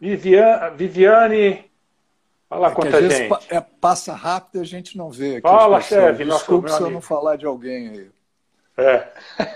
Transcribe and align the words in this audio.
Viviane, 0.00 0.76
Viviane 0.76 1.68
Fala 2.48 2.68
é 2.68 2.74
quanta 2.74 3.08
gente. 3.10 3.28
Pa, 3.28 3.40
é, 3.50 3.60
passa 3.60 4.14
rápido 4.14 4.58
e 4.58 4.60
a 4.62 4.64
gente 4.64 4.96
não 4.96 5.10
vê. 5.10 5.40
Fala, 5.40 5.80
chefe. 5.80 6.24
Desculpe 6.24 6.70
se 6.70 6.80
eu 6.80 6.90
não 6.90 7.00
falar 7.00 7.36
de 7.36 7.44
alguém 7.44 7.88
aí. 7.88 8.10
É. 8.78 9.08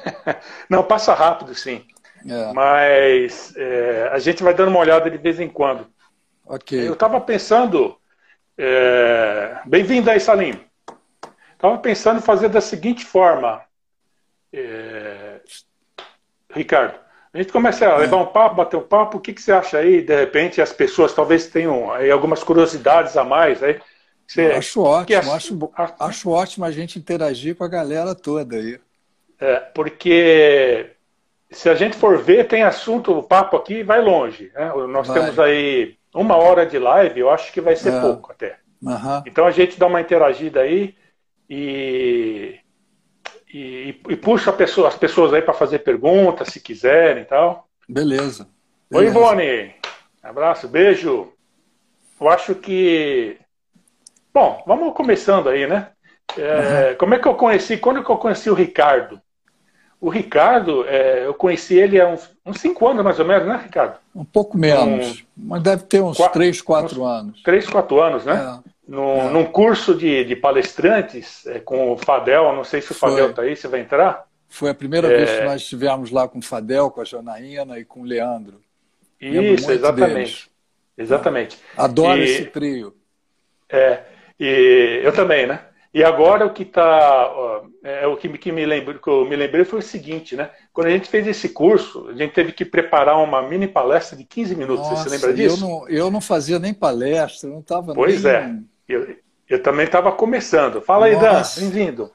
não, 0.68 0.82
passa 0.82 1.14
rápido, 1.14 1.54
sim. 1.54 1.86
É. 2.28 2.52
Mas 2.52 3.54
é, 3.56 4.10
a 4.12 4.18
gente 4.18 4.42
vai 4.42 4.52
dando 4.52 4.68
uma 4.68 4.80
olhada 4.80 5.10
de 5.10 5.16
vez 5.16 5.40
em 5.40 5.48
quando. 5.48 5.86
Ok. 6.44 6.86
Eu 6.86 6.92
estava 6.92 7.20
pensando. 7.20 7.96
É, 8.58 9.60
bem-vindo 9.64 10.10
aí, 10.10 10.20
Salim. 10.20 10.60
Estava 11.54 11.78
pensando 11.78 12.18
em 12.18 12.22
fazer 12.22 12.48
da 12.48 12.60
seguinte 12.60 13.04
forma, 13.04 13.62
é, 14.52 15.40
Ricardo. 16.50 16.98
A 17.34 17.38
gente 17.38 17.52
começa 17.52 17.88
a 17.88 17.96
levar 17.96 18.18
um 18.18 18.26
papo, 18.26 18.56
bater 18.56 18.76
um 18.76 18.82
papo, 18.82 19.16
o 19.16 19.20
que, 19.20 19.32
que 19.32 19.40
você 19.40 19.52
acha 19.52 19.78
aí? 19.78 20.02
De 20.02 20.14
repente 20.14 20.60
as 20.60 20.72
pessoas 20.72 21.14
talvez 21.14 21.46
tenham 21.46 21.90
aí 21.90 22.10
algumas 22.10 22.44
curiosidades 22.44 23.16
a 23.16 23.24
mais 23.24 23.62
aí. 23.62 23.80
Você, 24.26 24.46
acho 24.52 24.82
ótimo, 24.82 25.16
é, 25.16 25.34
acho, 25.34 25.72
acho 25.98 26.30
ótimo 26.30 26.64
a 26.64 26.70
gente 26.70 26.98
interagir 26.98 27.56
com 27.56 27.64
a 27.64 27.68
galera 27.68 28.14
toda 28.14 28.56
aí. 28.56 28.78
É, 29.40 29.56
porque 29.56 30.90
se 31.50 31.68
a 31.68 31.74
gente 31.74 31.96
for 31.96 32.18
ver, 32.18 32.48
tem 32.48 32.62
assunto, 32.62 33.18
o 33.18 33.22
papo 33.22 33.56
aqui 33.56 33.82
vai 33.82 34.00
longe. 34.00 34.50
Né? 34.54 34.72
Nós 34.88 35.08
vai. 35.08 35.20
temos 35.20 35.38
aí 35.38 35.96
uma 36.14 36.36
hora 36.36 36.66
de 36.66 36.78
live, 36.78 37.20
eu 37.20 37.30
acho 37.30 37.52
que 37.52 37.60
vai 37.60 37.76
ser 37.76 37.94
é. 37.94 38.00
pouco 38.00 38.30
até. 38.30 38.58
Uhum. 38.82 39.22
Então 39.26 39.46
a 39.46 39.50
gente 39.50 39.78
dá 39.78 39.86
uma 39.86 40.00
interagida 40.00 40.60
aí 40.60 40.94
e 41.48 42.58
e, 43.52 44.00
e 44.08 44.16
puxa 44.16 44.52
pessoa, 44.52 44.88
as 44.88 44.96
pessoas 44.96 45.32
aí 45.32 45.42
para 45.42 45.52
fazer 45.52 45.80
perguntas, 45.80 46.48
se 46.48 46.60
quiserem 46.60 47.22
e 47.22 47.26
tal. 47.26 47.68
Beleza. 47.88 48.48
Oi, 48.92 49.06
Ivone. 49.06 49.74
Abraço, 50.22 50.68
beijo. 50.68 51.32
Eu 52.20 52.28
acho 52.28 52.54
que. 52.54 53.36
Bom, 54.32 54.62
vamos 54.66 54.94
começando 54.94 55.48
aí, 55.48 55.66
né? 55.66 55.88
É, 56.38 56.90
uhum. 56.90 56.96
Como 56.96 57.14
é 57.14 57.18
que 57.18 57.28
eu 57.28 57.34
conheci? 57.34 57.76
Quando 57.76 58.02
que 58.02 58.10
eu 58.10 58.16
conheci 58.16 58.48
o 58.48 58.54
Ricardo? 58.54 59.20
O 60.00 60.08
Ricardo, 60.08 60.84
é, 60.88 61.26
eu 61.26 61.34
conheci 61.34 61.74
ele 61.74 62.00
há 62.00 62.08
uns, 62.08 62.28
uns 62.44 62.60
cinco 62.60 62.88
anos 62.88 63.04
mais 63.04 63.20
ou 63.20 63.24
menos, 63.24 63.46
né, 63.46 63.60
Ricardo? 63.62 63.98
Um 64.14 64.24
pouco 64.24 64.58
menos, 64.58 65.20
um, 65.20 65.24
mas 65.36 65.62
deve 65.62 65.84
ter 65.84 66.00
uns 66.00 66.16
quatro, 66.16 66.40
três, 66.40 66.60
quatro 66.60 67.04
anos. 67.04 67.42
Três, 67.42 67.68
quatro 67.68 68.00
anos, 68.00 68.24
né? 68.24 68.60
É 68.66 68.71
no, 68.86 69.12
é. 69.12 69.30
num 69.30 69.44
curso 69.44 69.94
de, 69.94 70.24
de 70.24 70.36
palestrantes 70.36 71.46
é, 71.46 71.60
com 71.60 71.92
o 71.92 71.96
Fadel, 71.96 72.52
não 72.52 72.64
sei 72.64 72.80
se 72.80 72.92
o 72.92 72.94
Foi. 72.94 73.10
Fadel 73.10 73.30
está 73.30 73.42
aí, 73.42 73.56
você 73.56 73.68
vai 73.68 73.80
entrar? 73.80 74.26
Foi 74.48 74.70
a 74.70 74.74
primeira 74.74 75.08
é... 75.12 75.16
vez 75.16 75.30
que 75.30 75.44
nós 75.44 75.62
estivemos 75.62 76.10
lá 76.10 76.28
com 76.28 76.38
o 76.38 76.42
Fadel, 76.42 76.90
com 76.90 77.00
a 77.00 77.04
Janaína 77.04 77.78
e 77.78 77.84
com 77.84 78.00
o 78.00 78.04
Leandro. 78.04 78.60
Isso, 79.20 79.70
exatamente. 79.70 80.14
Deles. 80.14 80.50
Exatamente. 80.98 81.58
Adoro 81.76 82.20
e, 82.20 82.24
esse 82.24 82.44
trio. 82.46 82.94
É, 83.68 84.00
e 84.38 85.00
eu 85.02 85.12
também, 85.12 85.46
né? 85.46 85.60
E 85.94 86.02
agora 86.02 86.46
o 86.46 86.52
que 86.52 86.62
está. 86.62 87.62
É, 87.84 88.06
o 88.06 88.16
que, 88.16 88.28
que, 88.38 88.50
me 88.50 88.64
lembrei, 88.64 88.98
que 88.98 89.08
eu 89.08 89.26
me 89.26 89.36
lembrei 89.36 89.64
foi 89.64 89.78
o 89.78 89.82
seguinte, 89.82 90.34
né? 90.34 90.50
Quando 90.72 90.86
a 90.86 90.90
gente 90.90 91.08
fez 91.08 91.26
esse 91.26 91.50
curso, 91.50 92.08
a 92.08 92.14
gente 92.14 92.32
teve 92.32 92.52
que 92.52 92.64
preparar 92.64 93.22
uma 93.22 93.42
mini 93.42 93.68
palestra 93.68 94.16
de 94.16 94.24
15 94.24 94.56
minutos. 94.56 94.88
Nossa, 94.88 95.02
Você 95.04 95.10
se 95.10 95.26
lembra 95.26 95.34
disso? 95.34 95.64
Eu 95.64 95.68
não, 95.68 95.88
eu 95.88 96.10
não 96.10 96.20
fazia 96.20 96.58
nem 96.58 96.72
palestra, 96.72 97.50
não 97.50 97.60
estava 97.60 97.94
Pois 97.94 98.24
nem... 98.24 98.32
é. 98.32 98.54
Eu, 98.92 99.16
eu 99.48 99.62
também 99.62 99.86
estava 99.86 100.12
começando. 100.12 100.80
Fala 100.80 101.06
aí, 101.06 101.14
Nossa. 101.14 101.60
Dan, 101.60 101.70
bem-vindo. 101.70 102.10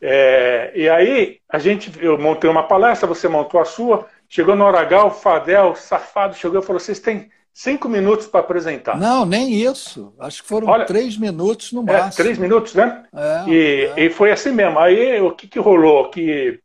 É, 0.00 0.72
e 0.74 0.88
aí, 0.88 1.38
a 1.48 1.58
gente, 1.58 1.92
eu 2.00 2.18
montei 2.18 2.48
uma 2.48 2.62
palestra, 2.62 3.06
você 3.06 3.28
montou 3.28 3.60
a 3.60 3.64
sua. 3.64 4.06
Chegou 4.28 4.54
na 4.54 4.64
hora 4.64 4.80
H, 4.80 5.04
o 5.04 5.10
Fadel, 5.10 5.74
safado, 5.74 6.34
chegou 6.34 6.60
e 6.60 6.64
falou: 6.64 6.80
vocês 6.80 7.00
têm 7.00 7.30
cinco 7.52 7.88
minutos 7.88 8.26
para 8.26 8.40
apresentar. 8.40 8.98
Não, 8.98 9.24
nem 9.24 9.50
isso. 9.52 10.14
Acho 10.20 10.42
que 10.42 10.48
foram 10.48 10.68
Olha, 10.68 10.84
três 10.84 11.16
minutos 11.16 11.72
no 11.72 11.80
é, 11.88 11.92
máximo. 11.92 12.08
É, 12.08 12.24
três 12.24 12.38
minutos, 12.38 12.74
né? 12.74 13.04
É, 13.14 13.44
e, 13.48 13.92
é. 13.96 14.04
e 14.04 14.10
foi 14.10 14.30
assim 14.30 14.52
mesmo. 14.52 14.78
Aí 14.78 15.20
o 15.20 15.30
que, 15.30 15.48
que 15.48 15.58
rolou? 15.58 16.10
Que 16.10 16.60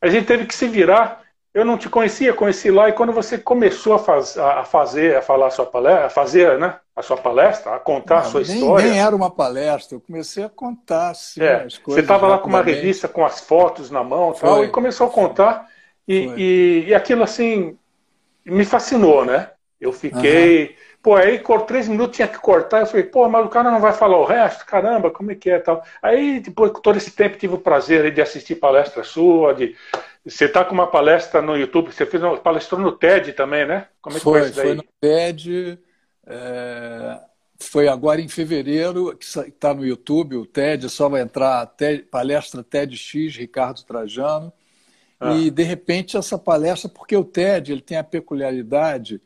a 0.00 0.08
gente 0.08 0.26
teve 0.26 0.46
que 0.46 0.54
se 0.54 0.68
virar. 0.68 1.22
Eu 1.52 1.64
não 1.64 1.78
te 1.78 1.88
conhecia, 1.88 2.34
conheci 2.34 2.68
lá, 2.68 2.88
e 2.88 2.92
quando 2.92 3.12
você 3.12 3.38
começou 3.38 3.94
a, 3.94 3.98
faz, 3.98 4.36
a 4.36 4.64
fazer, 4.64 5.16
a 5.16 5.22
falar 5.22 5.46
a 5.46 5.50
sua 5.50 5.64
palestra, 5.64 6.06
a 6.06 6.10
fazer, 6.10 6.58
né? 6.58 6.76
A 6.96 7.02
sua 7.02 7.16
palestra, 7.16 7.74
a 7.74 7.78
contar 7.78 8.16
não, 8.16 8.22
a 8.22 8.24
sua 8.24 8.40
nem, 8.42 8.54
história. 8.54 8.90
Nem 8.90 9.00
era 9.00 9.16
uma 9.16 9.30
palestra, 9.30 9.96
eu 9.96 10.00
comecei 10.00 10.44
a 10.44 10.48
contar 10.48 11.10
assim, 11.10 11.42
é, 11.42 11.64
as 11.64 11.76
coisas. 11.78 11.94
Você 11.94 12.00
estava 12.00 12.28
lá 12.28 12.38
com 12.38 12.48
uma 12.48 12.62
revista 12.62 13.08
com 13.08 13.24
as 13.24 13.40
fotos 13.40 13.90
na 13.90 14.04
mão 14.04 14.32
tal, 14.32 14.64
e 14.64 14.68
começou 14.68 15.08
a 15.08 15.10
contar. 15.10 15.68
E, 16.06 16.32
e, 16.36 16.84
e, 16.88 16.94
aquilo 16.94 17.22
assim 17.24 17.76
me 18.44 18.64
fascinou, 18.64 19.24
né? 19.24 19.50
Eu 19.80 19.92
fiquei. 19.92 20.66
Uhum. 20.66 20.74
Pô, 21.02 21.16
aí 21.16 21.42
três 21.66 21.88
minutos 21.88 22.16
tinha 22.16 22.28
que 22.28 22.38
cortar. 22.38 22.80
Eu 22.80 22.86
falei, 22.86 23.04
pô, 23.04 23.28
mas 23.28 23.44
o 23.44 23.48
cara 23.48 23.70
não 23.70 23.80
vai 23.80 23.92
falar 23.92 24.18
o 24.18 24.24
resto? 24.24 24.64
Caramba, 24.64 25.10
como 25.10 25.32
é 25.32 25.34
que 25.34 25.50
é 25.50 25.58
tal? 25.58 25.82
Aí, 26.02 26.40
depois, 26.40 26.72
todo 26.82 26.96
esse 26.96 27.10
tempo, 27.10 27.36
tive 27.36 27.54
o 27.54 27.58
prazer 27.58 28.12
de 28.12 28.22
assistir 28.22 28.54
palestra 28.54 29.02
sua, 29.02 29.54
de. 29.54 29.74
Você 30.24 30.46
está 30.46 30.64
com 30.64 30.72
uma 30.72 30.86
palestra 30.86 31.42
no 31.42 31.56
YouTube, 31.56 31.92
você 31.92 32.06
fez 32.06 32.22
uma 32.22 32.38
palestra 32.38 32.78
no 32.78 32.92
TED 32.92 33.34
também, 33.34 33.66
né? 33.66 33.86
Como 34.00 34.16
é 34.16 34.18
que 34.18 34.24
foi, 34.24 34.40
foi 34.40 34.48
isso 34.48 34.56
daí? 34.56 34.66
Foi 34.66 34.76
no 34.76 34.84
TED, 35.00 35.78
é, 36.26 37.20
foi 37.60 37.88
agora 37.88 38.20
em 38.20 38.28
fevereiro, 38.28 39.16
que 39.16 39.24
está 39.24 39.74
no 39.74 39.84
YouTube, 39.84 40.36
o 40.36 40.46
TED, 40.46 40.88
só 40.88 41.08
vai 41.08 41.22
entrar 41.22 41.66
TED, 41.66 42.04
palestra 42.04 42.62
TEDx, 42.62 43.36
Ricardo 43.36 43.82
Trajano. 43.84 44.52
Ah. 45.20 45.32
E, 45.32 45.50
de 45.50 45.62
repente, 45.62 46.16
essa 46.16 46.38
palestra, 46.38 46.88
porque 46.88 47.16
o 47.16 47.24
TED 47.24 47.72
ele 47.72 47.80
tem 47.80 47.96
a 47.96 48.04
peculiaridade 48.04 49.20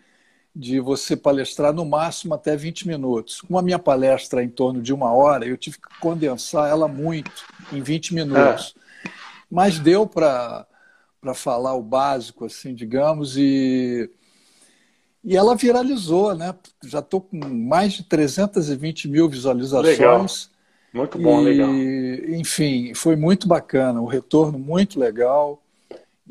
de 0.54 0.80
você 0.80 1.16
palestrar 1.16 1.72
no 1.72 1.84
máximo 1.84 2.34
até 2.34 2.56
20 2.56 2.88
minutos. 2.88 3.40
Como 3.40 3.58
a 3.58 3.62
minha 3.62 3.78
palestra 3.78 4.42
é 4.42 4.44
em 4.44 4.48
torno 4.48 4.82
de 4.82 4.92
uma 4.92 5.12
hora, 5.12 5.46
eu 5.46 5.56
tive 5.56 5.76
que 5.76 6.00
condensar 6.00 6.68
ela 6.68 6.88
muito, 6.88 7.44
em 7.72 7.80
20 7.80 8.14
minutos. 8.14 8.74
É. 9.04 9.10
Mas 9.50 9.78
deu 9.78 10.06
para 10.06 10.66
falar 11.34 11.74
o 11.74 11.82
básico, 11.82 12.44
assim, 12.44 12.74
digamos, 12.74 13.36
e 13.36 14.10
e 15.28 15.36
ela 15.36 15.54
viralizou, 15.54 16.34
né? 16.34 16.54
Já 16.82 17.00
estou 17.00 17.20
com 17.20 17.36
mais 17.36 17.92
de 17.92 18.02
320 18.02 19.08
mil 19.08 19.28
visualizações. 19.28 19.98
Legal. 19.98 20.26
Muito 20.90 21.18
bom, 21.18 21.42
e, 21.42 21.44
legal. 21.44 21.70
Enfim, 22.40 22.94
foi 22.94 23.14
muito 23.14 23.46
bacana, 23.46 24.00
o 24.00 24.06
retorno 24.06 24.58
muito 24.58 24.98
legal. 24.98 25.62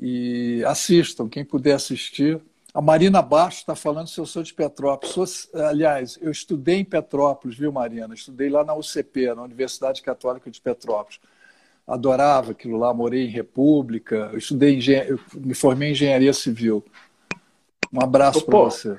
E 0.02 0.64
assistam, 0.66 1.30
quem 1.30 1.46
puder 1.46 1.74
assistir. 1.74 2.42
A 2.74 2.82
Marina 2.82 3.22
Baixo 3.22 3.60
está 3.60 3.76
falando 3.76 4.08
se 4.08 4.18
eu 4.20 4.26
sou 4.26 4.42
de 4.42 4.52
Petrópolis. 4.52 5.14
Sou, 5.14 5.62
aliás, 5.62 6.18
eu 6.20 6.32
estudei 6.32 6.78
em 6.78 6.86
Petrópolis, 6.86 7.56
viu, 7.56 7.72
Marina? 7.72 8.12
Estudei 8.16 8.50
lá 8.50 8.64
na 8.64 8.74
UCP, 8.74 9.32
na 9.36 9.44
Universidade 9.44 10.02
Católica 10.02 10.50
de 10.50 10.60
Petrópolis. 10.60 11.20
Adorava 11.86 12.52
aquilo 12.52 12.78
lá, 12.78 12.92
morei 12.96 13.26
em 13.26 13.30
República, 13.30 14.32
eu 14.34 14.40
estudei 14.40 14.80
eu 15.08 15.20
me 15.36 15.54
formei 15.54 15.90
em 15.90 15.92
engenharia 15.92 16.34
civil. 16.34 16.84
Um 17.98 18.04
abraço 18.04 18.46
para 18.46 18.58
você. 18.60 18.96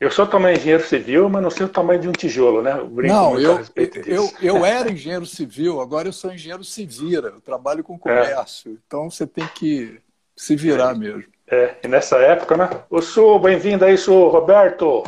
Eu 0.00 0.10
sou 0.10 0.26
também 0.26 0.56
engenheiro 0.56 0.84
civil, 0.84 1.28
mas 1.30 1.40
não 1.40 1.50
sei 1.50 1.66
o 1.66 1.68
tamanho 1.68 2.00
de 2.00 2.08
um 2.08 2.12
tijolo, 2.12 2.60
né? 2.60 2.72
Eu 2.72 2.90
não, 2.90 3.38
eu, 3.38 3.60
eu, 4.06 4.32
eu 4.42 4.66
era 4.66 4.90
engenheiro 4.92 5.24
civil, 5.24 5.80
agora 5.80 6.08
eu 6.08 6.12
sou 6.12 6.32
engenheiro 6.32 6.64
civira, 6.64 7.28
eu 7.28 7.40
trabalho 7.40 7.84
com 7.84 7.96
comércio. 7.96 8.72
É. 8.72 8.74
Então 8.86 9.08
você 9.08 9.24
tem 9.24 9.46
que 9.54 10.00
se 10.36 10.56
virar 10.56 10.96
é. 10.96 10.98
mesmo. 10.98 11.24
É, 11.46 11.76
e 11.84 11.88
nessa 11.88 12.16
época, 12.18 12.56
né? 12.56 12.68
O 12.90 13.00
Sul, 13.00 13.38
bem-vindo 13.38 13.84
aí, 13.84 13.96
Sul, 13.96 14.28
Roberto. 14.28 15.04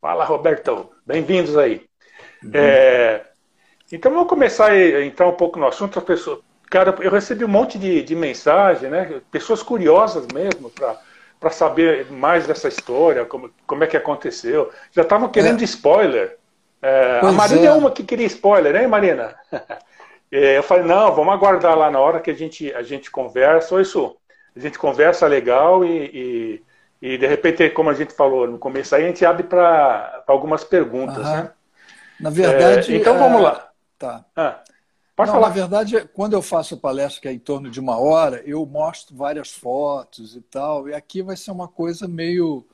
Fala, 0.00 0.24
Roberto. 0.24 0.88
Bem-vindos 1.04 1.56
aí. 1.56 1.82
Uhum. 2.44 2.52
É, 2.54 3.22
então 3.90 4.12
vamos 4.12 4.28
começar 4.28 4.70
a 4.70 5.04
entrar 5.04 5.26
um 5.26 5.34
pouco 5.34 5.58
no 5.58 5.66
assunto. 5.66 5.98
As 5.98 6.04
pessoas, 6.04 6.38
cara, 6.70 6.94
eu 7.00 7.10
recebi 7.10 7.44
um 7.44 7.48
monte 7.48 7.78
de, 7.78 8.02
de 8.02 8.14
mensagem, 8.14 8.88
né? 8.88 9.20
Pessoas 9.30 9.60
curiosas 9.60 10.26
mesmo 10.32 10.70
para 10.70 10.96
para 11.40 11.50
saber 11.50 12.10
mais 12.12 12.46
dessa 12.46 12.68
história, 12.68 13.24
como, 13.24 13.50
como 13.66 13.82
é 13.82 13.86
que 13.86 13.96
aconteceu. 13.96 14.70
Já 14.92 15.02
estavam 15.02 15.30
querendo 15.30 15.62
é. 15.62 15.64
spoiler. 15.64 16.36
É, 16.82 17.20
a 17.22 17.32
Marina 17.32 17.62
é. 17.62 17.66
é. 17.66 17.72
uma 17.72 17.90
que 17.90 18.04
queria 18.04 18.26
spoiler, 18.26 18.76
hein, 18.76 18.86
Marina? 18.86 19.34
É, 20.32 20.58
eu 20.58 20.62
falei, 20.62 20.84
não, 20.84 21.12
vamos 21.12 21.34
aguardar 21.34 21.76
lá 21.76 21.90
na 21.90 21.98
hora 21.98 22.20
que 22.20 22.30
a 22.30 22.34
gente, 22.34 22.72
a 22.74 22.84
gente 22.84 23.10
conversa. 23.10 23.74
Ou 23.74 23.80
isso, 23.80 24.16
a 24.54 24.60
gente 24.60 24.78
conversa 24.78 25.26
legal 25.26 25.84
e, 25.84 26.62
e, 27.02 27.14
e, 27.14 27.18
de 27.18 27.26
repente, 27.26 27.68
como 27.70 27.90
a 27.90 27.94
gente 27.94 28.14
falou 28.14 28.46
no 28.46 28.56
começo, 28.56 28.94
aí 28.94 29.02
a 29.02 29.06
gente 29.08 29.26
abre 29.26 29.42
para 29.42 30.22
algumas 30.28 30.62
perguntas. 30.62 31.24
Né? 31.24 31.50
Na 32.20 32.30
verdade. 32.30 32.94
É, 32.94 32.96
então 32.96 33.18
vamos 33.18 33.42
lá. 33.42 33.70
Tá. 33.98 34.24
Ah. 34.36 34.60
Pode 35.20 35.32
Não, 35.32 35.34
falar. 35.34 35.48
Na 35.48 35.54
verdade, 35.54 36.08
quando 36.14 36.32
eu 36.32 36.40
faço 36.40 36.78
palestra 36.78 37.20
que 37.20 37.28
é 37.28 37.32
em 37.32 37.38
torno 37.38 37.68
de 37.68 37.78
uma 37.78 37.98
hora, 37.98 38.42
eu 38.46 38.64
mostro 38.64 39.14
várias 39.14 39.50
fotos 39.50 40.34
e 40.34 40.40
tal. 40.40 40.88
E 40.88 40.94
aqui 40.94 41.20
vai 41.20 41.36
ser 41.36 41.50
uma 41.50 41.68
coisa 41.68 42.08
meio 42.08 42.64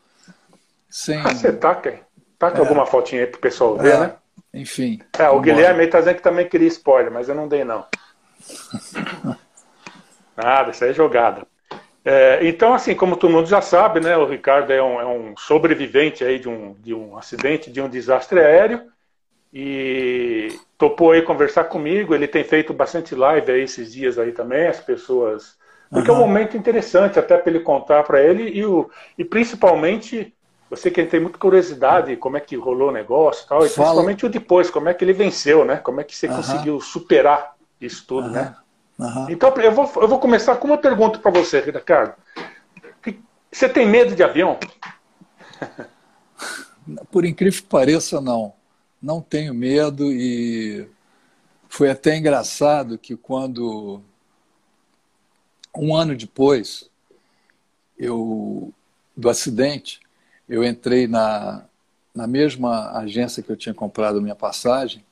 sem. 0.89 1.19
Ah, 1.19 1.35
você 1.35 1.53
taca, 1.53 1.99
taca 2.39 2.59
é. 2.59 2.61
alguma 2.61 2.87
fotinha 2.87 3.23
aí 3.23 3.27
pro 3.27 3.41
pessoal 3.41 3.77
ver, 3.77 3.95
é. 3.95 3.99
né? 3.99 4.15
Enfim. 4.55 5.01
É, 5.19 5.29
o 5.29 5.41
Guilherme 5.41 5.87
está 5.87 5.99
dizendo 5.99 6.17
que 6.17 6.23
também 6.23 6.49
queria 6.49 6.69
spoiler, 6.69 7.11
mas 7.13 7.29
eu 7.29 7.35
não 7.35 7.49
dei, 7.49 7.65
não. 7.65 7.85
Nada, 10.37 10.71
isso 10.71 10.85
aí 10.85 10.91
é 10.91 10.95
jogada. 10.95 11.45
É, 12.05 12.47
então, 12.47 12.73
assim, 12.75 12.95
como 12.95 13.17
todo 13.17 13.33
mundo 13.33 13.49
já 13.49 13.61
sabe, 13.61 13.99
né, 13.99 14.17
o 14.17 14.25
Ricardo 14.25 14.73
é 14.73 14.81
um, 14.81 15.01
é 15.01 15.05
um 15.07 15.35
sobrevivente 15.37 16.23
aí 16.23 16.39
de 16.39 16.49
um, 16.49 16.75
de 16.75 16.95
um 16.95 17.19
acidente, 17.19 17.73
de 17.73 17.81
um 17.81 17.89
desastre 17.89 18.39
aéreo, 18.39 18.85
e 19.59 20.55
topou 20.77 21.13
aí 21.13 21.23
conversar 21.23 21.65
comigo. 21.65 22.15
Ele 22.15 22.29
tem 22.29 22.45
feito 22.45 22.75
bastante 22.75 23.15
live 23.15 23.51
aí 23.51 23.63
esses 23.63 23.91
dias 23.91 24.19
aí 24.19 24.31
também, 24.31 24.67
as 24.67 24.81
pessoas. 24.81 25.57
Porque 25.89 26.11
uhum. 26.11 26.17
é 26.17 26.21
um 26.21 26.27
momento 26.27 26.59
interessante 26.59 27.19
até 27.19 27.39
para 27.39 27.51
ele 27.51 27.61
contar 27.61 28.03
para 28.03 28.23
ele 28.23 28.51
e, 28.51 28.67
o, 28.67 28.91
e 29.17 29.25
principalmente 29.25 30.35
você 30.69 30.91
que 30.91 31.03
tem 31.07 31.21
muita 31.21 31.39
curiosidade 31.39 32.17
como 32.17 32.37
é 32.37 32.41
que 32.41 32.55
rolou 32.55 32.91
o 32.91 32.93
negócio 32.93 33.47
e 33.47 33.49
tal, 33.49 33.65
e 33.65 33.69
Fala. 33.71 33.87
principalmente 33.87 34.27
o 34.27 34.29
depois, 34.29 34.69
como 34.69 34.91
é 34.91 34.95
que 34.95 35.03
ele 35.03 35.15
venceu, 35.15 35.65
né? 35.65 35.77
Como 35.77 36.03
é 36.03 36.05
que 36.05 36.15
você 36.15 36.27
uhum. 36.27 36.37
conseguiu 36.37 36.79
superar 36.79 37.57
isso 37.81 38.07
tudo, 38.07 38.27
uhum. 38.27 38.35
né? 38.35 38.55
Então 39.31 39.55
eu 39.57 39.73
vou, 39.73 39.91
eu 39.97 40.09
vou 40.09 40.19
começar 40.19 40.57
com 40.57 40.69
uma 40.69 40.77
pergunta 40.77 41.19
para 41.19 41.31
você, 41.31 41.61
Ricardo. 41.61 42.15
Você 43.51 43.71
tem 43.71 43.87
medo 43.87 44.15
de 44.15 44.23
avião? 44.23 44.59
Por 47.11 47.25
incrível 47.25 47.63
que 47.63 47.69
pareça, 47.69 48.21
não 48.21 48.53
não 49.01 49.21
tenho 49.21 49.55
medo 49.55 50.11
e 50.13 50.89
foi 51.69 51.91
até 51.91 52.17
engraçado 52.17 52.99
que 52.99 53.17
quando 53.17 54.01
um 55.77 55.95
ano 55.95 56.17
depois 56.17 56.91
eu 57.99 58.73
do 59.17 59.29
acidente 59.29 60.01
eu 60.49 60.65
entrei 60.65 61.07
na, 61.07 61.67
na 62.15 62.27
mesma 62.27 62.93
agência 62.99 63.43
que 63.43 63.51
eu 63.51 63.57
tinha 63.57 63.75
comprado 63.75 64.23
minha 64.23 64.35
passagem 64.35 65.05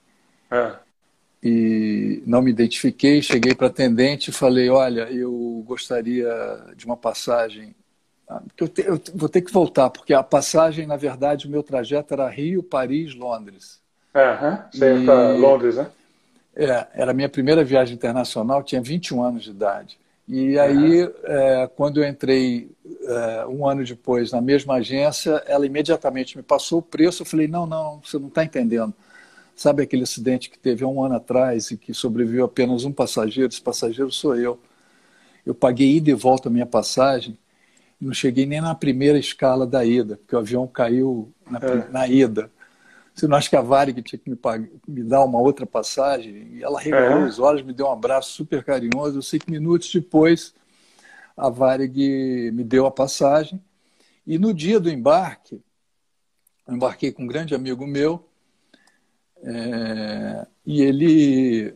é. 0.51 0.77
e 1.43 2.23
não 2.27 2.41
me 2.41 2.51
identifiquei 2.51 3.21
cheguei 3.21 3.55
para 3.55 3.67
atendente 3.67 4.31
e 4.31 4.33
falei 4.33 4.71
olha 4.71 5.11
eu 5.11 5.63
gostaria 5.67 6.29
de 6.77 6.87
uma 6.87 6.97
passagem 6.97 7.75
eu, 8.59 8.69
te, 8.69 8.83
eu, 8.83 9.01
vou 9.15 9.29
ter 9.29 9.43
que 9.43 9.53
voltar, 9.53 9.91
porque 9.91 10.15
a 10.15 10.23
passagem, 10.23 10.87
na 10.87 10.97
verdade, 10.97 11.47
o 11.47 11.51
meu 11.51 11.63
trajeto 11.63 12.15
era 12.15 12.29
Rio, 12.29 12.63
Paris, 12.63 13.15
Londres. 13.15 13.81
Uhum, 14.15 14.59
você 14.73 14.95
ia 14.95 15.05
para 15.05 15.33
Londres, 15.33 15.77
né? 15.77 15.91
É, 16.57 16.87
era 16.95 17.11
a 17.11 17.15
minha 17.15 17.29
primeira 17.29 17.65
viagem 17.65 17.95
internacional, 17.95 18.63
tinha 18.63 18.81
21 18.81 19.23
anos 19.23 19.45
de 19.45 19.51
idade. 19.51 19.99
E 20.27 20.59
aí, 20.59 21.05
uhum. 21.05 21.13
é, 21.25 21.71
quando 21.75 22.03
eu 22.03 22.09
entrei 22.09 22.71
é, 23.03 23.47
um 23.47 23.69
ano 23.69 23.85
depois 23.85 24.33
na 24.33 24.41
mesma 24.41 24.75
agência, 24.75 25.43
ela 25.47 25.67
imediatamente 25.67 26.37
me 26.37 26.43
passou 26.43 26.79
o 26.79 26.83
preço. 26.83 27.23
Eu 27.23 27.27
falei: 27.27 27.47
não, 27.47 27.67
não, 27.67 28.01
você 28.03 28.19
não 28.19 28.29
está 28.29 28.45
entendendo. 28.45 28.95
Sabe 29.55 29.83
aquele 29.83 30.03
acidente 30.03 30.49
que 30.49 30.59
teve 30.59 30.85
há 30.85 30.89
um 30.89 31.03
ano 31.03 31.17
atrás 31.17 31.71
e 31.71 31.77
que 31.77 31.93
sobreviveu 31.93 32.47
apenas 32.47 32.85
um 32.85 32.93
passageiro? 32.93 33.53
Esse 33.53 33.61
passageiro 33.61 34.11
sou 34.11 34.35
eu. 34.37 34.59
Eu 35.45 35.55
paguei 35.55 35.97
ida 35.97 36.11
e 36.11 36.15
volta 36.15 36.49
a 36.49 36.53
minha 36.53 36.67
passagem 36.67 37.39
não 38.05 38.13
cheguei 38.15 38.45
nem 38.47 38.61
na 38.61 38.75
primeira 38.75 39.19
escala 39.19 39.67
da 39.67 39.85
ida, 39.85 40.17
porque 40.17 40.37
o 40.37 40.39
avião 40.39 40.67
caiu 40.67 41.33
na, 41.51 41.59
é. 41.59 41.89
na 41.91 42.07
ida. 42.07 42.51
Você 43.15 43.27
não 43.27 43.37
acha 43.37 43.49
que 43.49 43.57
a 43.57 43.63
Varig 43.63 44.03
tinha 44.03 44.19
que 44.19 44.29
me, 44.29 44.37
pagar, 44.37 44.69
me 44.87 45.03
dar 45.03 45.25
uma 45.25 45.41
outra 45.41 45.65
passagem? 45.65 46.49
E 46.55 46.63
ela 46.63 46.81
regalou 46.81 47.25
é. 47.25 47.29
os 47.29 47.39
olhos, 47.39 47.63
me 47.63 47.73
deu 47.73 47.87
um 47.87 47.93
abraço 47.93 48.33
super 48.33 48.65
carinhoso. 48.65 49.19
Eu 49.19 49.23
sei 49.23 49.39
que 49.39 49.51
minutos 49.51 49.93
depois 49.93 50.53
a 51.37 51.49
Varig 51.49 52.51
me 52.53 52.65
deu 52.65 52.87
a 52.87 52.91
passagem. 52.91 53.63
E 54.27 54.39
no 54.39 54.53
dia 54.53 54.81
do 54.81 54.91
embarque, 54.91 55.63
eu 56.67 56.75
embarquei 56.75 57.13
com 57.13 57.23
um 57.23 57.27
grande 57.27 57.55
amigo 57.55 57.87
meu, 57.87 58.27
é, 59.43 60.47
e 60.67 60.83
ele. 60.83 61.75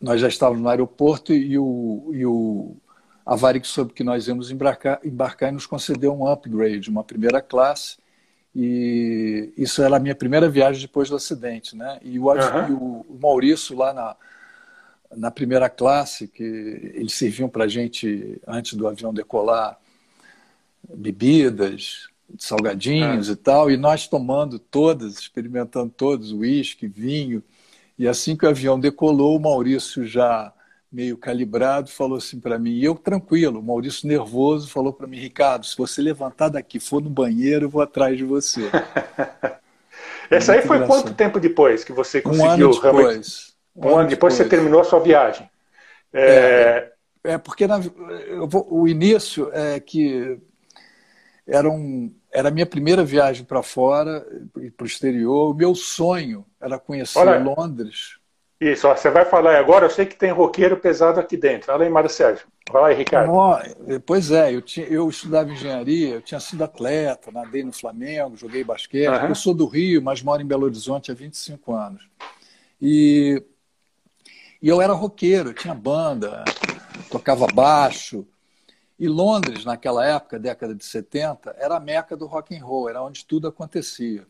Nós 0.00 0.20
já 0.20 0.28
estávamos 0.28 0.62
no 0.62 0.68
aeroporto 0.68 1.32
e 1.32 1.58
o, 1.58 2.10
e 2.12 2.24
o 2.24 2.76
a 3.26 3.34
Varig 3.34 3.66
soube 3.66 3.92
que 3.92 4.04
nós 4.04 4.28
íamos 4.28 4.52
embarcar, 4.52 5.00
embarcar 5.04 5.48
e 5.48 5.52
nos 5.52 5.66
concedeu 5.66 6.14
um 6.14 6.28
upgrade, 6.28 6.88
uma 6.88 7.02
primeira 7.02 7.42
classe. 7.42 7.96
E 8.54 9.52
isso 9.56 9.82
era 9.82 9.96
a 9.96 10.00
minha 10.00 10.14
primeira 10.14 10.48
viagem 10.48 10.80
depois 10.80 11.10
do 11.10 11.16
acidente, 11.16 11.76
né? 11.76 11.98
E 12.02 12.20
o, 12.20 12.26
uhum. 12.28 13.04
o 13.08 13.18
Maurício 13.20 13.76
lá 13.76 13.92
na, 13.92 14.16
na 15.14 15.30
primeira 15.32 15.68
classe, 15.68 16.28
que 16.28 16.42
eles 16.94 17.14
serviam 17.14 17.48
para 17.48 17.64
a 17.64 17.68
gente, 17.68 18.40
antes 18.46 18.74
do 18.74 18.86
avião 18.86 19.12
decolar, 19.12 19.76
bebidas, 20.88 22.08
salgadinhos 22.38 23.26
uhum. 23.26 23.34
e 23.34 23.36
tal, 23.36 23.70
e 23.70 23.76
nós 23.76 24.06
tomando 24.06 24.58
todas, 24.58 25.18
experimentando 25.18 25.92
todos, 25.94 26.32
uísque, 26.32 26.86
vinho. 26.86 27.42
E 27.98 28.06
assim 28.06 28.36
que 28.36 28.46
o 28.46 28.48
avião 28.48 28.78
decolou, 28.78 29.36
o 29.36 29.40
Maurício 29.40 30.06
já 30.06 30.52
meio 30.90 31.16
calibrado, 31.16 31.90
falou 31.90 32.18
assim 32.18 32.38
para 32.40 32.58
mim, 32.58 32.70
e 32.70 32.84
eu 32.84 32.94
tranquilo, 32.94 33.60
o 33.60 33.62
Maurício 33.62 34.08
nervoso 34.08 34.70
falou 34.70 34.92
para 34.92 35.06
mim, 35.06 35.18
Ricardo, 35.18 35.66
se 35.66 35.76
você 35.76 36.00
levantar 36.00 36.48
daqui 36.48 36.78
for 36.78 37.02
no 37.02 37.10
banheiro, 37.10 37.66
eu 37.66 37.70
vou 37.70 37.82
atrás 37.82 38.16
de 38.16 38.24
você. 38.24 38.70
Essa 40.30 40.52
aí 40.52 40.62
foi 40.62 40.76
engraçado. 40.76 41.02
quanto 41.02 41.14
tempo 41.14 41.38
depois 41.38 41.84
que 41.84 41.92
você 41.92 42.20
conseguiu 42.20 42.46
um 42.46 42.50
ano 42.50 42.70
depois, 42.70 42.82
realmente? 42.82 43.54
Um, 43.76 43.80
um 43.80 43.88
ano 43.98 44.08
depois, 44.08 44.10
depois 44.10 44.34
você 44.34 44.44
terminou 44.44 44.80
a 44.80 44.84
sua 44.84 45.00
viagem. 45.00 45.48
É, 46.12 46.90
é, 47.24 47.32
é 47.32 47.38
porque 47.38 47.66
na, 47.66 47.78
vou, 48.48 48.66
o 48.70 48.88
início 48.88 49.50
é 49.52 49.78
que 49.78 50.38
era, 51.46 51.68
um, 51.70 52.12
era 52.32 52.48
a 52.48 52.50
minha 52.50 52.66
primeira 52.66 53.04
viagem 53.04 53.44
para 53.44 53.62
fora 53.62 54.26
e 54.60 54.70
para 54.70 54.84
o 54.84 54.86
exterior. 54.86 55.50
O 55.50 55.54
meu 55.54 55.74
sonho 55.74 56.44
era 56.60 56.78
conhecer 56.78 57.18
Olha, 57.18 57.38
Londres. 57.38 58.18
Isso, 58.58 58.88
ó, 58.88 58.96
você 58.96 59.10
vai 59.10 59.26
falar 59.26 59.58
agora, 59.58 59.84
eu 59.84 59.90
sei 59.90 60.06
que 60.06 60.16
tem 60.16 60.30
roqueiro 60.30 60.78
pesado 60.78 61.20
aqui 61.20 61.36
dentro. 61.36 61.66
Fala 61.66 61.84
aí, 61.84 61.90
Mário 61.90 62.08
Sérgio. 62.08 62.46
Lá 62.72 62.86
aí, 62.86 62.94
Ricardo. 62.94 63.30
pois 64.06 64.30
é, 64.30 64.54
eu, 64.54 64.62
tinha, 64.62 64.86
eu 64.86 65.08
estudava 65.10 65.50
engenharia, 65.50 66.14
eu 66.14 66.22
tinha 66.22 66.40
sido 66.40 66.64
atleta, 66.64 67.30
nadei 67.30 67.62
no 67.62 67.72
Flamengo, 67.72 68.36
joguei 68.36 68.64
basquete. 68.64 69.08
Uhum. 69.08 69.28
Eu 69.28 69.34
sou 69.34 69.52
do 69.52 69.66
Rio, 69.66 70.00
mas 70.00 70.22
moro 70.22 70.40
em 70.40 70.46
Belo 70.46 70.64
Horizonte 70.64 71.10
há 71.10 71.14
25 71.14 71.74
anos. 71.74 72.08
E, 72.80 73.42
e 74.62 74.68
eu 74.68 74.80
era 74.80 74.94
roqueiro, 74.94 75.50
eu 75.50 75.54
tinha 75.54 75.74
banda, 75.74 76.42
tocava 77.10 77.46
baixo. 77.46 78.26
E 78.98 79.06
Londres, 79.06 79.66
naquela 79.66 80.06
época, 80.06 80.38
década 80.38 80.74
de 80.74 80.84
70, 80.84 81.54
era 81.58 81.76
a 81.76 81.80
meca 81.80 82.16
do 82.16 82.24
rock 82.24 82.56
and 82.56 82.64
roll, 82.64 82.88
era 82.88 83.02
onde 83.02 83.26
tudo 83.26 83.46
acontecia. 83.48 84.26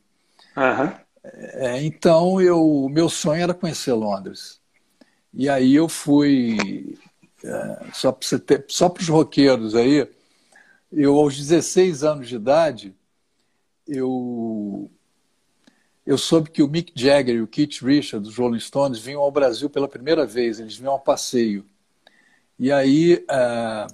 Uhum. 0.57 1.06
É, 1.35 1.83
então, 1.83 2.41
eu, 2.41 2.89
meu 2.91 3.09
sonho 3.09 3.43
era 3.43 3.55
conhecer 3.55 3.93
Londres. 3.93 4.61
E 5.33 5.49
aí 5.49 5.75
eu 5.75 5.89
fui, 5.89 6.99
é, 7.45 7.87
só 8.69 8.89
para 8.89 9.03
os 9.03 9.09
roqueiros 9.09 9.75
aí, 9.75 10.09
eu 10.93 11.17
aos 11.17 11.37
16 11.37 12.05
anos 12.05 12.29
de 12.29 12.37
idade, 12.37 12.95
eu, 13.87 14.91
eu 16.07 16.17
soube 16.17 16.51
que 16.51 16.63
o 16.63 16.69
Mick 16.69 16.93
Jagger 16.95 17.37
e 17.37 17.43
o 17.43 17.47
Keith 17.47 17.83
Richards, 17.83 18.29
dos 18.29 18.39
Rolling 18.39 18.61
Stones, 18.61 18.99
vinham 18.99 19.21
ao 19.21 19.31
Brasil 19.31 19.69
pela 19.69 19.89
primeira 19.89 20.25
vez, 20.25 20.59
eles 20.59 20.77
vinham 20.77 20.95
a 20.95 20.99
passeio. 20.99 21.67
E 22.59 22.73
aí 22.73 23.25
é, 23.29 23.87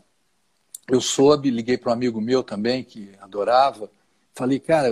eu 0.89 1.01
soube, 1.01 1.51
liguei 1.51 1.77
para 1.77 1.91
um 1.91 1.95
amigo 1.95 2.21
meu 2.21 2.43
também, 2.43 2.85
que 2.85 3.11
adorava, 3.21 3.91
falei, 4.35 4.61
cara, 4.61 4.89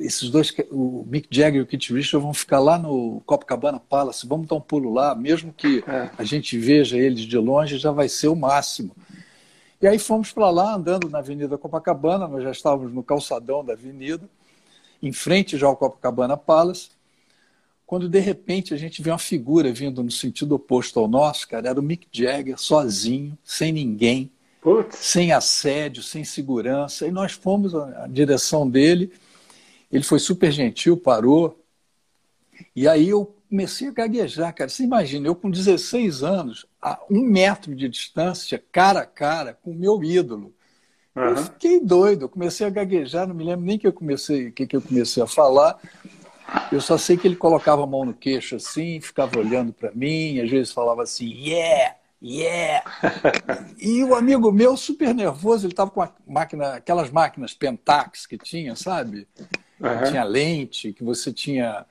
esses 0.00 0.30
dois, 0.30 0.52
o 0.70 1.04
Mick 1.08 1.28
Jagger 1.30 1.60
e 1.60 1.62
o 1.62 1.66
Keith 1.66 1.90
Richards 1.90 2.22
vão 2.22 2.34
ficar 2.34 2.58
lá 2.58 2.76
no 2.76 3.22
Copacabana 3.24 3.78
Palace, 3.78 4.26
vamos 4.26 4.48
dar 4.48 4.56
um 4.56 4.60
pulo 4.60 4.92
lá, 4.92 5.14
mesmo 5.14 5.52
que 5.52 5.84
é. 5.86 6.10
a 6.18 6.24
gente 6.24 6.58
veja 6.58 6.98
eles 6.98 7.20
de 7.20 7.38
longe, 7.38 7.78
já 7.78 7.92
vai 7.92 8.08
ser 8.08 8.28
o 8.28 8.34
máximo. 8.34 8.94
E 9.80 9.86
aí 9.86 9.98
fomos 9.98 10.32
para 10.32 10.50
lá, 10.50 10.74
andando 10.74 11.08
na 11.08 11.18
Avenida 11.20 11.56
Copacabana, 11.56 12.26
nós 12.26 12.42
já 12.42 12.50
estávamos 12.50 12.92
no 12.92 13.02
calçadão 13.02 13.64
da 13.64 13.72
avenida, 13.72 14.28
em 15.02 15.12
frente 15.12 15.56
já 15.56 15.68
ao 15.68 15.76
Copacabana 15.76 16.36
Palace, 16.36 16.90
quando 17.86 18.08
de 18.08 18.18
repente 18.18 18.74
a 18.74 18.76
gente 18.76 19.00
vê 19.00 19.10
uma 19.10 19.18
figura 19.18 19.72
vindo 19.72 20.02
no 20.02 20.10
sentido 20.10 20.54
oposto 20.54 20.98
ao 20.98 21.08
nosso, 21.08 21.48
cara, 21.48 21.68
era 21.68 21.80
o 21.80 21.82
Mick 21.82 22.06
Jagger 22.12 22.58
sozinho, 22.58 23.38
sem 23.42 23.72
ninguém, 23.72 24.30
Putz. 24.60 24.96
sem 24.96 25.32
assédio, 25.32 26.02
sem 26.02 26.24
segurança, 26.24 27.06
e 27.06 27.10
nós 27.10 27.32
fomos 27.32 27.72
na 27.72 28.06
direção 28.08 28.68
dele, 28.68 29.12
ele 29.90 30.04
foi 30.04 30.18
super 30.18 30.52
gentil, 30.52 30.96
parou. 30.96 31.58
E 32.74 32.86
aí 32.86 33.08
eu 33.08 33.34
comecei 33.48 33.88
a 33.88 33.92
gaguejar, 33.92 34.54
cara. 34.54 34.70
Você 34.70 34.84
imagina, 34.84 35.26
eu 35.26 35.34
com 35.34 35.50
16 35.50 36.22
anos, 36.22 36.66
a 36.80 37.00
um 37.10 37.20
metro 37.20 37.74
de 37.74 37.88
distância, 37.88 38.62
cara 38.70 39.00
a 39.00 39.06
cara, 39.06 39.52
com 39.52 39.72
o 39.72 39.74
meu 39.74 40.02
ídolo. 40.04 40.54
Uhum. 41.16 41.24
Eu 41.24 41.36
fiquei 41.38 41.80
doido, 41.80 42.24
eu 42.24 42.28
comecei 42.28 42.66
a 42.66 42.70
gaguejar, 42.70 43.26
não 43.26 43.34
me 43.34 43.44
lembro 43.44 43.66
nem 43.66 43.76
que 43.76 43.86
eu 43.86 43.92
comecei, 43.92 44.52
que, 44.52 44.66
que 44.66 44.76
eu 44.76 44.82
comecei 44.82 45.22
a 45.22 45.26
falar. 45.26 45.78
Eu 46.70 46.80
só 46.80 46.96
sei 46.96 47.16
que 47.16 47.26
ele 47.26 47.36
colocava 47.36 47.82
a 47.82 47.86
mão 47.86 48.04
no 48.04 48.14
queixo 48.14 48.56
assim, 48.56 49.00
ficava 49.00 49.38
olhando 49.38 49.72
para 49.72 49.90
mim, 49.92 50.40
às 50.40 50.50
vezes 50.50 50.72
falava 50.72 51.02
assim, 51.02 51.26
yeah, 51.26 51.96
yeah. 52.22 52.84
e 53.78 54.02
o 54.04 54.14
amigo 54.14 54.50
meu, 54.50 54.76
super 54.76 55.14
nervoso, 55.14 55.66
ele 55.66 55.72
estava 55.72 55.90
com 55.90 56.06
máquina, 56.26 56.74
aquelas 56.74 57.10
máquinas 57.10 57.54
Pentax 57.54 58.26
que 58.26 58.38
tinha, 58.38 58.74
sabe? 58.74 59.28
Uhum. 59.80 60.10
Tinha 60.10 60.24
lente, 60.24 60.92
que 60.92 61.02
você 61.02 61.32
tinha 61.32 61.86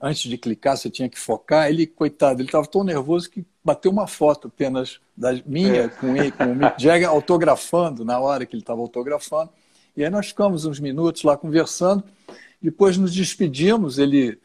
antes 0.00 0.30
de 0.30 0.38
clicar 0.38 0.76
você 0.76 0.88
tinha 0.88 1.08
que 1.08 1.18
focar. 1.18 1.68
Ele, 1.68 1.86
coitado, 1.86 2.40
ele 2.40 2.48
estava 2.48 2.66
tão 2.66 2.84
nervoso 2.84 3.30
que 3.30 3.44
bateu 3.64 3.90
uma 3.90 4.06
foto 4.06 4.48
apenas 4.48 5.00
da 5.16 5.32
minha 5.44 5.84
é. 5.84 5.88
com, 5.88 6.16
ele, 6.16 6.30
com 6.30 6.44
o 6.44 6.54
Mick 6.54 6.74
Jagger 6.82 7.08
autografando 7.08 8.04
na 8.04 8.18
hora 8.18 8.46
que 8.46 8.54
ele 8.54 8.62
estava 8.62 8.80
autografando. 8.80 9.50
E 9.96 10.04
aí 10.04 10.10
nós 10.10 10.28
ficamos 10.28 10.64
uns 10.64 10.78
minutos 10.78 11.22
lá 11.24 11.36
conversando. 11.36 12.04
Depois 12.62 12.96
nos 12.96 13.12
despedimos, 13.12 13.98
ele 13.98 14.38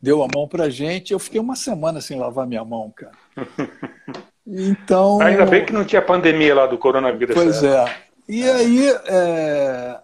deu 0.00 0.22
a 0.22 0.28
mão 0.34 0.46
para 0.46 0.64
a 0.64 0.70
gente. 0.70 1.12
Eu 1.12 1.18
fiquei 1.18 1.40
uma 1.40 1.56
semana 1.56 2.00
sem 2.00 2.18
lavar 2.18 2.46
minha 2.46 2.64
mão, 2.64 2.92
cara. 2.94 3.12
Então. 4.52 5.20
Ainda 5.20 5.46
bem 5.46 5.64
que 5.64 5.72
não 5.72 5.84
tinha 5.84 6.02
pandemia 6.02 6.52
lá 6.52 6.66
do 6.66 6.76
coronavírus. 6.76 7.36
Pois 7.36 7.62
é. 7.62 7.84
E 8.28 8.42
aí, 8.42 8.88
é... 9.06 10.00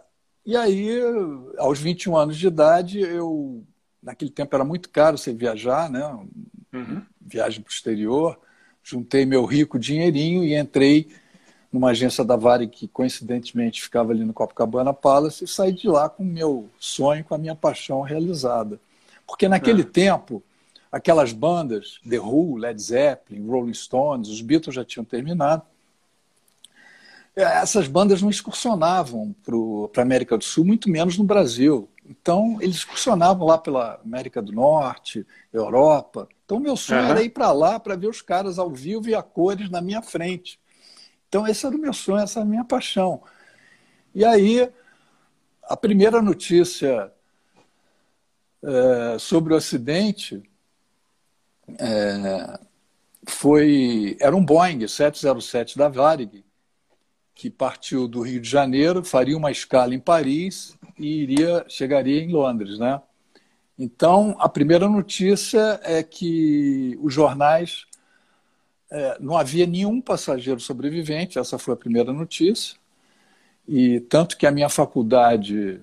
e 0.46 0.56
aí, 0.56 0.88
aos 1.58 1.80
21 1.80 2.16
anos 2.16 2.36
de 2.36 2.46
idade, 2.46 3.00
eu. 3.00 3.64
Naquele 4.00 4.30
tempo 4.30 4.54
era 4.54 4.64
muito 4.64 4.88
caro 4.88 5.18
você 5.18 5.32
viajar, 5.32 5.90
né? 5.90 6.06
Uhum. 6.72 7.02
Viagem 7.20 7.60
para 7.60 7.70
o 7.70 7.72
exterior. 7.72 8.38
Juntei 8.80 9.26
meu 9.26 9.44
rico 9.44 9.80
dinheirinho 9.80 10.44
e 10.44 10.56
entrei 10.56 11.08
numa 11.72 11.90
agência 11.90 12.24
da 12.24 12.36
Vare 12.36 12.68
que 12.68 12.86
coincidentemente 12.86 13.82
ficava 13.82 14.12
ali 14.12 14.24
no 14.24 14.32
Copacabana 14.32 14.92
Palace 14.92 15.42
e 15.42 15.48
saí 15.48 15.72
de 15.72 15.88
lá 15.88 16.08
com 16.08 16.22
o 16.22 16.26
meu 16.26 16.70
sonho, 16.78 17.24
com 17.24 17.34
a 17.34 17.38
minha 17.38 17.56
paixão 17.56 18.00
realizada. 18.02 18.78
Porque 19.26 19.48
naquele 19.48 19.82
é. 19.82 19.84
tempo, 19.84 20.40
aquelas 20.90 21.32
bandas, 21.32 21.98
The 22.08 22.20
Who, 22.20 22.56
Led 22.56 22.80
Zeppelin, 22.80 23.46
Rolling 23.46 23.74
Stones, 23.74 24.28
os 24.28 24.40
Beatles 24.40 24.76
já 24.76 24.84
tinham 24.84 25.04
terminado. 25.04 25.62
Essas 27.36 27.86
bandas 27.86 28.22
não 28.22 28.30
excursionavam 28.30 29.36
para 29.92 30.00
a 30.00 30.04
América 30.04 30.38
do 30.38 30.44
Sul, 30.44 30.64
muito 30.64 30.88
menos 30.88 31.18
no 31.18 31.24
Brasil. 31.24 31.86
Então, 32.08 32.56
eles 32.62 32.76
excursionavam 32.76 33.46
lá 33.46 33.58
pela 33.58 34.00
América 34.02 34.40
do 34.40 34.52
Norte, 34.52 35.26
Europa. 35.52 36.26
Então, 36.46 36.58
meu 36.58 36.78
sonho 36.78 37.02
uhum. 37.02 37.08
era 37.10 37.22
ir 37.22 37.28
para 37.28 37.52
lá 37.52 37.78
para 37.78 37.94
ver 37.94 38.08
os 38.08 38.22
caras 38.22 38.58
ao 38.58 38.70
vivo 38.70 39.10
e 39.10 39.14
a 39.14 39.22
cores 39.22 39.68
na 39.68 39.82
minha 39.82 40.00
frente. 40.00 40.58
Então, 41.28 41.46
esse 41.46 41.66
era 41.66 41.76
o 41.76 41.78
meu 41.78 41.92
sonho, 41.92 42.22
essa 42.22 42.38
era 42.38 42.46
a 42.46 42.48
minha 42.48 42.64
paixão. 42.64 43.22
E 44.14 44.24
aí, 44.24 44.72
a 45.64 45.76
primeira 45.76 46.22
notícia 46.22 47.12
é, 48.64 49.18
sobre 49.18 49.52
o 49.52 49.56
acidente 49.58 50.42
é, 51.78 52.58
foi 53.28 54.16
era 54.20 54.34
um 54.34 54.42
Boeing 54.42 54.88
707 54.88 55.76
da 55.76 55.88
Varig 55.88 56.45
que 57.36 57.50
partiu 57.50 58.08
do 58.08 58.22
Rio 58.22 58.40
de 58.40 58.48
Janeiro, 58.48 59.04
faria 59.04 59.36
uma 59.36 59.50
escala 59.50 59.94
em 59.94 60.00
Paris 60.00 60.74
e 60.98 61.22
iria 61.22 61.66
chegaria 61.68 62.22
em 62.22 62.32
Londres, 62.32 62.78
né? 62.78 63.00
Então 63.78 64.34
a 64.40 64.48
primeira 64.48 64.88
notícia 64.88 65.78
é 65.84 66.02
que 66.02 66.98
os 67.02 67.12
jornais 67.12 67.84
é, 68.90 69.18
não 69.20 69.36
havia 69.36 69.66
nenhum 69.66 70.00
passageiro 70.00 70.58
sobrevivente. 70.58 71.38
Essa 71.38 71.58
foi 71.58 71.74
a 71.74 71.76
primeira 71.76 72.10
notícia 72.10 72.78
e 73.68 74.00
tanto 74.00 74.38
que 74.38 74.46
a 74.46 74.50
minha 74.50 74.70
faculdade 74.70 75.78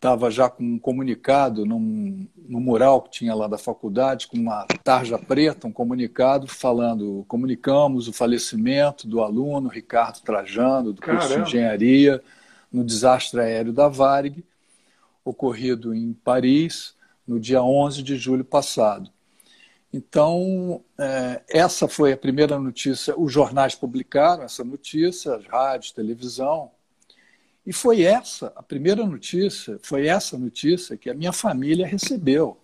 estava 0.00 0.30
já 0.30 0.48
com 0.48 0.64
um 0.64 0.78
comunicado 0.78 1.66
num, 1.66 2.26
no 2.48 2.58
mural 2.58 3.02
que 3.02 3.10
tinha 3.10 3.34
lá 3.34 3.46
da 3.46 3.58
faculdade, 3.58 4.28
com 4.28 4.38
uma 4.38 4.64
tarja 4.82 5.18
preta, 5.18 5.66
um 5.66 5.72
comunicado 5.72 6.46
falando: 6.46 7.22
comunicamos 7.28 8.08
o 8.08 8.12
falecimento 8.12 9.06
do 9.06 9.20
aluno 9.20 9.68
Ricardo 9.68 10.22
Trajano, 10.22 10.94
do 10.94 11.02
curso 11.02 11.28
Caramba. 11.28 11.44
de 11.44 11.50
engenharia, 11.50 12.22
no 12.72 12.82
desastre 12.82 13.40
aéreo 13.40 13.74
da 13.74 13.88
Varig, 13.88 14.42
ocorrido 15.22 15.94
em 15.94 16.14
Paris, 16.14 16.94
no 17.26 17.38
dia 17.38 17.62
11 17.62 18.02
de 18.02 18.16
julho 18.16 18.44
passado. 18.44 19.10
Então, 19.92 20.82
é, 20.96 21.42
essa 21.46 21.86
foi 21.86 22.12
a 22.12 22.16
primeira 22.16 22.58
notícia. 22.58 23.14
Os 23.18 23.30
jornais 23.30 23.74
publicaram 23.74 24.44
essa 24.44 24.64
notícia, 24.64 25.34
as 25.34 25.44
rádios, 25.44 25.92
televisão, 25.92 26.70
e 27.66 27.72
foi 27.72 28.02
essa, 28.02 28.52
a 28.56 28.62
primeira 28.62 29.04
notícia, 29.04 29.78
foi 29.82 30.06
essa 30.06 30.38
notícia 30.38 30.96
que 30.96 31.10
a 31.10 31.14
minha 31.14 31.32
família 31.32 31.86
recebeu. 31.86 32.56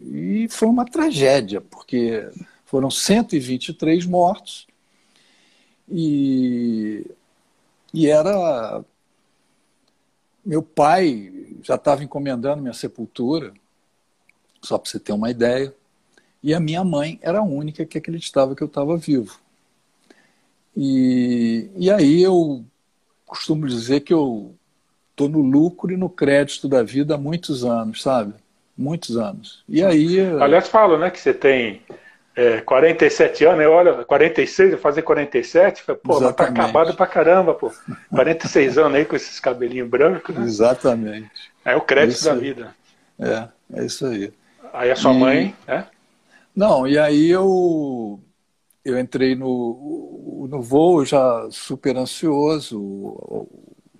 E 0.00 0.48
foi 0.50 0.68
uma 0.68 0.84
tragédia, 0.84 1.60
porque 1.60 2.28
foram 2.64 2.90
123 2.90 4.04
mortos 4.06 4.66
e, 5.88 7.06
e 7.94 8.08
era. 8.08 8.84
Meu 10.44 10.62
pai 10.62 11.56
já 11.62 11.76
estava 11.76 12.02
encomendando 12.02 12.62
minha 12.62 12.74
sepultura, 12.74 13.54
só 14.60 14.76
para 14.76 14.90
você 14.90 14.98
ter 14.98 15.12
uma 15.12 15.30
ideia, 15.30 15.72
e 16.42 16.52
a 16.52 16.58
minha 16.58 16.82
mãe 16.82 17.20
era 17.22 17.38
a 17.38 17.44
única 17.44 17.86
que 17.86 17.96
acreditava 17.96 18.56
que 18.56 18.62
eu 18.62 18.66
estava 18.66 18.96
vivo. 18.96 19.38
E, 20.76 21.70
e 21.76 21.90
aí 21.90 22.20
eu 22.20 22.64
costumo 23.32 23.66
dizer 23.66 24.00
que 24.00 24.12
eu 24.12 24.54
estou 25.10 25.26
no 25.26 25.40
lucro 25.40 25.90
e 25.90 25.96
no 25.96 26.10
crédito 26.10 26.68
da 26.68 26.82
vida 26.82 27.14
há 27.14 27.18
muitos 27.18 27.64
anos, 27.64 28.02
sabe? 28.02 28.34
Muitos 28.76 29.16
anos. 29.16 29.64
E 29.66 29.82
aí. 29.82 30.20
Aliás, 30.40 30.68
falo, 30.68 30.98
né, 30.98 31.10
que 31.10 31.18
você 31.18 31.32
tem 31.32 31.80
é, 32.36 32.60
47 32.60 33.44
anos, 33.46 33.64
eu 33.64 33.72
olho, 33.72 34.04
46, 34.04 34.72
eu 34.72 34.78
fazer 34.78 35.00
47, 35.00 35.82
pô, 36.02 36.20
mas 36.20 36.34
tá 36.34 36.44
acabado 36.44 36.94
pra 36.94 37.06
caramba, 37.06 37.54
pô. 37.54 37.72
46 38.10 38.76
anos 38.76 38.98
aí 38.98 39.04
com 39.06 39.16
esses 39.16 39.40
cabelinhos 39.40 39.88
brancos, 39.88 40.34
né? 40.34 40.44
Exatamente. 40.44 41.52
É 41.64 41.74
o 41.74 41.80
crédito 41.80 42.22
da 42.24 42.34
vida. 42.34 42.74
É, 43.18 43.48
é 43.80 43.86
isso 43.86 44.06
aí. 44.06 44.30
Aí 44.74 44.90
a 44.90 44.96
sua 44.96 45.12
e... 45.12 45.18
mãe, 45.18 45.56
né? 45.66 45.86
Não, 46.54 46.86
e 46.86 46.98
aí 46.98 47.30
eu 47.30 48.20
eu 48.84 48.98
entrei 48.98 49.34
no, 49.34 50.46
no 50.50 50.60
voo 50.60 51.04
já 51.04 51.48
super 51.50 51.96
ansioso, 51.96 52.78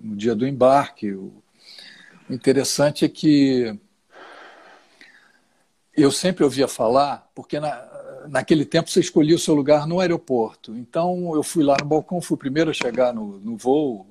no 0.00 0.16
dia 0.16 0.34
do 0.34 0.46
embarque. 0.46 1.12
O 1.12 1.42
interessante 2.28 3.04
é 3.04 3.08
que 3.08 3.78
eu 5.96 6.10
sempre 6.10 6.42
ouvia 6.42 6.66
falar, 6.66 7.30
porque 7.34 7.60
na, 7.60 8.26
naquele 8.28 8.64
tempo 8.64 8.90
você 8.90 9.00
escolhia 9.00 9.36
o 9.36 9.38
seu 9.38 9.54
lugar 9.54 9.86
no 9.86 10.00
aeroporto. 10.00 10.74
Então 10.76 11.34
eu 11.34 11.42
fui 11.42 11.62
lá 11.62 11.76
no 11.80 11.86
balcão, 11.86 12.20
fui 12.20 12.34
o 12.34 12.38
primeiro 12.38 12.70
a 12.70 12.74
chegar 12.74 13.12
no, 13.12 13.38
no 13.38 13.56
voo. 13.56 14.06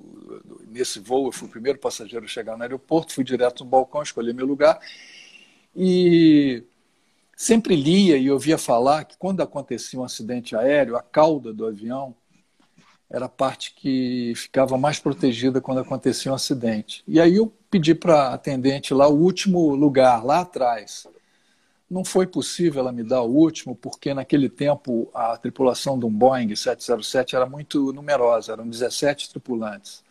Nesse 0.68 1.00
voo 1.00 1.26
eu 1.26 1.32
fui 1.32 1.48
o 1.48 1.50
primeiro 1.50 1.78
passageiro 1.78 2.24
a 2.24 2.28
chegar 2.28 2.56
no 2.56 2.62
aeroporto, 2.62 3.12
fui 3.12 3.24
direto 3.24 3.64
no 3.64 3.70
balcão, 3.70 4.02
escolhi 4.02 4.32
meu 4.32 4.46
lugar. 4.46 4.80
E 5.76 6.64
sempre 7.42 7.74
lia 7.74 8.16
e 8.16 8.30
ouvia 8.30 8.56
falar 8.56 9.04
que 9.04 9.18
quando 9.18 9.40
acontecia 9.40 9.98
um 9.98 10.04
acidente 10.04 10.54
aéreo, 10.54 10.96
a 10.96 11.02
cauda 11.02 11.52
do 11.52 11.66
avião 11.66 12.14
era 13.10 13.26
a 13.26 13.28
parte 13.28 13.74
que 13.74 14.32
ficava 14.36 14.78
mais 14.78 15.00
protegida 15.00 15.60
quando 15.60 15.80
acontecia 15.80 16.30
um 16.30 16.36
acidente. 16.36 17.02
E 17.06 17.20
aí 17.20 17.34
eu 17.34 17.52
pedi 17.68 17.96
para 17.96 18.28
a 18.28 18.34
atendente 18.34 18.94
lá 18.94 19.08
o 19.08 19.18
último 19.18 19.74
lugar, 19.74 20.24
lá 20.24 20.42
atrás. 20.42 21.08
Não 21.90 22.04
foi 22.04 22.28
possível 22.28 22.80
ela 22.80 22.92
me 22.92 23.02
dar 23.02 23.22
o 23.22 23.34
último, 23.34 23.74
porque 23.74 24.14
naquele 24.14 24.48
tempo 24.48 25.10
a 25.12 25.36
tripulação 25.36 25.98
de 25.98 26.06
um 26.06 26.12
Boeing 26.12 26.54
707 26.54 27.34
era 27.34 27.44
muito 27.44 27.92
numerosa, 27.92 28.52
eram 28.52 28.68
17 28.68 29.30
tripulantes. 29.30 30.04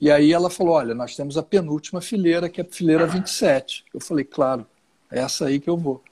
E 0.00 0.10
aí 0.10 0.32
ela 0.32 0.50
falou: 0.50 0.74
Olha, 0.74 0.92
nós 0.92 1.14
temos 1.14 1.38
a 1.38 1.42
penúltima 1.42 2.00
fileira, 2.00 2.48
que 2.48 2.60
é 2.60 2.64
a 2.64 2.68
fileira 2.68 3.06
27. 3.06 3.84
Eu 3.94 4.00
falei: 4.00 4.24
Claro, 4.24 4.66
é 5.10 5.20
essa 5.20 5.46
aí 5.46 5.60
que 5.60 5.70
eu 5.70 5.76
vou. 5.76 6.02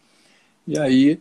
E 0.67 0.79
aí 0.79 1.21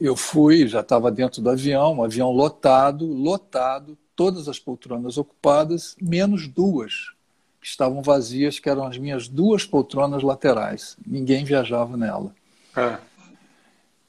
eu 0.00 0.14
fui, 0.14 0.66
já 0.68 0.80
estava 0.80 1.10
dentro 1.10 1.42
do 1.42 1.50
avião, 1.50 1.94
um 1.94 2.04
avião 2.04 2.30
lotado, 2.30 3.06
lotado, 3.06 3.96
todas 4.14 4.48
as 4.48 4.58
poltronas 4.58 5.18
ocupadas, 5.18 5.96
menos 6.00 6.46
duas 6.46 7.12
que 7.60 7.66
estavam 7.66 8.02
vazias, 8.02 8.58
que 8.58 8.68
eram 8.68 8.86
as 8.86 8.98
minhas 8.98 9.28
duas 9.28 9.64
poltronas 9.64 10.22
laterais. 10.22 10.96
Ninguém 11.06 11.44
viajava 11.44 11.96
nela. 11.96 12.34
É. 12.76 12.98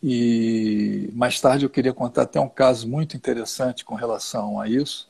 E 0.01 1.09
mais 1.13 1.41
tarde 1.41 1.65
eu 1.65 1.69
queria 1.69 1.93
contar 1.93 2.23
até 2.23 2.39
um 2.39 2.47
caso 2.47 2.88
muito 2.88 3.17
interessante 3.17 3.83
com 3.83 3.95
relação 3.95 4.59
a 4.59 4.67
isso. 4.67 5.07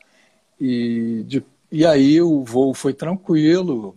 E, 0.60 1.24
de, 1.28 1.44
e 1.72 1.86
aí 1.86 2.22
o 2.22 2.44
voo 2.44 2.74
foi 2.74 2.94
tranquilo, 2.94 3.96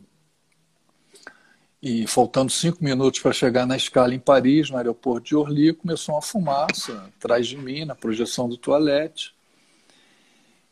e 1.82 2.06
faltando 2.06 2.52
cinco 2.52 2.82
minutos 2.82 3.18
para 3.18 3.32
chegar 3.32 3.66
na 3.66 3.76
escala 3.76 4.14
em 4.14 4.18
Paris, 4.18 4.70
no 4.70 4.76
aeroporto 4.76 5.26
de 5.26 5.34
Orly, 5.34 5.72
começou 5.72 6.14
uma 6.14 6.22
fumaça 6.22 7.10
atrás 7.16 7.48
de 7.48 7.56
mim, 7.56 7.84
na 7.84 7.96
projeção 7.96 8.48
do 8.48 8.56
toalete. 8.56 9.34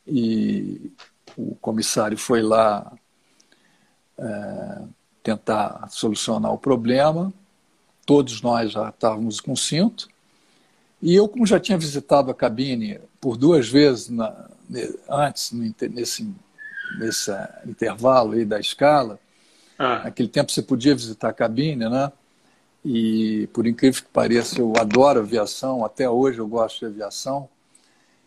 E 0.06 0.92
o 1.36 1.56
comissário 1.56 2.16
foi 2.16 2.42
lá 2.42 2.92
é, 4.16 4.82
tentar 5.20 5.88
solucionar 5.90 6.52
o 6.52 6.58
problema. 6.58 7.32
Todos 8.06 8.40
nós 8.40 8.70
já 8.70 8.88
estávamos 8.90 9.40
com 9.40 9.56
cinto. 9.56 10.08
E 11.02 11.12
eu, 11.14 11.26
como 11.28 11.44
já 11.44 11.58
tinha 11.58 11.78
visitado 11.78 12.30
a 12.30 12.34
cabine 12.34 13.00
por 13.20 13.36
duas 13.36 13.68
vezes 13.68 14.10
na, 14.10 14.48
antes, 15.08 15.50
nesse, 15.52 16.32
nesse 16.98 17.32
intervalo 17.66 18.32
aí 18.32 18.44
da 18.44 18.60
escala, 18.60 19.18
ah. 19.82 20.02
Naquele 20.04 20.28
tempo 20.28 20.52
você 20.52 20.60
podia 20.60 20.94
visitar 20.94 21.30
a 21.30 21.32
cabine, 21.32 21.88
né? 21.88 22.12
E, 22.84 23.48
por 23.50 23.66
incrível 23.66 24.02
que 24.02 24.10
pareça, 24.10 24.60
eu 24.60 24.74
adoro 24.78 25.20
aviação, 25.20 25.82
até 25.82 26.08
hoje 26.08 26.38
eu 26.38 26.46
gosto 26.46 26.80
de 26.80 26.84
aviação. 26.84 27.48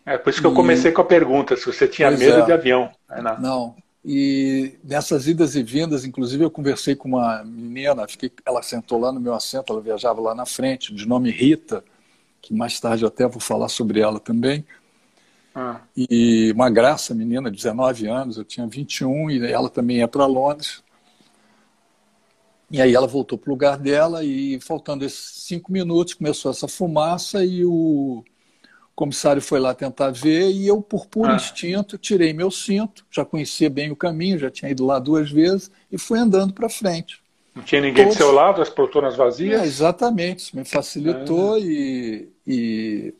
É 0.04 0.18
por 0.18 0.30
isso 0.30 0.40
que 0.40 0.48
e... 0.48 0.50
eu 0.50 0.54
comecei 0.54 0.90
com 0.90 1.00
a 1.00 1.04
pergunta, 1.04 1.56
se 1.56 1.64
você 1.64 1.86
tinha 1.86 2.08
pois 2.08 2.18
medo 2.18 2.40
é. 2.40 2.44
de 2.44 2.52
avião. 2.52 2.90
Não. 3.22 3.40
não. 3.40 3.76
E 4.04 4.74
nessas 4.82 5.28
idas 5.28 5.54
e 5.54 5.62
vindas, 5.62 6.04
inclusive, 6.04 6.44
eu 6.44 6.50
conversei 6.50 6.96
com 6.96 7.10
uma 7.10 7.44
menina, 7.44 8.06
fiquei, 8.08 8.32
ela 8.44 8.60
sentou 8.60 8.98
lá 8.98 9.12
no 9.12 9.20
meu 9.20 9.32
assento, 9.32 9.72
ela 9.72 9.80
viajava 9.80 10.20
lá 10.20 10.34
na 10.34 10.44
frente, 10.44 10.92
de 10.92 11.06
nome 11.06 11.30
Rita, 11.30 11.84
que 12.42 12.52
mais 12.52 12.80
tarde 12.80 13.04
eu 13.04 13.08
até 13.08 13.28
vou 13.28 13.40
falar 13.40 13.68
sobre 13.68 14.00
ela 14.00 14.18
também. 14.18 14.64
Ah. 15.54 15.80
E 15.96 16.50
uma 16.52 16.68
graça, 16.68 17.14
menina, 17.14 17.48
19 17.48 18.08
anos, 18.08 18.38
eu 18.38 18.44
tinha 18.44 18.66
21, 18.66 19.30
e 19.30 19.46
ela 19.52 19.70
também 19.70 19.98
ia 19.98 20.08
para 20.08 20.26
Londres. 20.26 20.82
E 22.74 22.82
aí 22.82 22.92
ela 22.92 23.06
voltou 23.06 23.38
para 23.38 23.50
o 23.50 23.52
lugar 23.52 23.78
dela 23.78 24.24
e, 24.24 24.58
faltando 24.58 25.04
esses 25.04 25.44
cinco 25.44 25.70
minutos, 25.70 26.14
começou 26.14 26.50
essa 26.50 26.66
fumaça 26.66 27.44
e 27.44 27.64
o 27.64 28.24
comissário 28.96 29.40
foi 29.40 29.60
lá 29.60 29.72
tentar 29.72 30.10
ver 30.10 30.50
e 30.50 30.66
eu, 30.66 30.82
por 30.82 31.06
puro 31.06 31.30
ah. 31.30 31.36
instinto, 31.36 31.96
tirei 31.96 32.32
meu 32.32 32.50
cinto, 32.50 33.06
já 33.12 33.24
conhecia 33.24 33.70
bem 33.70 33.92
o 33.92 33.96
caminho, 33.96 34.40
já 34.40 34.50
tinha 34.50 34.72
ido 34.72 34.84
lá 34.84 34.98
duas 34.98 35.30
vezes 35.30 35.70
e 35.88 35.96
fui 35.96 36.18
andando 36.18 36.52
para 36.52 36.68
frente. 36.68 37.22
Não 37.54 37.62
tinha 37.62 37.80
ninguém 37.80 38.06
Todos... 38.06 38.18
do 38.18 38.24
seu 38.24 38.32
lado, 38.32 38.60
as 38.60 38.68
poltronas 38.68 39.14
vazias? 39.14 39.62
É, 39.62 39.64
exatamente, 39.64 40.40
isso 40.40 40.56
me 40.56 40.64
facilitou 40.64 41.56
é. 41.56 41.60
e, 41.60 42.28
e 42.44 43.14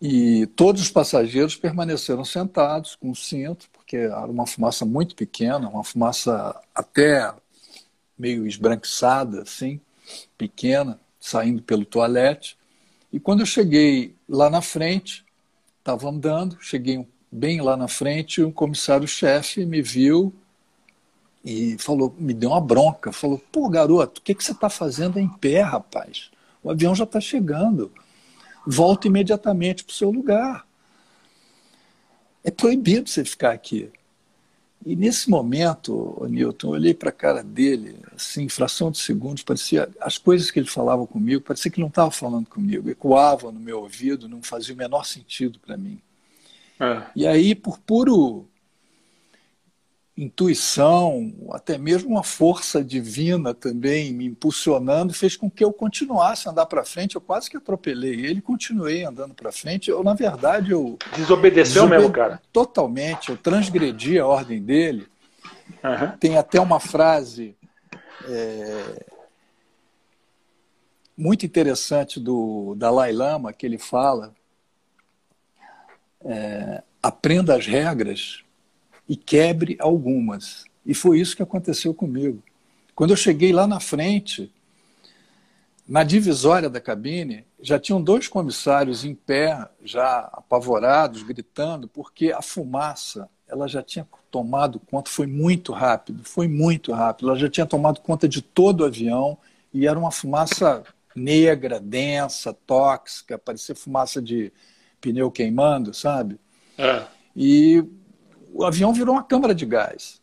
e 0.00 0.46
todos 0.54 0.80
os 0.80 0.90
passageiros 0.90 1.56
permaneceram 1.56 2.24
sentados 2.24 2.94
com 2.94 3.10
o 3.10 3.14
cinto, 3.14 3.68
porque 3.72 3.96
era 3.96 4.26
uma 4.26 4.46
fumaça 4.46 4.84
muito 4.84 5.14
pequena, 5.14 5.68
uma 5.68 5.84
fumaça 5.84 6.58
até 6.74 7.34
meio 8.18 8.46
esbranquiçada, 8.46 9.42
assim, 9.42 9.80
pequena, 10.36 11.00
saindo 11.18 11.62
pelo 11.62 11.84
toalete. 11.84 12.56
E 13.12 13.18
quando 13.18 13.40
eu 13.40 13.46
cheguei 13.46 14.14
lá 14.28 14.50
na 14.50 14.60
frente, 14.60 15.24
estava 15.78 16.08
andando, 16.08 16.56
cheguei 16.60 17.06
bem 17.30 17.60
lá 17.60 17.76
na 17.76 17.88
frente, 17.88 18.42
um 18.42 18.52
comissário-chefe 18.52 19.64
me 19.66 19.82
viu 19.82 20.32
e 21.44 21.76
falou, 21.78 22.14
me 22.18 22.32
deu 22.32 22.50
uma 22.50 22.60
bronca, 22.60 23.12
falou, 23.12 23.42
pô, 23.52 23.68
garoto, 23.68 24.20
o 24.20 24.24
que, 24.24 24.34
que 24.34 24.42
você 24.42 24.52
está 24.52 24.70
fazendo 24.70 25.18
em 25.18 25.28
pé, 25.28 25.60
rapaz? 25.60 26.30
O 26.62 26.70
avião 26.70 26.94
já 26.94 27.04
está 27.04 27.20
chegando 27.20 27.92
volta 28.66 29.06
imediatamente 29.06 29.84
para 29.84 29.92
o 29.92 29.94
seu 29.94 30.10
lugar. 30.10 30.66
É 32.42 32.50
proibido 32.50 33.08
você 33.08 33.24
ficar 33.24 33.52
aqui. 33.52 33.90
E 34.84 34.94
nesse 34.94 35.30
momento, 35.30 36.26
Newton, 36.28 36.68
eu 36.68 36.72
olhei 36.72 36.92
para 36.92 37.08
a 37.08 37.12
cara 37.12 37.42
dele, 37.42 37.96
assim, 38.14 38.48
fração 38.48 38.90
de 38.90 38.98
segundos, 38.98 39.42
parecia. 39.42 39.88
As 40.00 40.18
coisas 40.18 40.50
que 40.50 40.58
ele 40.58 40.68
falava 40.68 41.06
comigo, 41.06 41.40
parecia 41.40 41.70
que 41.70 41.80
não 41.80 41.88
estava 41.88 42.10
falando 42.10 42.46
comigo, 42.46 42.90
ecoavam 42.90 43.50
no 43.50 43.60
meu 43.60 43.80
ouvido, 43.80 44.28
não 44.28 44.42
fazia 44.42 44.74
o 44.74 44.78
menor 44.78 45.04
sentido 45.04 45.58
para 45.58 45.76
mim. 45.76 45.98
É. 46.78 47.02
E 47.16 47.26
aí, 47.26 47.54
por 47.54 47.78
puro 47.78 48.46
intuição, 50.16 51.32
até 51.50 51.76
mesmo 51.76 52.10
uma 52.10 52.22
força 52.22 52.84
divina 52.84 53.52
também 53.52 54.12
me 54.12 54.26
impulsionando, 54.26 55.12
fez 55.12 55.36
com 55.36 55.50
que 55.50 55.64
eu 55.64 55.72
continuasse 55.72 56.46
a 56.46 56.52
andar 56.52 56.66
para 56.66 56.84
frente. 56.84 57.16
Eu 57.16 57.20
quase 57.20 57.50
que 57.50 57.56
atropelei 57.56 58.24
ele, 58.24 58.40
continuei 58.40 59.04
andando 59.04 59.34
para 59.34 59.50
frente. 59.50 59.90
Eu, 59.90 60.04
na 60.04 60.14
verdade, 60.14 60.70
eu. 60.70 60.96
Desobedeceu 61.16 61.82
desobede... 61.82 62.00
mesmo, 62.00 62.12
cara? 62.12 62.40
Totalmente. 62.52 63.30
Eu 63.30 63.36
transgredi 63.36 64.18
a 64.18 64.26
ordem 64.26 64.62
dele. 64.62 65.08
Uhum. 65.82 66.16
Tem 66.18 66.36
até 66.36 66.60
uma 66.60 66.78
frase 66.78 67.56
é... 68.28 69.04
muito 71.16 71.44
interessante 71.44 72.20
do 72.20 72.74
Dalai 72.76 73.12
Lama 73.12 73.52
que 73.52 73.66
ele 73.66 73.78
fala. 73.78 74.32
É... 76.24 76.82
aprenda 77.02 77.56
as 77.56 77.66
regras 77.66 78.43
e 79.08 79.16
quebre 79.16 79.76
algumas. 79.78 80.64
E 80.84 80.94
foi 80.94 81.20
isso 81.20 81.36
que 81.36 81.42
aconteceu 81.42 81.94
comigo. 81.94 82.42
Quando 82.94 83.10
eu 83.10 83.16
cheguei 83.16 83.52
lá 83.52 83.66
na 83.66 83.80
frente, 83.80 84.52
na 85.86 86.02
divisória 86.02 86.70
da 86.70 86.80
cabine, 86.80 87.44
já 87.60 87.78
tinham 87.78 88.00
dois 88.00 88.28
comissários 88.28 89.04
em 89.04 89.14
pé, 89.14 89.68
já 89.84 90.20
apavorados, 90.32 91.22
gritando, 91.22 91.88
porque 91.88 92.32
a 92.32 92.40
fumaça 92.40 93.28
ela 93.46 93.68
já 93.68 93.82
tinha 93.82 94.06
tomado 94.30 94.80
conta, 94.80 95.10
foi 95.10 95.26
muito 95.26 95.72
rápido, 95.72 96.24
foi 96.24 96.48
muito 96.48 96.92
rápido. 96.92 97.28
Ela 97.28 97.38
já 97.38 97.48
tinha 97.48 97.66
tomado 97.66 98.00
conta 98.00 98.28
de 98.28 98.40
todo 98.40 98.80
o 98.80 98.84
avião 98.84 99.36
e 99.72 99.86
era 99.86 99.98
uma 99.98 100.10
fumaça 100.10 100.82
negra, 101.14 101.78
densa, 101.78 102.52
tóxica, 102.66 103.38
parecia 103.38 103.74
fumaça 103.74 104.20
de 104.20 104.52
pneu 105.00 105.30
queimando, 105.30 105.92
sabe? 105.92 106.38
É. 106.78 107.04
E 107.36 107.84
o 108.54 108.64
avião 108.64 108.92
virou 108.92 109.16
uma 109.16 109.24
câmara 109.24 109.52
de 109.52 109.66
gás. 109.66 110.22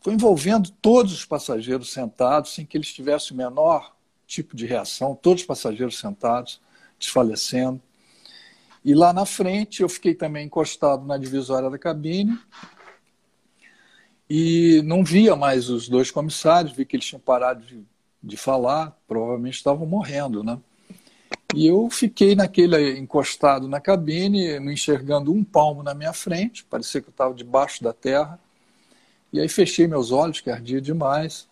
Foi 0.00 0.14
envolvendo 0.14 0.70
todos 0.80 1.12
os 1.12 1.26
passageiros 1.26 1.92
sentados, 1.92 2.54
sem 2.54 2.64
que 2.64 2.76
eles 2.76 2.92
tivessem 2.92 3.34
o 3.34 3.36
menor 3.36 3.94
tipo 4.26 4.56
de 4.56 4.64
reação, 4.64 5.14
todos 5.14 5.42
os 5.42 5.46
passageiros 5.46 5.98
sentados, 5.98 6.60
desfalecendo. 6.98 7.80
E 8.82 8.94
lá 8.94 9.12
na 9.12 9.26
frente 9.26 9.82
eu 9.82 9.88
fiquei 9.88 10.14
também 10.14 10.46
encostado 10.46 11.04
na 11.04 11.18
divisória 11.18 11.68
da 11.68 11.78
cabine 11.78 12.38
e 14.28 14.80
não 14.84 15.04
via 15.04 15.36
mais 15.36 15.68
os 15.68 15.88
dois 15.88 16.10
comissários, 16.10 16.72
vi 16.72 16.86
que 16.86 16.96
eles 16.96 17.06
tinham 17.06 17.20
parado 17.20 17.64
de, 17.64 17.84
de 18.22 18.36
falar, 18.36 18.96
provavelmente 19.06 19.54
estavam 19.54 19.86
morrendo, 19.86 20.42
né? 20.42 20.58
E 21.54 21.66
eu 21.66 21.88
fiquei 21.90 22.34
naquele 22.34 22.98
encostado 22.98 23.68
na 23.68 23.80
cabine, 23.80 24.58
não 24.58 24.72
enxergando 24.72 25.32
um 25.32 25.44
palmo 25.44 25.82
na 25.82 25.94
minha 25.94 26.12
frente, 26.12 26.64
parecia 26.64 27.00
que 27.00 27.08
eu 27.08 27.12
estava 27.12 27.32
debaixo 27.34 27.82
da 27.82 27.92
terra. 27.92 28.38
E 29.32 29.40
aí 29.40 29.48
fechei 29.48 29.86
meus 29.86 30.10
olhos, 30.10 30.40
que 30.40 30.50
ardia 30.50 30.80
demais, 30.80 31.48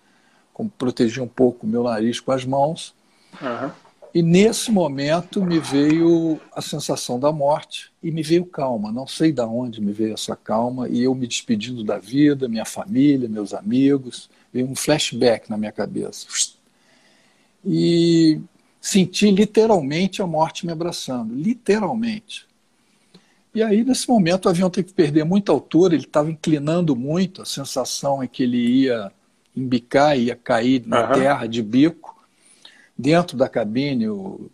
protegi 0.76 1.20
um 1.20 1.28
pouco 1.28 1.66
meu 1.66 1.84
nariz 1.84 2.20
com 2.20 2.32
as 2.32 2.44
mãos. 2.44 2.94
Uhum. 3.40 3.70
E 4.14 4.22
nesse 4.22 4.70
momento 4.70 5.44
me 5.44 5.58
veio 5.58 6.40
a 6.52 6.62
sensação 6.62 7.18
da 7.18 7.32
morte 7.32 7.90
e 8.00 8.12
me 8.12 8.22
veio 8.22 8.46
calma. 8.46 8.92
Não 8.92 9.08
sei 9.08 9.32
de 9.32 9.42
onde 9.42 9.80
me 9.80 9.92
veio 9.92 10.14
essa 10.14 10.36
calma 10.36 10.88
e 10.88 11.02
eu 11.02 11.14
me 11.16 11.26
despedindo 11.26 11.82
da 11.82 11.98
vida, 11.98 12.48
minha 12.48 12.64
família, 12.64 13.28
meus 13.28 13.52
amigos. 13.52 14.30
Veio 14.52 14.68
um 14.68 14.76
flashback 14.76 15.50
na 15.50 15.56
minha 15.56 15.72
cabeça. 15.72 16.28
E 17.64 18.40
senti 18.84 19.30
literalmente 19.30 20.20
a 20.20 20.26
morte 20.26 20.66
me 20.66 20.70
abraçando, 20.70 21.34
literalmente. 21.34 22.46
E 23.54 23.62
aí, 23.62 23.82
nesse 23.82 24.06
momento, 24.06 24.44
o 24.44 24.48
avião 24.50 24.68
teve 24.68 24.88
que 24.88 24.92
perder 24.92 25.24
muita 25.24 25.52
altura, 25.52 25.94
ele 25.94 26.04
estava 26.04 26.30
inclinando 26.30 26.94
muito, 26.94 27.40
a 27.40 27.46
sensação 27.46 28.22
é 28.22 28.28
que 28.28 28.42
ele 28.42 28.58
ia 28.58 29.10
embicar, 29.56 30.18
ia 30.18 30.36
cair 30.36 30.86
na 30.86 31.08
uhum. 31.08 31.14
terra 31.14 31.46
de 31.46 31.62
bico. 31.62 32.14
Dentro 32.96 33.38
da 33.38 33.48
cabine 33.48 34.06
o... 34.10 34.50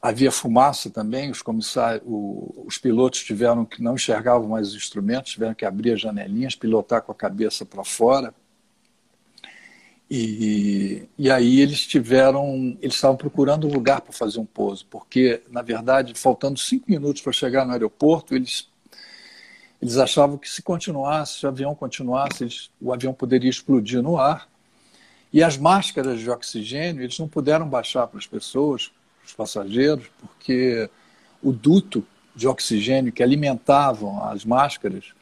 havia 0.00 0.30
fumaça 0.30 0.88
também, 0.88 1.32
os 1.32 1.42
comissários, 1.42 2.04
o... 2.06 2.62
os 2.64 2.78
pilotos 2.78 3.24
tiveram 3.24 3.64
que 3.64 3.82
não 3.82 3.96
enxergavam 3.96 4.48
mais 4.48 4.68
os 4.68 4.76
instrumentos, 4.76 5.32
tiveram 5.32 5.54
que 5.54 5.64
abrir 5.64 5.94
as 5.94 6.00
janelinhas, 6.00 6.54
pilotar 6.54 7.02
com 7.02 7.10
a 7.10 7.14
cabeça 7.14 7.66
para 7.66 7.82
fora 7.82 8.32
e, 10.10 11.08
e 11.16 11.30
aí 11.30 11.60
eles 11.60 11.86
tiveram, 11.86 12.76
eles 12.82 12.96
estavam 12.96 13.16
procurando 13.16 13.68
um 13.68 13.72
lugar 13.72 14.00
para 14.00 14.12
fazer 14.12 14.40
um 14.40 14.44
pouso, 14.44 14.84
porque, 14.90 15.40
na 15.48 15.62
verdade, 15.62 16.14
faltando 16.14 16.58
cinco 16.58 16.90
minutos 16.90 17.22
para 17.22 17.32
chegar 17.32 17.64
no 17.64 17.72
aeroporto, 17.72 18.34
eles, 18.34 18.68
eles 19.80 19.96
achavam 19.96 20.36
que 20.36 20.48
se 20.48 20.62
continuasse, 20.62 21.38
se 21.38 21.46
o 21.46 21.48
avião 21.48 21.76
continuasse, 21.76 22.42
eles, 22.42 22.70
o 22.80 22.92
avião 22.92 23.14
poderia 23.14 23.48
explodir 23.48 24.02
no 24.02 24.18
ar. 24.18 24.48
E 25.32 25.44
as 25.44 25.56
máscaras 25.56 26.18
de 26.18 26.28
oxigênio, 26.28 27.04
eles 27.04 27.16
não 27.16 27.28
puderam 27.28 27.68
baixar 27.68 28.08
para 28.08 28.18
as 28.18 28.26
pessoas, 28.26 28.90
os 29.24 29.32
passageiros, 29.32 30.10
porque 30.18 30.90
o 31.40 31.52
duto 31.52 32.04
de 32.34 32.48
oxigênio 32.48 33.12
que 33.12 33.22
alimentavam 33.22 34.24
as 34.24 34.44
máscaras 34.44 35.12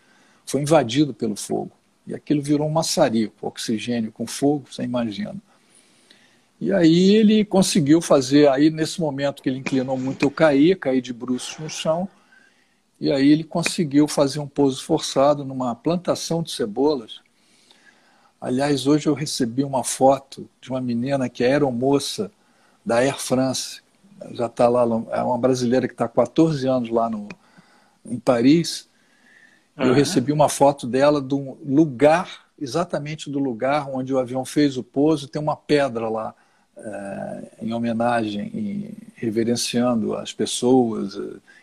foi 0.47 0.63
invadido 0.63 1.13
pelo 1.13 1.37
fogo. 1.37 1.78
E 2.09 2.15
aquilo 2.15 2.41
virou 2.41 2.67
um 2.67 2.71
maçarico, 2.71 3.47
oxigênio 3.47 4.11
com 4.11 4.27
fogo, 4.27 4.65
você 4.71 4.83
imagina. 4.83 5.37
E 6.59 6.73
aí 6.73 7.15
ele 7.15 7.45
conseguiu 7.45 8.01
fazer, 8.01 8.49
aí 8.49 8.71
nesse 8.71 8.99
momento 8.99 9.43
que 9.43 9.49
ele 9.51 9.59
inclinou 9.59 9.97
muito, 9.99 10.25
eu 10.25 10.31
caí, 10.31 10.75
caí 10.75 11.03
de 11.03 11.13
bruços 11.13 11.59
no 11.59 11.69
chão, 11.69 12.09
e 12.99 13.13
aí 13.13 13.31
ele 13.31 13.45
conseguiu 13.45 14.09
fazer 14.09 14.41
um 14.41 14.49
pouso 14.49 14.83
forçado 14.83 15.45
numa 15.45 15.75
plantação 15.75 16.43
de 16.43 16.51
cebolas. 16.51 17.21
Aliás, 18.41 18.87
hoje 18.87 19.07
eu 19.07 19.15
recebi 19.15 19.63
uma 19.63 19.85
foto 19.85 20.49
de 20.63 20.71
uma 20.71 20.81
menina 20.81 21.29
que 21.29 21.45
é 21.45 21.49
aeromoça 21.49 22.33
da 22.85 22.97
Air 22.97 23.19
France, 23.19 23.83
já 24.33 24.47
está 24.47 24.67
lá, 24.67 24.83
é 25.13 25.23
uma 25.23 25.39
brasileira 25.39 25.87
que 25.87 25.93
está 25.93 26.07
há 26.07 26.09
14 26.09 26.67
anos 26.67 26.89
lá 26.89 27.11
no, 27.11 27.29
em 28.05 28.19
Paris, 28.19 28.88
eu 29.79 29.93
recebi 29.93 30.33
uma 30.33 30.49
foto 30.49 30.87
dela 30.87 31.21
do 31.21 31.59
lugar, 31.65 32.47
exatamente 32.61 33.31
do 33.31 33.39
lugar 33.39 33.89
onde 33.89 34.13
o 34.13 34.19
avião 34.19 34.45
fez 34.45 34.77
o 34.77 34.83
pouso, 34.83 35.29
tem 35.29 35.41
uma 35.41 35.57
pedra 35.57 36.09
lá 36.09 36.35
é, 36.77 37.43
em 37.63 37.73
homenagem, 37.73 38.51
e 38.55 38.95
reverenciando 39.15 40.15
as 40.15 40.33
pessoas. 40.33 41.19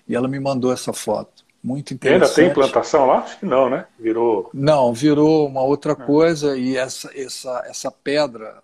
E 0.08 0.16
ela 0.16 0.28
me 0.28 0.40
mandou 0.40 0.72
essa 0.72 0.94
foto. 0.94 1.44
Muito 1.64 1.94
interessante. 1.94 2.38
E 2.38 2.42
ainda 2.42 2.54
tem 2.54 2.54
plantação 2.54 3.08
lá? 3.08 3.20
Acho 3.20 3.40
que 3.40 3.46
não, 3.46 3.70
né? 3.70 3.86
Virou. 4.00 4.50
Não, 4.54 4.94
virou 4.94 5.48
uma 5.48 5.62
outra 5.62 5.94
é. 5.94 5.96
coisa 5.96 6.56
e 6.58 6.78
essa, 6.78 7.10
essa, 7.16 7.64
essa 7.66 7.92
pedra 7.92 8.64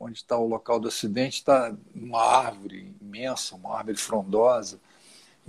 onde 0.00 0.16
está 0.16 0.36
o 0.38 0.46
local 0.46 0.80
do 0.80 0.88
acidente 0.88 1.36
está 1.36 1.72
uma 1.94 2.22
árvore 2.22 2.94
imensa, 3.00 3.54
uma 3.54 3.76
árvore 3.76 3.98
frondosa. 3.98 4.78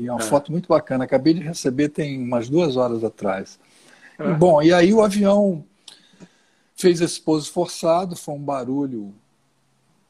E 0.01 0.07
é 0.07 0.11
uma 0.11 0.19
é. 0.19 0.23
foto 0.23 0.51
muito 0.51 0.67
bacana. 0.67 1.03
Acabei 1.03 1.35
de 1.35 1.41
receber 1.41 1.89
tem 1.89 2.19
umas 2.19 2.49
duas 2.49 2.75
horas 2.75 3.03
atrás. 3.03 3.59
É. 4.17 4.33
Bom, 4.33 4.59
e 4.61 4.73
aí 4.73 4.91
o 4.91 5.01
avião 5.01 5.63
fez 6.75 7.01
esse 7.01 7.21
pouso 7.21 7.51
forçado, 7.51 8.15
foi 8.15 8.33
um 8.33 8.41
barulho 8.41 9.13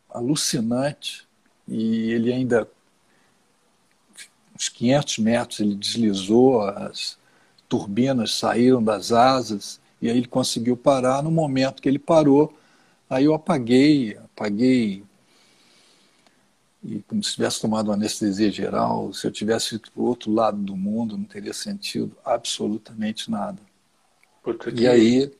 alucinante 0.10 1.28
e 1.68 2.12
ele 2.12 2.32
ainda 2.32 2.68
uns 4.56 4.70
500 4.70 5.18
metros 5.18 5.60
ele 5.60 5.76
deslizou, 5.76 6.62
as 6.62 7.18
turbinas 7.68 8.34
saíram 8.34 8.82
das 8.82 9.12
asas 9.12 9.82
e 10.02 10.10
aí 10.10 10.18
ele 10.18 10.28
conseguiu 10.28 10.78
parar. 10.78 11.22
No 11.22 11.32
momento 11.32 11.82
que 11.82 11.90
ele 11.90 12.00
parou, 12.00 12.54
aí 13.10 13.26
eu 13.26 13.34
apaguei, 13.34 14.18
apaguei 14.18 15.04
e 16.84 17.00
como 17.08 17.24
se 17.24 17.34
tivesse 17.34 17.62
tomado 17.62 17.88
uma 17.88 17.94
anestesia 17.94 18.52
geral. 18.52 19.14
Se 19.14 19.28
eu 19.28 19.32
tivesse 19.32 19.76
ido 19.76 19.92
para 19.92 20.02
o 20.02 20.06
outro 20.06 20.32
lado 20.34 20.58
do 20.58 20.76
mundo, 20.76 21.18
não 21.18 21.26
teria 21.26 21.54
sentido 21.54 22.16
absolutamente 22.26 23.30
nada. 23.30 23.60
Puta 24.44 24.72
e 24.72 24.88
aí 24.88 25.32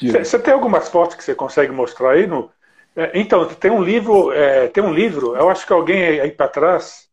você 0.00 0.38
tem 0.38 0.52
algumas 0.52 0.88
fotos 0.88 1.16
que 1.16 1.24
você 1.24 1.34
consegue 1.34 1.72
mostrar 1.72 2.12
aí 2.12 2.26
no? 2.26 2.50
É, 2.94 3.18
então 3.18 3.46
tem 3.46 3.70
um 3.70 3.82
livro, 3.82 4.32
é, 4.32 4.68
tem 4.68 4.82
um 4.82 4.92
livro. 4.92 5.36
Eu 5.36 5.48
acho 5.48 5.66
que 5.66 5.72
alguém 5.72 6.20
aí 6.20 6.30
para 6.30 6.48
trás 6.48 7.08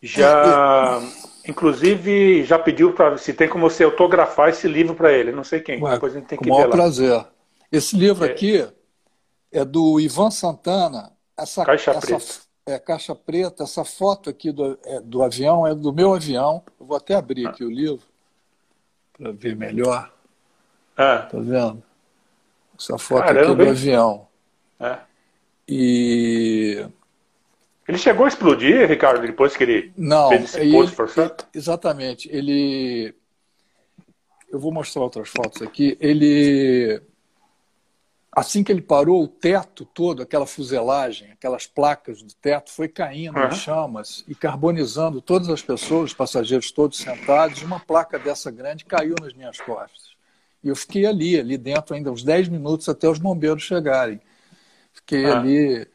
já, 0.00 1.00
inclusive, 1.46 2.44
já 2.44 2.58
pediu 2.58 2.92
para 2.92 3.16
se 3.18 3.32
tem 3.32 3.48
como 3.48 3.68
você 3.68 3.84
autografar 3.84 4.50
esse 4.50 4.66
livro 4.66 4.94
para 4.94 5.12
ele. 5.12 5.32
Não 5.32 5.44
sei 5.44 5.60
quem. 5.60 5.82
Ué, 5.82 5.94
Depois 5.94 6.14
a 6.14 6.18
gente 6.18 6.28
tem 6.28 6.38
que 6.38 6.48
com 6.48 6.56
ver 6.56 6.64
lá. 6.64 6.70
prazer. 6.70 7.24
Esse 7.70 7.96
livro 7.96 8.24
é. 8.24 8.30
aqui 8.30 8.68
é 9.50 9.64
do 9.64 10.00
Ivan 10.00 10.30
Santana. 10.30 11.11
Essa 11.36 11.64
caixa 11.64 11.90
essa, 11.92 12.00
preta. 12.00 12.24
É 12.66 12.78
caixa 12.78 13.14
preta. 13.14 13.64
Essa 13.64 13.84
foto 13.84 14.30
aqui 14.30 14.52
do, 14.52 14.78
é, 14.84 15.00
do 15.00 15.22
avião 15.22 15.66
é 15.66 15.74
do 15.74 15.92
meu 15.92 16.14
avião. 16.14 16.62
Eu 16.78 16.86
vou 16.86 16.96
até 16.96 17.14
abrir 17.14 17.46
aqui 17.46 17.62
ah. 17.62 17.66
o 17.66 17.70
livro 17.70 18.06
para 19.12 19.32
ver 19.32 19.56
melhor. 19.56 20.12
Ah. 20.96 21.28
Tá 21.30 21.38
vendo? 21.38 21.82
Essa 22.78 22.98
foto 22.98 23.26
Caramba, 23.26 23.52
aqui 23.52 23.64
do 23.64 23.70
avião. 23.70 24.28
É. 24.80 24.98
E. 25.68 26.86
Ele 27.86 27.98
chegou 27.98 28.24
a 28.24 28.28
explodir, 28.28 28.88
Ricardo, 28.88 29.26
depois 29.26 29.56
que 29.56 29.64
ele 29.64 29.92
Não, 29.96 30.28
fez 30.28 30.54
esse 30.54 30.72
posto 30.72 30.96
forçado? 30.96 31.44
Exatamente. 31.54 32.28
Ele. 32.32 33.14
Eu 34.50 34.58
vou 34.58 34.72
mostrar 34.72 35.02
outras 35.02 35.28
fotos 35.28 35.62
aqui. 35.62 35.96
Ele. 36.00 37.00
Assim 38.34 38.64
que 38.64 38.72
ele 38.72 38.80
parou, 38.80 39.22
o 39.22 39.28
teto 39.28 39.84
todo, 39.84 40.22
aquela 40.22 40.46
fuselagem, 40.46 41.30
aquelas 41.32 41.66
placas 41.66 42.22
do 42.22 42.32
teto, 42.32 42.70
foi 42.70 42.88
caindo 42.88 43.38
uhum. 43.38 43.48
em 43.48 43.52
chamas 43.52 44.24
e 44.26 44.34
carbonizando 44.34 45.20
todas 45.20 45.50
as 45.50 45.60
pessoas, 45.60 46.12
os 46.12 46.16
passageiros 46.16 46.72
todos 46.72 46.96
sentados. 46.96 47.60
Uma 47.60 47.78
placa 47.78 48.18
dessa 48.18 48.50
grande 48.50 48.86
caiu 48.86 49.14
nas 49.20 49.34
minhas 49.34 49.60
costas. 49.60 50.12
E 50.64 50.68
eu 50.68 50.76
fiquei 50.76 51.04
ali, 51.04 51.38
ali 51.38 51.58
dentro, 51.58 51.94
ainda 51.94 52.10
uns 52.10 52.22
10 52.22 52.48
minutos 52.48 52.88
até 52.88 53.06
os 53.06 53.18
bombeiros 53.18 53.64
chegarem. 53.64 54.18
Fiquei 54.94 55.26
ah. 55.26 55.38
ali 55.38 55.86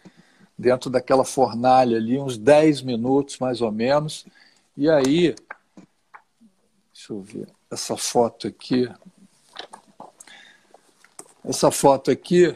dentro 0.55 0.91
daquela 0.91 1.25
fornalha 1.25 1.97
ali, 1.97 2.19
uns 2.19 2.37
10 2.37 2.83
minutos 2.83 3.39
mais 3.39 3.61
ou 3.61 3.71
menos. 3.71 4.27
E 4.75 4.87
aí, 4.87 5.33
deixa 6.93 7.13
eu 7.13 7.21
ver, 7.21 7.47
essa 7.71 7.97
foto 7.97 8.47
aqui. 8.47 8.87
Essa 11.47 11.71
foto 11.71 12.11
aqui, 12.11 12.53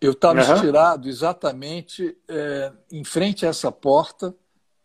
eu 0.00 0.12
estava 0.12 0.40
uhum. 0.40 0.54
estirado 0.54 1.08
exatamente 1.08 2.16
é, 2.28 2.72
em 2.92 3.02
frente 3.02 3.44
a 3.44 3.48
essa 3.48 3.72
porta. 3.72 4.32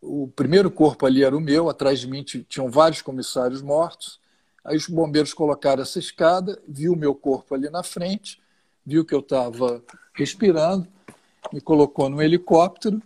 O 0.01 0.27
primeiro 0.27 0.71
corpo 0.71 1.05
ali 1.05 1.23
era 1.23 1.37
o 1.37 1.39
meu, 1.39 1.69
atrás 1.69 1.99
de 1.99 2.07
mim 2.07 2.23
tinham 2.23 2.71
vários 2.71 3.03
comissários 3.03 3.61
mortos. 3.61 4.19
Aí 4.65 4.75
os 4.75 4.87
bombeiros 4.87 5.35
colocaram 5.35 5.83
essa 5.83 5.99
escada, 5.99 6.59
viu 6.67 6.93
o 6.93 6.97
meu 6.97 7.13
corpo 7.13 7.53
ali 7.53 7.69
na 7.69 7.83
frente, 7.83 8.41
viu 8.83 9.05
que 9.05 9.13
eu 9.13 9.19
estava 9.19 9.83
respirando, 10.15 10.87
me 11.53 11.61
colocou 11.61 12.09
no 12.09 12.23
helicóptero 12.23 12.99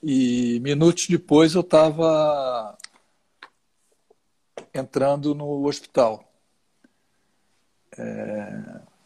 e 0.00 0.60
minutos 0.60 1.08
depois 1.08 1.56
eu 1.56 1.62
estava 1.62 2.78
entrando 4.72 5.34
no 5.34 5.66
hospital. 5.66 6.23
É... 7.98 8.62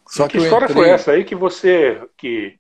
Só 0.07 0.27
que, 0.27 0.39
que 0.39 0.45
história 0.45 0.65
entrei... 0.65 0.83
foi 0.83 0.91
essa 0.91 1.13
aí 1.13 1.25
que 1.25 1.35
você 1.35 2.01
que 2.17 2.59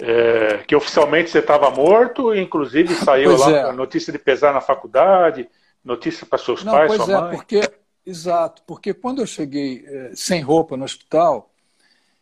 é, 0.00 0.58
que 0.58 0.76
oficialmente 0.76 1.30
você 1.30 1.40
estava 1.40 1.70
morto, 1.70 2.34
inclusive 2.34 2.94
saiu 2.94 3.30
pois 3.30 3.40
lá 3.40 3.50
é. 3.50 3.62
a 3.64 3.72
notícia 3.72 4.12
de 4.12 4.18
pesar 4.18 4.54
na 4.54 4.60
faculdade? 4.60 5.48
Notícia 5.84 6.26
para 6.26 6.38
seus 6.38 6.64
Não, 6.64 6.72
pais, 6.72 6.88
pois 6.88 7.02
sua 7.02 7.14
é, 7.14 7.20
mãe? 7.20 7.36
Porque, 7.36 7.70
exato, 8.06 8.62
porque 8.66 8.94
quando 8.94 9.22
eu 9.22 9.26
cheguei 9.26 9.84
eh, 9.86 10.12
sem 10.14 10.40
roupa 10.40 10.76
no 10.76 10.84
hospital, 10.84 11.50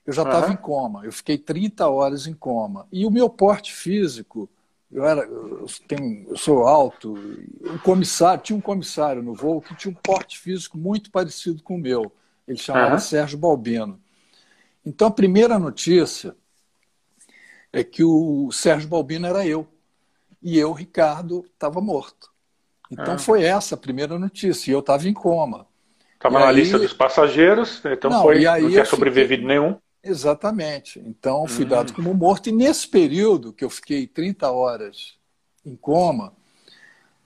eu 0.06 0.12
já 0.12 0.22
estava 0.22 0.46
uhum. 0.46 0.52
em 0.52 0.56
coma. 0.56 1.04
Eu 1.04 1.12
fiquei 1.12 1.36
30 1.36 1.88
horas 1.88 2.26
em 2.26 2.34
coma. 2.34 2.86
E 2.92 3.04
o 3.04 3.10
meu 3.10 3.28
porte 3.28 3.74
físico, 3.74 4.48
eu, 4.90 5.04
era, 5.04 5.22
eu, 5.22 5.66
tenho, 5.88 6.28
eu 6.28 6.36
sou 6.36 6.66
alto, 6.66 7.14
um 7.62 7.78
comissário, 7.78 8.42
tinha 8.42 8.56
um 8.56 8.60
comissário 8.60 9.22
no 9.22 9.34
voo 9.34 9.60
que 9.60 9.74
tinha 9.74 9.90
um 9.90 10.00
porte 10.00 10.38
físico 10.38 10.78
muito 10.78 11.10
parecido 11.10 11.62
com 11.62 11.74
o 11.74 11.80
meu. 11.80 12.12
Ele 12.46 12.58
chamava 12.58 12.94
uhum. 12.94 13.00
Sérgio 13.00 13.38
Balbino. 13.38 14.00
Então 14.84 15.08
a 15.08 15.10
primeira 15.10 15.58
notícia 15.58 16.36
é 17.72 17.82
que 17.82 18.04
o 18.04 18.50
Sérgio 18.52 18.88
Balbino 18.88 19.26
era 19.26 19.46
eu. 19.46 19.66
E 20.42 20.58
eu, 20.58 20.72
Ricardo, 20.72 21.44
estava 21.52 21.80
morto. 21.80 22.30
Então 22.90 23.14
é. 23.14 23.18
foi 23.18 23.42
essa 23.42 23.74
a 23.74 23.78
primeira 23.78 24.18
notícia. 24.18 24.70
E 24.70 24.74
eu 24.74 24.80
estava 24.80 25.08
em 25.08 25.12
coma. 25.12 25.66
Estava 26.14 26.38
na 26.38 26.48
aí... 26.48 26.56
lista 26.56 26.78
dos 26.78 26.92
passageiros, 26.92 27.82
então 27.84 28.10
não, 28.10 28.22
foi, 28.22 28.44
não 28.44 28.68
tinha 28.68 28.84
sobrevivido 28.84 29.42
fiquei... 29.42 29.58
nenhum. 29.58 29.76
Exatamente. 30.02 31.00
Então 31.00 31.46
fui 31.48 31.64
hum. 31.64 31.68
dado 31.68 31.92
como 31.92 32.14
morto. 32.14 32.48
E 32.48 32.52
nesse 32.52 32.86
período 32.86 33.52
que 33.52 33.64
eu 33.64 33.70
fiquei 33.70 34.06
30 34.06 34.50
horas 34.50 35.16
em 35.64 35.74
coma, 35.74 36.32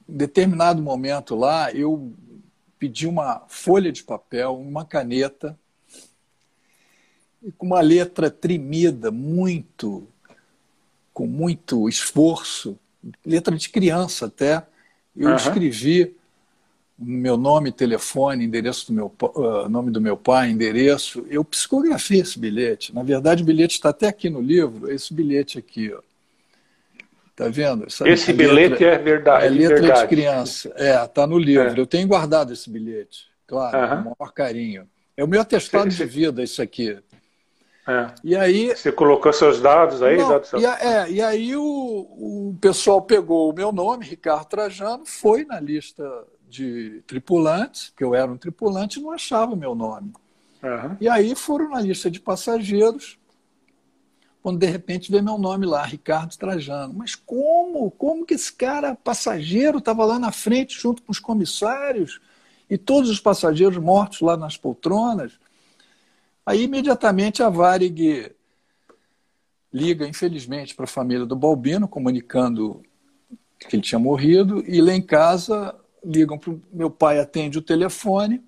em 0.09 0.17
determinado 0.17 0.83
momento 0.83 1.37
lá, 1.37 1.71
eu 1.73 2.13
pedi 2.81 3.07
uma 3.07 3.45
folha 3.47 3.93
de 3.93 4.03
papel, 4.03 4.59
uma 4.59 4.87
caneta, 4.87 5.57
e 7.43 7.53
com 7.53 7.67
uma 7.67 7.81
letra 7.83 8.31
tremida, 8.31 9.11
muito, 9.11 10.09
com 11.13 11.27
muito 11.27 11.91
esforço, 11.91 12.79
letra 13.25 13.55
de 13.55 13.69
criança 13.69 14.27
até, 14.27 14.67
eu 15.15 15.29
uhum. 15.29 15.37
escrevi 15.37 16.17
meu 16.99 17.37
nome, 17.37 17.73
telefone, 17.73 18.45
endereço 18.45 18.87
do 18.89 18.93
meu 18.93 19.15
uh, 19.23 19.69
nome 19.69 19.91
do 19.91 20.01
meu 20.01 20.17
pai, 20.17 20.51
endereço. 20.51 21.25
Eu 21.31 21.43
psicografei 21.43 22.21
esse 22.21 22.39
bilhete. 22.39 22.95
Na 22.95 23.03
verdade, 23.03 23.43
o 23.43 23.47
bilhete 23.47 23.77
está 23.77 23.89
até 23.89 24.07
aqui 24.07 24.29
no 24.29 24.41
livro. 24.41 24.91
Esse 24.91 25.15
bilhete 25.15 25.59
aqui, 25.59 25.91
ó. 25.93 26.03
Tá 27.41 27.49
vendo? 27.49 27.87
Essa 27.87 28.07
esse 28.07 28.35
bilhete 28.35 28.85
letra, 28.85 28.87
é 28.89 28.99
verdade. 28.99 29.47
É 29.47 29.49
letra 29.49 29.81
verdade. 29.81 30.01
de 30.03 30.09
criança. 30.09 30.73
É, 30.77 31.07
tá 31.07 31.27
no 31.27 31.39
livro. 31.39 31.71
É. 31.71 31.81
Eu 31.81 31.87
tenho 31.87 32.07
guardado 32.07 32.53
esse 32.53 32.69
bilhete, 32.69 33.29
claro, 33.47 33.79
uhum. 33.79 33.89
com 33.89 34.11
o 34.11 34.17
maior 34.21 34.33
carinho. 34.35 34.87
É 35.17 35.25
o 35.25 35.27
meu 35.27 35.41
atestado 35.41 35.89
de 35.89 36.05
vida, 36.05 36.43
isso 36.43 36.61
aqui. 36.61 36.99
É. 37.89 38.07
E 38.23 38.37
aí, 38.37 38.77
Você 38.77 38.93
colocou 38.93 39.33
seus 39.33 39.59
dados 39.59 40.03
aí? 40.03 40.19
Não, 40.19 40.29
dados 40.29 40.53
e, 40.53 40.67
é, 40.67 41.11
e 41.11 41.23
aí 41.23 41.57
o, 41.57 41.63
o 41.63 42.59
pessoal 42.61 43.01
pegou 43.01 43.51
o 43.51 43.55
meu 43.55 43.73
nome, 43.73 44.05
Ricardo 44.05 44.45
Trajano, 44.45 45.07
foi 45.07 45.47
na 45.47 45.59
lista 45.59 46.05
de 46.47 47.03
tripulantes, 47.07 47.91
que 47.97 48.05
eu 48.05 48.15
era 48.15 48.31
um 48.31 48.37
tripulante 48.37 49.01
e 49.01 49.03
não 49.03 49.13
achava 49.13 49.57
meu 49.57 49.75
nome. 49.75 50.13
Uhum. 50.63 50.97
E 51.01 51.09
aí 51.09 51.35
foram 51.35 51.71
na 51.71 51.81
lista 51.81 52.11
de 52.11 52.21
passageiros, 52.21 53.19
quando 54.43 54.59
de 54.59 54.67
repente 54.67 55.11
vê 55.11 55.21
meu 55.21 55.37
nome 55.37 55.67
lá, 55.67 55.85
Ricardo 55.85 56.37
Trajano. 56.37 56.95
Mas 56.95 57.15
como? 57.15 57.91
Como 57.91 58.25
que 58.25 58.35
esse 58.35 58.53
cara, 58.53 58.95
passageiro, 58.95 59.79
estava 59.79 60.05
lá 60.05 60.19
na 60.19 60.33
frente 60.33 60.81
junto 60.81 61.03
com 61.03 61.13
os 61.13 61.19
comissários 61.19 62.21
e 62.69 62.79
todos 62.79 63.11
os 63.11 63.21
passageiros 63.21 63.77
mortos 63.79 64.21
lá 64.21 64.37
nas 64.37 64.57
poltronas? 64.57 65.39
Aí, 66.45 66.63
imediatamente, 66.63 67.43
a 67.43 67.51
Varig 67.51 68.35
liga, 69.73 70.07
infelizmente, 70.07 70.75
para 70.75 70.85
a 70.85 70.89
família 70.89 71.27
do 71.27 71.37
Balbino, 71.37 71.87
comunicando 71.87 72.83
que 73.59 73.77
ele 73.77 73.83
tinha 73.83 73.99
morrido, 73.99 74.65
e 74.67 74.81
lá 74.81 74.95
em 74.95 75.03
casa 75.03 75.79
ligam 76.03 76.39
para 76.39 76.51
o 76.51 76.63
meu 76.73 76.91
pai, 76.91 77.21
atende 77.21 77.59
o 77.59 77.63
telefone, 77.63 78.43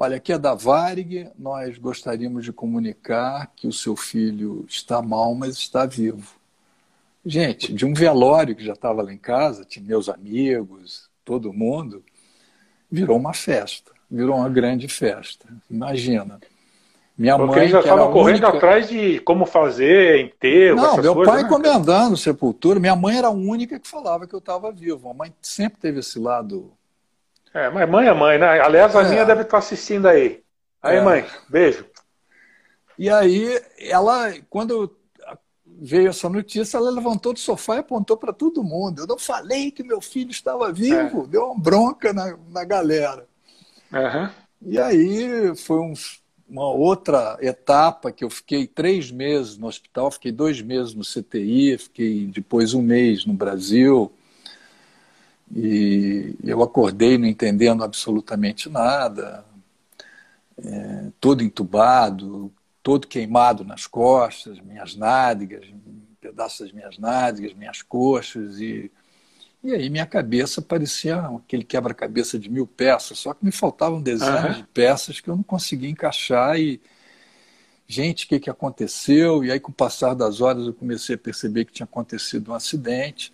Olha, 0.00 0.16
aqui 0.18 0.32
é 0.32 0.38
da 0.38 0.54
Varig, 0.54 1.28
nós 1.36 1.76
gostaríamos 1.76 2.44
de 2.44 2.52
comunicar 2.52 3.50
que 3.56 3.66
o 3.66 3.72
seu 3.72 3.96
filho 3.96 4.64
está 4.68 5.02
mal, 5.02 5.34
mas 5.34 5.56
está 5.56 5.86
vivo. 5.86 6.36
Gente, 7.26 7.72
de 7.72 7.84
um 7.84 7.92
velório 7.92 8.54
que 8.54 8.64
já 8.64 8.74
estava 8.74 9.02
lá 9.02 9.12
em 9.12 9.18
casa, 9.18 9.64
tinha 9.64 9.84
meus 9.84 10.08
amigos, 10.08 11.10
todo 11.24 11.52
mundo, 11.52 12.04
virou 12.88 13.16
uma 13.16 13.34
festa, 13.34 13.90
virou 14.08 14.36
uma 14.36 14.48
grande 14.48 14.86
festa. 14.86 15.48
Imagina. 15.68 16.38
Minha 17.18 17.36
Porque 17.36 17.56
mãe. 17.56 17.64
Ele 17.64 17.72
já 17.72 17.80
estava 17.80 18.12
correndo 18.12 18.44
única... 18.44 18.56
atrás 18.56 18.88
de 18.88 19.18
como 19.18 19.46
fazer 19.46 20.20
enterro. 20.20 20.76
Não, 20.76 20.96
meu 20.98 21.14
coisas, 21.16 21.34
pai 21.34 21.42
né? 21.42 21.48
comendando 21.48 22.16
sepultura. 22.16 22.78
Minha 22.78 22.94
mãe 22.94 23.18
era 23.18 23.26
a 23.26 23.32
única 23.32 23.80
que 23.80 23.88
falava 23.88 24.28
que 24.28 24.34
eu 24.34 24.38
estava 24.38 24.70
vivo. 24.70 25.10
A 25.10 25.14
mãe 25.14 25.34
sempre 25.42 25.80
teve 25.80 25.98
esse 25.98 26.20
lado 26.20 26.77
é, 27.58 27.70
mas 27.70 27.88
mãe 27.88 28.06
é 28.06 28.14
mãe, 28.14 28.38
né? 28.38 28.60
Aliás, 28.60 28.94
a 28.94 29.02
é. 29.02 29.08
minha 29.08 29.24
deve 29.24 29.42
estar 29.42 29.58
assistindo 29.58 30.06
aí. 30.06 30.42
Aí, 30.82 30.96
é. 30.96 31.02
mãe, 31.02 31.26
beijo. 31.48 31.84
E 32.96 33.10
aí, 33.10 33.60
ela, 33.78 34.32
quando 34.48 34.96
veio 35.80 36.08
essa 36.08 36.28
notícia, 36.28 36.76
ela 36.76 36.90
levantou 36.90 37.32
do 37.32 37.38
sofá 37.38 37.76
e 37.76 37.78
apontou 37.78 38.16
para 38.16 38.32
todo 38.32 38.64
mundo. 38.64 39.02
Eu 39.02 39.06
não 39.06 39.18
falei 39.18 39.70
que 39.70 39.82
meu 39.82 40.00
filho 40.00 40.30
estava 40.30 40.72
vivo, 40.72 41.24
é. 41.24 41.26
deu 41.26 41.46
uma 41.46 41.58
bronca 41.58 42.12
na, 42.12 42.36
na 42.50 42.64
galera. 42.64 43.26
Uhum. 43.92 44.28
E 44.62 44.78
aí 44.78 45.56
foi 45.56 45.78
um, 45.78 45.94
uma 46.48 46.70
outra 46.70 47.38
etapa 47.40 48.10
que 48.10 48.24
eu 48.24 48.30
fiquei 48.30 48.66
três 48.66 49.10
meses 49.10 49.56
no 49.56 49.66
hospital, 49.66 50.10
fiquei 50.10 50.32
dois 50.32 50.60
meses 50.60 50.94
no 50.94 51.02
CTI, 51.02 51.78
fiquei 51.78 52.26
depois 52.26 52.74
um 52.74 52.82
mês 52.82 53.24
no 53.24 53.34
Brasil. 53.34 54.12
E 55.54 56.36
eu 56.44 56.62
acordei 56.62 57.16
não 57.16 57.26
entendendo 57.26 57.82
absolutamente 57.82 58.68
nada, 58.68 59.44
é, 60.62 61.10
todo 61.20 61.42
entubado, 61.42 62.52
todo 62.82 63.06
queimado 63.06 63.64
nas 63.64 63.86
costas, 63.86 64.60
minhas 64.60 64.94
nádegas, 64.94 65.66
pedaços 66.20 66.60
das 66.60 66.72
minhas 66.72 66.98
nádegas, 66.98 67.54
minhas 67.54 67.82
coxas. 67.82 68.60
E, 68.60 68.90
e 69.62 69.72
aí 69.72 69.88
minha 69.90 70.06
cabeça 70.06 70.60
parecia 70.60 71.18
aquele 71.20 71.64
quebra-cabeça 71.64 72.38
de 72.38 72.50
mil 72.50 72.66
peças, 72.66 73.18
só 73.18 73.32
que 73.32 73.44
me 73.44 73.52
faltavam 73.52 74.02
dezenas 74.02 74.56
uhum. 74.56 74.62
de 74.62 74.68
peças 74.68 75.20
que 75.20 75.28
eu 75.28 75.36
não 75.36 75.42
conseguia 75.42 75.88
encaixar. 75.88 76.58
E, 76.58 76.80
gente, 77.86 78.26
o 78.26 78.28
que, 78.28 78.40
que 78.40 78.50
aconteceu? 78.50 79.44
E 79.44 79.50
aí, 79.50 79.60
com 79.60 79.70
o 79.70 79.74
passar 79.74 80.14
das 80.14 80.40
horas, 80.40 80.66
eu 80.66 80.74
comecei 80.74 81.14
a 81.14 81.18
perceber 81.18 81.64
que 81.64 81.72
tinha 81.72 81.84
acontecido 81.84 82.52
um 82.52 82.54
acidente. 82.54 83.32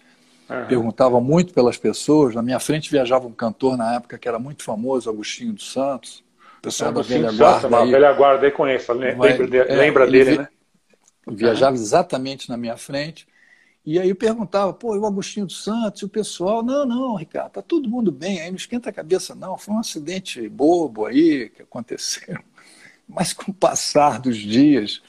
Uhum. 0.48 0.66
Perguntava 0.66 1.20
muito 1.20 1.54
pelas 1.54 1.76
pessoas. 1.76 2.34
Na 2.34 2.42
minha 2.42 2.60
frente 2.60 2.90
viajava 2.90 3.26
um 3.26 3.32
cantor 3.32 3.76
na 3.76 3.94
época 3.94 4.18
que 4.18 4.28
era 4.28 4.38
muito 4.38 4.62
famoso, 4.62 5.08
Agostinho 5.08 5.52
dos 5.52 5.72
Santos. 5.72 6.22
O 6.58 6.62
pessoal 6.62 6.92
da 6.92 7.02
velha 7.02 7.32
guarda. 7.32 7.60
Santos, 7.60 7.78
aí, 7.78 7.90
velha 7.90 8.12
guarda 8.12 8.46
aí 8.46 8.52
conheço, 8.52 8.92
lembra, 8.92 9.28
é, 9.28 9.74
lembra 9.74 10.06
dele, 10.06 10.30
vi, 10.30 10.38
né? 10.38 10.48
Viajava 11.26 11.74
exatamente 11.74 12.48
na 12.48 12.56
minha 12.56 12.76
frente. 12.76 13.26
E 13.86 13.98
aí 13.98 14.08
eu 14.08 14.16
perguntava, 14.16 14.72
pô, 14.72 14.96
e 14.96 14.98
o 14.98 15.04
Agostinho 15.04 15.44
dos 15.44 15.62
Santos, 15.62 16.00
e 16.00 16.04
o 16.06 16.08
pessoal, 16.08 16.62
não, 16.62 16.86
não, 16.86 17.16
Ricardo, 17.16 17.52
tá 17.52 17.62
todo 17.62 17.88
mundo 17.88 18.10
bem, 18.10 18.40
aí 18.40 18.48
não 18.48 18.56
esquenta 18.56 18.88
a 18.88 18.92
cabeça, 18.92 19.34
não, 19.34 19.58
foi 19.58 19.74
um 19.74 19.78
acidente 19.78 20.48
bobo 20.48 21.04
aí 21.04 21.50
que 21.50 21.62
aconteceu. 21.62 22.38
Mas 23.06 23.34
com 23.34 23.50
o 23.50 23.54
passar 23.54 24.18
dos 24.18 24.38
dias, 24.38 25.02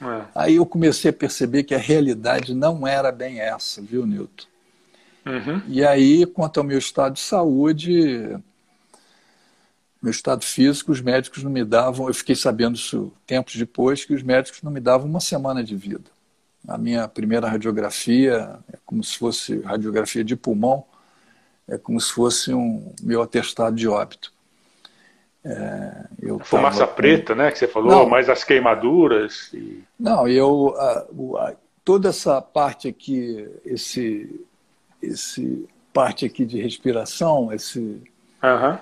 é. 0.00 0.24
aí 0.34 0.56
eu 0.56 0.64
comecei 0.64 1.10
a 1.10 1.12
perceber 1.12 1.64
que 1.64 1.74
a 1.74 1.78
realidade 1.78 2.54
não 2.54 2.86
era 2.86 3.12
bem 3.12 3.38
essa, 3.38 3.82
viu, 3.82 4.06
Nilton? 4.06 4.49
Uhum. 5.26 5.62
E 5.68 5.84
aí, 5.84 6.26
quanto 6.26 6.58
ao 6.58 6.64
meu 6.64 6.78
estado 6.78 7.14
de 7.14 7.20
saúde, 7.20 8.36
meu 10.02 10.10
estado 10.10 10.44
físico, 10.44 10.92
os 10.92 11.00
médicos 11.00 11.42
não 11.42 11.50
me 11.50 11.64
davam, 11.64 12.08
eu 12.08 12.14
fiquei 12.14 12.34
sabendo 12.34 12.76
isso 12.76 13.12
tempos 13.26 13.56
depois, 13.56 14.04
que 14.04 14.14
os 14.14 14.22
médicos 14.22 14.62
não 14.62 14.70
me 14.72 14.80
davam 14.80 15.06
uma 15.06 15.20
semana 15.20 15.62
de 15.62 15.76
vida. 15.76 16.10
A 16.66 16.78
minha 16.78 17.06
primeira 17.08 17.48
radiografia 17.48 18.58
é 18.72 18.76
como 18.84 19.02
se 19.04 19.16
fosse 19.16 19.60
radiografia 19.60 20.24
de 20.24 20.36
pulmão, 20.36 20.84
é 21.68 21.78
como 21.78 22.00
se 22.00 22.12
fosse 22.12 22.52
um 22.52 22.92
meu 23.02 23.22
atestado 23.22 23.76
de 23.76 23.88
óbito. 23.88 24.32
É, 25.42 26.04
eu 26.20 26.38
Fumaça 26.40 26.86
com... 26.86 26.94
preta, 26.94 27.34
né, 27.34 27.50
que 27.50 27.58
você 27.58 27.66
falou, 27.66 27.90
não, 27.90 28.06
mais 28.06 28.28
as 28.28 28.44
queimaduras. 28.44 29.50
E... 29.54 29.82
Não, 29.98 30.28
eu 30.28 30.74
a, 30.76 31.06
a, 31.38 31.54
toda 31.84 32.10
essa 32.10 32.42
parte 32.42 32.88
aqui, 32.88 33.48
esse 33.64 34.46
esse 35.02 35.66
parte 35.92 36.24
aqui 36.24 36.44
de 36.44 36.60
respiração, 36.60 37.52
esse 37.52 37.78
uhum. 37.78 38.78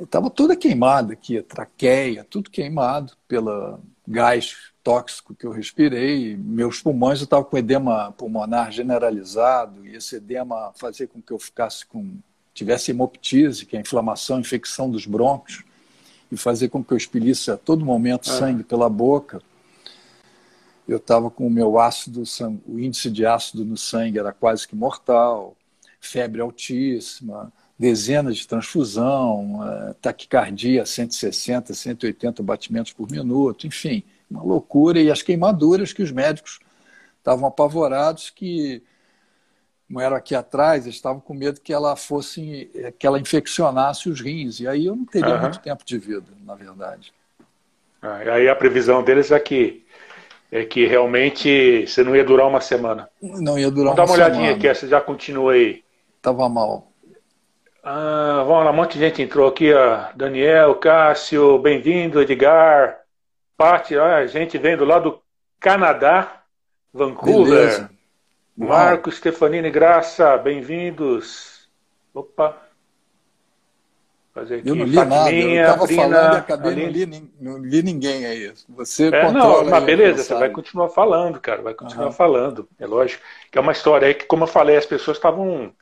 estava 0.00 0.28
toda 0.28 0.56
queimada 0.56 1.12
aqui, 1.12 1.38
a 1.38 1.42
traqueia, 1.42 2.26
tudo 2.28 2.50
queimado 2.50 3.12
pelo 3.28 3.78
gás 4.06 4.56
tóxico 4.82 5.34
que 5.34 5.46
eu 5.46 5.52
respirei. 5.52 6.36
Meus 6.36 6.82
pulmões 6.82 7.20
eu 7.20 7.24
estava 7.24 7.44
com 7.44 7.56
edema 7.56 8.12
pulmonar 8.12 8.72
generalizado 8.72 9.86
e 9.86 9.96
esse 9.96 10.16
edema 10.16 10.72
fazia 10.74 11.06
com 11.06 11.22
que 11.22 11.32
eu 11.32 11.38
ficasse 11.38 11.86
com 11.86 12.16
tivesse 12.52 12.92
hemoptise, 12.92 13.66
que 13.66 13.74
é 13.74 13.80
a 13.80 13.82
inflamação, 13.82 14.36
a 14.36 14.40
infecção 14.40 14.88
dos 14.88 15.06
brônquios, 15.06 15.64
e 16.30 16.36
fazia 16.36 16.68
com 16.68 16.84
que 16.84 16.92
eu 16.92 16.96
expelisse 16.96 17.50
a 17.50 17.56
todo 17.56 17.84
momento 17.84 18.28
sangue 18.28 18.62
pela 18.62 18.88
boca 18.88 19.42
eu 20.86 20.98
estava 20.98 21.30
com 21.30 21.46
o 21.46 21.50
meu 21.50 21.78
ácido, 21.78 22.22
o 22.66 22.78
índice 22.78 23.10
de 23.10 23.24
ácido 23.24 23.64
no 23.64 23.76
sangue 23.76 24.18
era 24.18 24.32
quase 24.32 24.68
que 24.68 24.76
mortal, 24.76 25.56
febre 26.00 26.40
altíssima, 26.40 27.52
dezenas 27.78 28.36
de 28.36 28.46
transfusão, 28.46 29.60
eh, 29.66 29.94
taquicardia 30.00 30.84
160, 30.84 31.72
180 31.74 32.42
batimentos 32.42 32.92
por 32.92 33.10
minuto, 33.10 33.66
enfim, 33.66 34.02
uma 34.30 34.42
loucura. 34.42 35.00
E 35.00 35.10
as 35.10 35.22
queimaduras 35.22 35.92
que 35.92 36.02
os 36.02 36.12
médicos 36.12 36.60
estavam 37.18 37.46
apavorados 37.46 38.30
que 38.30 38.82
como 39.86 40.00
era 40.00 40.16
aqui 40.16 40.34
atrás, 40.34 40.84
eles 40.84 40.96
estavam 40.96 41.20
com 41.20 41.34
medo 41.34 41.60
que 41.60 41.72
ela 41.72 41.94
fosse, 41.94 42.70
eh, 42.74 42.92
que 42.98 43.06
ela 43.06 43.20
infeccionasse 43.20 44.08
os 44.08 44.20
rins. 44.20 44.58
E 44.60 44.66
aí 44.66 44.86
eu 44.86 44.96
não 44.96 45.04
teria 45.04 45.36
uhum. 45.36 45.42
muito 45.42 45.60
tempo 45.60 45.84
de 45.84 45.98
vida, 45.98 46.26
na 46.44 46.54
verdade. 46.54 47.12
Ah, 48.00 48.16
aí 48.16 48.48
a 48.48 48.56
previsão 48.56 49.02
deles 49.04 49.30
é 49.30 49.38
que 49.38 49.83
é 50.54 50.64
que 50.64 50.86
realmente 50.86 51.84
você 51.84 52.04
não 52.04 52.14
ia 52.14 52.22
durar 52.22 52.46
uma 52.46 52.60
semana. 52.60 53.10
Não 53.20 53.58
ia 53.58 53.72
durar 53.72 53.92
Vamos 53.92 53.96
dar 53.96 54.04
uma 54.04 54.14
olhadinha 54.14 54.52
semana. 54.52 54.70
aqui, 54.70 54.80
você 54.80 54.86
já 54.86 55.00
continua 55.00 55.54
aí. 55.54 55.82
Tava 56.22 56.48
mal. 56.48 56.92
Ah, 57.82 58.44
vamos 58.46 58.64
lá, 58.64 58.70
um 58.70 58.74
monte 58.74 58.92
de 58.92 59.00
gente 59.00 59.20
entrou 59.20 59.48
aqui, 59.48 59.74
ó. 59.74 60.04
Daniel, 60.14 60.76
Cássio, 60.76 61.58
bem-vindo, 61.58 62.22
Edgar, 62.22 63.00
Pati, 63.56 63.98
a 63.98 64.24
gente 64.28 64.56
vendo 64.56 64.84
lá 64.84 65.00
do 65.00 65.20
Canadá, 65.58 66.42
Vancouver. 66.92 67.46
Beleza. 67.46 67.90
Marco, 68.56 69.10
Stefanini, 69.10 69.72
Graça, 69.72 70.36
bem-vindos. 70.38 71.68
Opa, 72.14 72.56
Fazer 74.34 74.56
aqui. 74.56 74.68
Eu 74.68 74.74
não 74.74 74.84
li 74.84 74.96
nada, 74.96 75.32
eu 75.32 75.60
estava 75.60 75.86
falando 75.86 76.34
e 76.34 76.38
acabei 76.38 76.74
não 76.74 76.90
li, 76.90 77.30
não 77.40 77.58
li 77.58 77.82
ninguém 77.84 78.26
aí. 78.26 78.52
Você 78.70 79.06
é, 79.06 79.30
Não, 79.30 79.64
mas 79.64 79.84
beleza, 79.84 80.24
você 80.24 80.34
vai 80.34 80.50
continuar 80.50 80.88
falando, 80.88 81.40
cara, 81.40 81.62
vai 81.62 81.72
continuar 81.72 82.06
uhum. 82.06 82.12
falando. 82.12 82.68
É 82.80 82.84
lógico 82.84 83.22
que 83.48 83.56
é 83.56 83.60
uma 83.60 83.70
história 83.70 84.08
aí 84.08 84.14
que, 84.14 84.24
como 84.24 84.42
eu 84.42 84.48
falei, 84.48 84.76
as 84.76 84.86
pessoas 84.86 85.18
estavam 85.18 85.72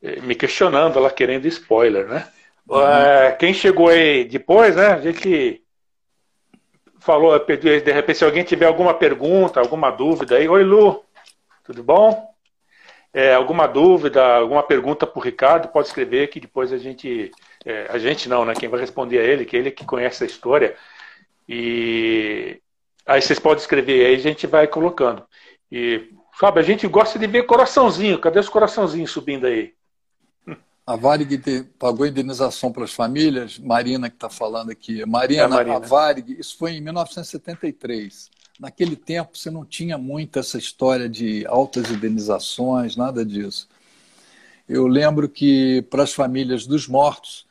eh, 0.00 0.20
me 0.20 0.36
questionando, 0.36 0.96
ela 0.96 1.10
querendo 1.10 1.46
spoiler, 1.46 2.06
né? 2.06 2.28
Uhum. 2.68 2.80
É, 2.80 3.32
quem 3.32 3.52
chegou 3.52 3.88
aí 3.88 4.24
depois, 4.24 4.76
né? 4.76 4.92
A 4.92 5.00
gente 5.00 5.60
falou, 7.00 7.36
de 7.36 7.92
repente, 7.92 8.18
se 8.18 8.24
alguém 8.24 8.44
tiver 8.44 8.66
alguma 8.66 8.94
pergunta, 8.94 9.58
alguma 9.58 9.90
dúvida 9.90 10.36
aí. 10.36 10.48
Oi, 10.48 10.62
Lu, 10.62 11.02
tudo 11.64 11.82
bom? 11.82 12.32
É, 13.12 13.34
alguma 13.34 13.66
dúvida, 13.66 14.24
alguma 14.36 14.62
pergunta 14.62 15.04
para 15.04 15.18
o 15.18 15.22
Ricardo, 15.22 15.66
pode 15.66 15.88
escrever 15.88 16.28
que 16.28 16.38
depois 16.38 16.72
a 16.72 16.78
gente 16.78 17.32
é, 17.64 17.86
a 17.90 17.98
gente 17.98 18.28
não, 18.28 18.44
né? 18.44 18.54
Quem 18.54 18.68
vai 18.68 18.80
responder 18.80 19.18
é 19.18 19.26
ele, 19.26 19.44
que 19.44 19.56
é 19.56 19.60
ele 19.60 19.70
que 19.70 19.84
conhece 19.84 20.24
a 20.24 20.26
história. 20.26 20.76
E 21.48 22.60
aí 23.06 23.20
vocês 23.20 23.38
podem 23.38 23.58
escrever 23.58 24.06
aí, 24.06 24.14
a 24.14 24.18
gente 24.18 24.46
vai 24.46 24.66
colocando. 24.66 25.24
E, 25.70 26.10
sabe, 26.38 26.60
a 26.60 26.62
gente 26.62 26.86
gosta 26.86 27.18
de 27.18 27.26
ver 27.26 27.44
coraçãozinho. 27.44 28.18
Cadê 28.18 28.38
os 28.38 28.48
coraçãozinhos 28.48 29.10
subindo 29.10 29.46
aí? 29.46 29.74
A 30.86 30.96
Varig 30.96 31.64
pagou 31.78 32.06
indenização 32.06 32.72
para 32.72 32.84
as 32.84 32.94
famílias, 32.94 33.58
Marina 33.58 34.08
que 34.08 34.16
está 34.16 34.30
falando 34.30 34.70
aqui. 34.70 35.04
Marina, 35.04 35.42
é 35.42 35.46
Marina, 35.46 35.76
a 35.76 35.80
Varig, 35.80 36.40
isso 36.40 36.56
foi 36.56 36.72
em 36.72 36.80
1973. 36.80 38.30
Naquele 38.58 38.96
tempo 38.96 39.36
você 39.36 39.50
não 39.50 39.66
tinha 39.66 39.98
muito 39.98 40.38
essa 40.38 40.56
história 40.56 41.06
de 41.06 41.46
altas 41.46 41.90
indenizações, 41.90 42.96
nada 42.96 43.22
disso. 43.22 43.68
Eu 44.66 44.86
lembro 44.86 45.28
que 45.28 45.82
para 45.90 46.04
as 46.04 46.14
famílias 46.14 46.66
dos 46.66 46.88
mortos, 46.88 47.46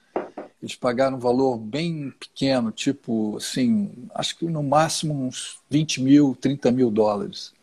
eles 0.61 0.75
pagaram 0.75 1.17
um 1.17 1.19
valor 1.19 1.57
bem 1.57 2.11
pequeno, 2.19 2.71
tipo, 2.71 3.37
assim, 3.37 3.91
acho 4.13 4.37
que 4.37 4.45
no 4.45 4.63
máximo 4.63 5.13
uns 5.13 5.59
20 5.69 6.01
mil, 6.01 6.35
30 6.39 6.71
mil 6.71 6.89
dólares. 6.89 7.53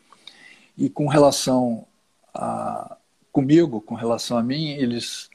E 0.77 0.89
com 0.89 1.07
relação 1.07 1.85
a 2.33 2.97
comigo, 3.31 3.81
com 3.81 3.95
relação 3.95 4.37
a 4.37 4.43
mim, 4.43 4.69
eles 4.69 5.29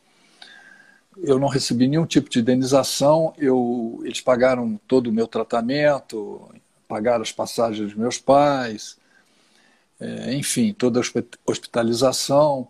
eu 1.19 1.39
não 1.39 1.49
recebi 1.49 1.87
nenhum 1.87 2.07
tipo 2.07 2.31
de 2.31 2.41
indenização. 2.41 3.35
Eu, 3.37 4.01
eles 4.05 4.21
pagaram 4.21 4.81
todo 4.89 5.09
o 5.09 5.13
meu 5.13 5.27
tratamento, 5.27 6.51
pagaram 6.89 7.23
as 7.23 7.33
passagens 7.33 7.89
dos 7.89 7.95
meus 7.95 8.19
pais, 8.19 8.97
é, 10.01 10.35
enfim, 10.35 10.73
toda 10.73 11.01
a 11.01 11.03
hospitalização. 11.47 12.69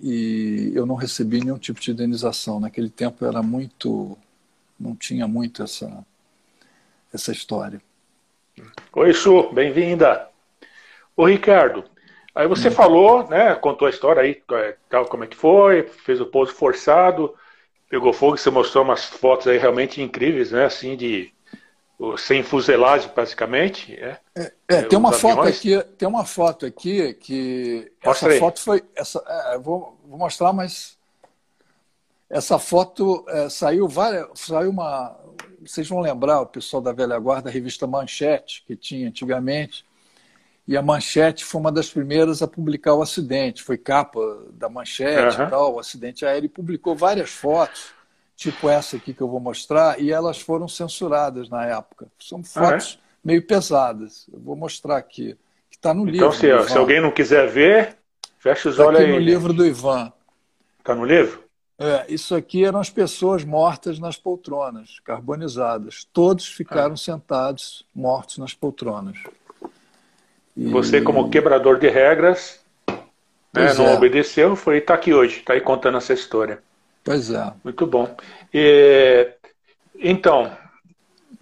E 0.00 0.72
eu 0.74 0.86
não 0.86 0.94
recebi 0.94 1.40
nenhum 1.40 1.58
tipo 1.58 1.80
de 1.80 1.90
indenização. 1.90 2.60
Naquele 2.60 2.90
tempo 2.90 3.24
era 3.24 3.42
muito. 3.42 4.16
não 4.78 4.94
tinha 4.94 5.26
muito 5.26 5.62
essa, 5.62 6.04
essa 7.12 7.32
história. 7.32 7.80
Oi, 8.92 9.12
Su, 9.12 9.52
bem-vinda. 9.52 10.28
Ô, 11.16 11.26
Ricardo, 11.26 11.84
aí 12.34 12.46
você 12.46 12.68
hum. 12.68 12.72
falou, 12.72 13.28
né, 13.28 13.54
contou 13.56 13.86
a 13.86 13.90
história 13.90 14.22
aí, 14.22 14.40
é, 14.52 14.76
tal, 14.88 15.06
como 15.06 15.24
é 15.24 15.26
que 15.26 15.36
foi, 15.36 15.82
fez 15.82 16.20
o 16.20 16.26
pouso 16.26 16.52
forçado, 16.52 17.34
pegou 17.88 18.12
fogo, 18.12 18.36
você 18.36 18.50
mostrou 18.50 18.84
umas 18.84 19.04
fotos 19.04 19.46
aí 19.46 19.58
realmente 19.58 20.00
incríveis, 20.00 20.52
né? 20.52 20.64
Assim, 20.64 20.96
de 20.96 21.32
sem 22.16 22.42
fuselagem, 22.42 23.10
praticamente. 23.10 23.94
É, 23.94 24.20
é, 24.36 24.52
é 24.68 24.82
tem 24.82 24.98
uma 24.98 25.12
foto 25.12 25.42
aqui, 25.42 25.82
tem 25.96 26.08
uma 26.08 26.24
foto 26.24 26.64
aqui 26.64 27.14
que 27.14 27.90
Mostra 28.04 28.28
essa 28.28 28.34
aí. 28.34 28.38
foto 28.38 28.60
foi, 28.60 28.84
essa, 28.94 29.22
é, 29.26 29.58
vou, 29.58 29.98
vou, 30.06 30.18
mostrar, 30.18 30.52
mas 30.52 30.96
essa 32.30 32.58
foto 32.58 33.24
é, 33.28 33.48
saiu 33.48 33.88
várias, 33.88 34.28
saiu 34.34 34.70
uma, 34.70 35.18
vocês 35.60 35.88
vão 35.88 36.00
lembrar 36.00 36.40
o 36.40 36.46
pessoal 36.46 36.80
da 36.80 36.92
velha 36.92 37.18
guarda, 37.18 37.48
a 37.48 37.52
revista 37.52 37.86
Manchete 37.86 38.64
que 38.66 38.76
tinha 38.76 39.08
antigamente. 39.08 39.84
E 40.68 40.76
a 40.76 40.82
Manchete 40.82 41.46
foi 41.46 41.60
uma 41.62 41.72
das 41.72 41.88
primeiras 41.88 42.42
a 42.42 42.46
publicar 42.46 42.94
o 42.94 43.00
acidente, 43.02 43.62
foi 43.62 43.78
capa 43.78 44.20
da 44.52 44.68
Manchete 44.68 45.38
uhum. 45.38 45.46
e 45.46 45.50
tal, 45.50 45.74
o 45.74 45.80
acidente 45.80 46.26
aéreo, 46.26 46.44
e 46.44 46.50
publicou 46.50 46.94
várias 46.94 47.30
fotos, 47.30 47.86
tipo 48.38 48.70
essa 48.70 48.96
aqui 48.96 49.12
que 49.12 49.20
eu 49.20 49.28
vou 49.28 49.40
mostrar, 49.40 50.00
e 50.00 50.12
elas 50.12 50.40
foram 50.40 50.68
censuradas 50.68 51.50
na 51.50 51.66
época. 51.66 52.06
São 52.20 52.42
fotos 52.44 52.96
ah, 52.96 53.02
é? 53.02 53.08
meio 53.24 53.44
pesadas. 53.44 54.28
Eu 54.32 54.38
vou 54.38 54.54
mostrar 54.54 54.96
aqui, 54.96 55.36
que 55.68 55.76
está 55.76 55.92
no 55.92 56.02
então, 56.02 56.12
livro. 56.30 56.46
Então, 56.46 56.62
se, 56.62 56.72
se, 56.72 56.78
alguém 56.78 57.00
não 57.00 57.10
quiser 57.10 57.48
ver, 57.48 57.96
fecha 58.38 58.68
os 58.68 58.76
tá 58.76 58.86
olhos 58.86 59.00
aqui 59.00 59.10
aí. 59.10 59.18
no 59.18 59.18
livro 59.18 59.52
do 59.52 59.66
Ivan. 59.66 60.12
Está 60.78 60.94
no 60.94 61.04
livro? 61.04 61.42
É, 61.80 62.06
isso 62.08 62.34
aqui 62.34 62.64
eram 62.64 62.78
as 62.78 62.90
pessoas 62.90 63.42
mortas 63.42 63.98
nas 63.98 64.16
poltronas, 64.16 65.00
carbonizadas. 65.00 66.06
Todos 66.12 66.46
ficaram 66.46 66.94
ah. 66.94 66.96
sentados, 66.96 67.84
mortos 67.92 68.38
nas 68.38 68.54
poltronas. 68.54 69.18
E... 70.56 70.68
Você, 70.68 71.02
como 71.02 71.28
quebrador 71.28 71.80
de 71.80 71.88
regras, 71.88 72.60
né, 73.52 73.74
não 73.74 73.88
é. 73.88 73.94
obedeceu, 73.94 74.54
foi 74.54 74.78
está 74.78 74.94
aqui 74.94 75.12
hoje, 75.12 75.40
está 75.40 75.54
aí 75.54 75.60
contando 75.60 75.98
essa 75.98 76.12
história. 76.12 76.62
Pois 77.04 77.30
é. 77.30 77.52
Muito 77.64 77.86
bom. 77.86 78.16
E, 78.52 79.32
então, 79.94 80.56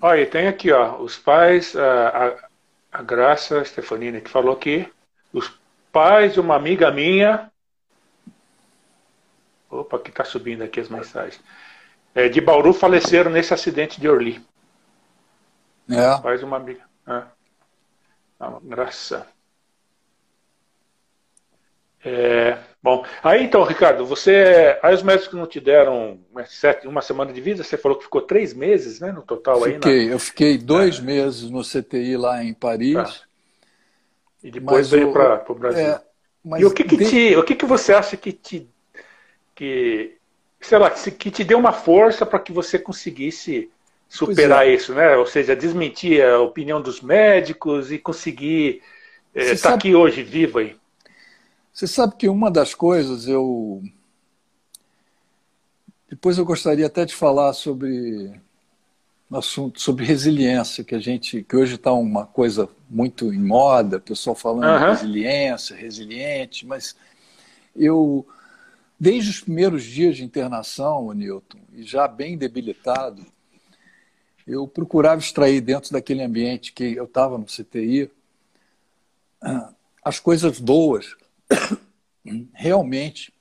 olha, 0.00 0.26
tem 0.26 0.46
aqui 0.46 0.72
ó, 0.72 0.96
os 0.98 1.18
pais, 1.18 1.74
a, 1.76 2.08
a, 2.08 2.48
a 2.92 3.02
Graça 3.02 3.64
Stefanini 3.64 4.20
que 4.20 4.30
falou 4.30 4.52
aqui, 4.52 4.90
os 5.32 5.52
pais 5.92 6.34
de 6.34 6.40
uma 6.40 6.56
amiga 6.56 6.90
minha. 6.90 7.50
Opa, 9.68 9.98
que 9.98 10.10
está 10.10 10.24
subindo 10.24 10.62
aqui 10.62 10.80
as 10.80 10.88
mensagens. 10.88 11.40
É, 12.14 12.28
de 12.28 12.40
Bauru 12.40 12.72
faleceram 12.72 13.30
nesse 13.30 13.52
acidente 13.52 14.00
de 14.00 14.08
Orly. 14.08 14.42
É. 15.88 16.36
De 16.36 16.44
uma 16.44 16.56
amiga. 16.56 16.82
É. 17.06 17.22
Ah, 18.40 18.58
graça. 18.62 19.26
É, 22.04 22.58
bom, 22.82 23.04
aí 23.22 23.44
então, 23.44 23.62
Ricardo, 23.64 24.04
você. 24.06 24.78
Aí 24.82 24.94
os 24.94 25.02
médicos 25.02 25.38
não 25.38 25.46
te 25.46 25.60
deram 25.60 26.18
uma, 26.84 27.02
semana 27.02 27.32
de 27.32 27.40
vida, 27.40 27.62
você 27.62 27.76
falou 27.76 27.98
que 27.98 28.04
ficou 28.04 28.22
três 28.22 28.54
meses, 28.54 29.00
né, 29.00 29.12
no 29.12 29.22
total 29.22 29.62
fiquei, 29.62 30.00
aí. 30.00 30.06
Na... 30.06 30.12
Eu 30.12 30.18
fiquei 30.18 30.58
dois 30.58 30.98
é. 30.98 31.02
meses 31.02 31.50
no 31.50 31.62
CTI 31.62 32.16
lá 32.16 32.42
em 32.42 32.54
Paris. 32.54 32.94
Tá. 32.94 33.26
E 34.42 34.50
depois 34.50 34.90
veio 34.90 35.12
para 35.12 35.44
o 35.48 35.54
Brasil. 35.54 35.84
É, 35.84 36.00
e 36.58 36.64
o 36.64 36.70
que 36.70 36.84
que, 36.84 36.96
de... 36.96 37.08
te, 37.08 37.36
o 37.36 37.42
que 37.42 37.54
que 37.54 37.66
você 37.66 37.92
acha 37.92 38.16
que 38.16 38.32
te. 38.32 38.68
Que, 39.54 40.16
sei 40.60 40.78
lá, 40.78 40.90
que 40.90 41.30
te 41.30 41.42
deu 41.42 41.58
uma 41.58 41.72
força 41.72 42.24
para 42.24 42.38
que 42.38 42.52
você 42.52 42.78
conseguisse 42.78 43.70
superar 44.08 44.66
é. 44.66 44.74
isso, 44.74 44.94
né? 44.94 45.16
Ou 45.16 45.26
seja, 45.26 45.56
desmentir 45.56 46.24
a 46.24 46.40
opinião 46.40 46.80
dos 46.80 47.00
médicos 47.00 47.90
e 47.90 47.98
conseguir 47.98 48.82
estar 49.34 49.68
é, 49.68 49.72
tá 49.72 49.74
aqui 49.74 49.94
hoje 49.94 50.22
vivo 50.22 50.58
aí. 50.58 50.76
Você 51.76 51.86
sabe 51.86 52.16
que 52.16 52.26
uma 52.26 52.50
das 52.50 52.74
coisas 52.74 53.28
eu 53.28 53.82
depois 56.08 56.38
eu 56.38 56.44
gostaria 56.46 56.86
até 56.86 57.04
de 57.04 57.14
falar 57.14 57.52
sobre 57.52 58.40
um 59.30 59.36
assunto 59.36 59.78
sobre 59.78 60.06
resiliência 60.06 60.82
que 60.82 60.94
a 60.94 60.98
gente 60.98 61.42
que 61.42 61.54
hoje 61.54 61.74
está 61.74 61.92
uma 61.92 62.24
coisa 62.24 62.66
muito 62.88 63.30
em 63.30 63.38
moda, 63.38 64.00
pessoal 64.00 64.34
falando 64.34 64.64
uhum. 64.64 64.88
resiliência, 64.88 65.76
resiliente, 65.76 66.64
mas 66.64 66.96
eu 67.76 68.26
desde 68.98 69.28
os 69.28 69.40
primeiros 69.40 69.84
dias 69.84 70.16
de 70.16 70.24
internação, 70.24 71.12
Newton, 71.12 71.58
e 71.74 71.82
já 71.82 72.08
bem 72.08 72.38
debilitado, 72.38 73.22
eu 74.46 74.66
procurava 74.66 75.20
extrair 75.20 75.60
dentro 75.60 75.92
daquele 75.92 76.22
ambiente 76.22 76.72
que 76.72 76.94
eu 76.94 77.04
estava 77.04 77.36
no 77.36 77.44
CTI 77.44 78.10
as 80.02 80.18
coisas 80.18 80.58
boas, 80.58 81.14
realmente, 82.52 83.32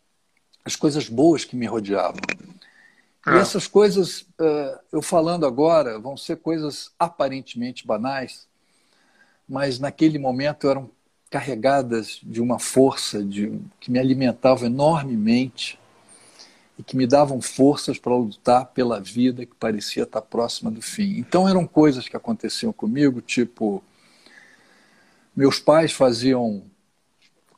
as 0.64 0.76
coisas 0.76 1.08
boas 1.08 1.46
que 1.46 1.56
me 1.56 1.66
rodeavam. 1.66 2.22
E 3.28 3.30
ah. 3.30 3.38
essas 3.38 3.68
coisas, 3.68 4.26
eh, 4.40 4.80
eu 4.92 5.02
falando 5.02 5.46
agora, 5.46 6.00
vão 6.00 6.16
ser 6.16 6.38
coisas 6.38 6.92
aparentemente 6.98 7.86
banais, 7.86 8.48
mas 9.48 9.80
naquele 9.80 10.20
momento 10.20 10.68
eram 10.68 10.90
carregadas 11.30 12.20
de 12.24 12.42
uma 12.42 12.60
força 12.60 13.24
de, 13.24 13.60
que 13.80 13.92
me 13.92 14.00
alimentava 14.00 14.66
enormemente 14.68 15.80
e 16.78 16.84
que 16.84 16.96
me 16.96 17.08
davam 17.08 17.42
forças 17.42 17.98
para 17.98 18.16
lutar 18.16 18.68
pela 18.68 19.00
vida 19.00 19.46
que 19.46 19.56
parecia 19.56 20.04
estar 20.04 20.22
próxima 20.22 20.70
do 20.70 20.82
fim. 20.82 21.18
Então 21.18 21.48
eram 21.48 21.66
coisas 21.66 22.08
que 22.08 22.16
aconteciam 22.16 22.72
comigo, 22.72 23.22
tipo 23.22 23.84
meus 25.36 25.60
pais 25.60 25.92
faziam 25.92 26.64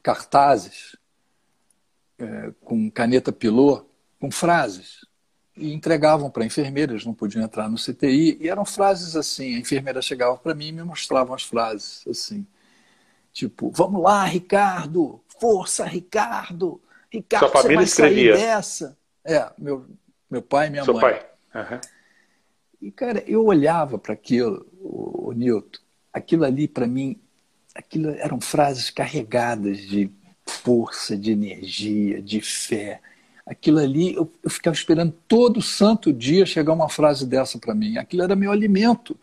cartazes 0.02 0.96
é, 2.20 2.52
com 2.62 2.90
caneta 2.90 3.32
pilô, 3.32 3.86
com 4.20 4.32
frases 4.32 5.06
e 5.56 5.74
entregavam 5.74 6.30
para 6.30 6.46
enfermeiras, 6.46 7.04
não 7.04 7.14
podiam 7.14 7.44
entrar 7.44 7.68
no 7.68 7.78
CTI, 7.78 8.38
e 8.40 8.48
eram 8.48 8.64
frases 8.64 9.16
assim, 9.16 9.56
a 9.56 9.60
enfermeira 9.60 10.02
chegava 10.02 10.38
para 10.38 10.54
mim 10.54 10.68
e 10.68 10.72
me 10.72 10.84
mostrava 10.84 11.34
as 11.34 11.44
frases 11.44 12.04
assim, 12.08 12.46
tipo, 13.34 13.72
vamos 13.72 14.02
lá, 14.02 14.24
Ricardo, 14.26 15.20
força, 15.40 15.84
Ricardo, 15.86 16.80
Ricardo, 17.12 17.50
Sua 17.50 17.62
família 17.62 17.86
você 17.86 18.02
vai 18.02 18.12
escrevia. 18.12 18.38
sair 18.38 18.46
dessa. 18.46 18.98
É, 19.24 19.52
meu, 19.58 19.86
meu 20.30 20.42
pai 20.42 20.68
e 20.68 20.70
minha 20.70 20.84
Seu 20.84 20.94
mãe. 20.94 21.02
pai. 21.02 21.26
Uhum. 21.56 21.82
E, 22.82 22.92
cara, 22.92 23.24
eu 23.26 23.44
olhava 23.46 23.98
para 23.98 24.14
aquilo, 24.14 24.68
o, 24.80 25.30
o 25.30 25.32
Newton, 25.32 25.80
aquilo 26.14 26.46
ali 26.46 26.68
para 26.68 26.86
mim, 26.86 27.20
aquilo 27.74 28.10
eram 28.12 28.40
frases 28.40 28.90
carregadas 28.92 29.80
de 29.80 30.12
força, 30.48 31.18
de 31.18 31.32
energia, 31.32 32.22
de 32.22 32.42
fé. 32.42 33.02
Aquilo 33.46 33.80
ali, 33.80 34.16
eu, 34.16 34.32
eu 34.44 34.50
ficava 34.50 34.76
esperando 34.76 35.14
todo 35.28 35.62
santo 35.62 36.12
dia 36.12 36.46
chegar 36.46 36.74
uma 36.74 36.90
frase 36.90 37.26
dessa 37.26 37.58
para 37.58 37.76
mim. 37.76 37.98
Aquilo 37.98 38.24
era 38.24 38.36
meu 38.36 38.52
alimento. 38.52 39.18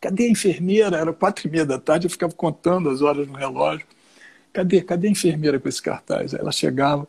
Cadê 0.00 0.24
a 0.24 0.30
enfermeira? 0.30 0.96
Era 0.96 1.12
quatro 1.12 1.46
e 1.46 1.50
meia 1.50 1.64
da 1.64 1.78
tarde, 1.78 2.06
eu 2.06 2.10
ficava 2.10 2.32
contando 2.32 2.90
as 2.90 3.02
horas 3.02 3.26
no 3.26 3.34
relógio. 3.34 3.86
Cadê, 4.52 4.82
cadê 4.82 5.08
a 5.08 5.10
enfermeira 5.10 5.60
com 5.60 5.68
esse 5.68 5.80
cartaz? 5.80 6.34
Ela 6.34 6.52
chegava, 6.52 7.06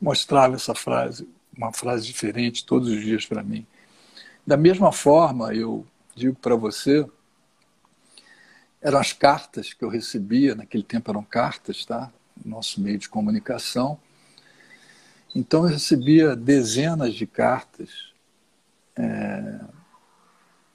mostrava 0.00 0.56
essa 0.56 0.74
frase 0.74 1.26
uma 1.58 1.72
frase 1.72 2.06
diferente 2.06 2.64
todos 2.64 2.88
os 2.88 3.02
dias 3.02 3.26
para 3.26 3.42
mim. 3.42 3.66
Da 4.46 4.56
mesma 4.56 4.92
forma, 4.92 5.52
eu 5.52 5.84
digo 6.14 6.36
para 6.36 6.54
você, 6.54 7.04
eram 8.80 9.00
as 9.00 9.12
cartas 9.12 9.74
que 9.74 9.84
eu 9.84 9.88
recebia, 9.88 10.54
naquele 10.54 10.84
tempo 10.84 11.10
eram 11.10 11.22
cartas, 11.22 11.84
tá? 11.84 12.12
Nosso 12.44 12.80
meio 12.80 12.98
de 12.98 13.08
comunicação. 13.08 13.98
Então 15.34 15.64
eu 15.64 15.70
recebia 15.70 16.34
dezenas 16.34 17.14
de 17.14 17.26
cartas 17.26 18.12
é, 18.96 19.60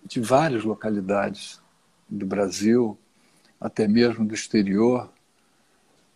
de 0.06 0.22
várias 0.22 0.64
localidades 0.64 1.62
do 2.08 2.26
Brasil, 2.26 2.98
até 3.60 3.88
mesmo 3.88 4.26
do 4.26 4.34
exterior, 4.34 5.12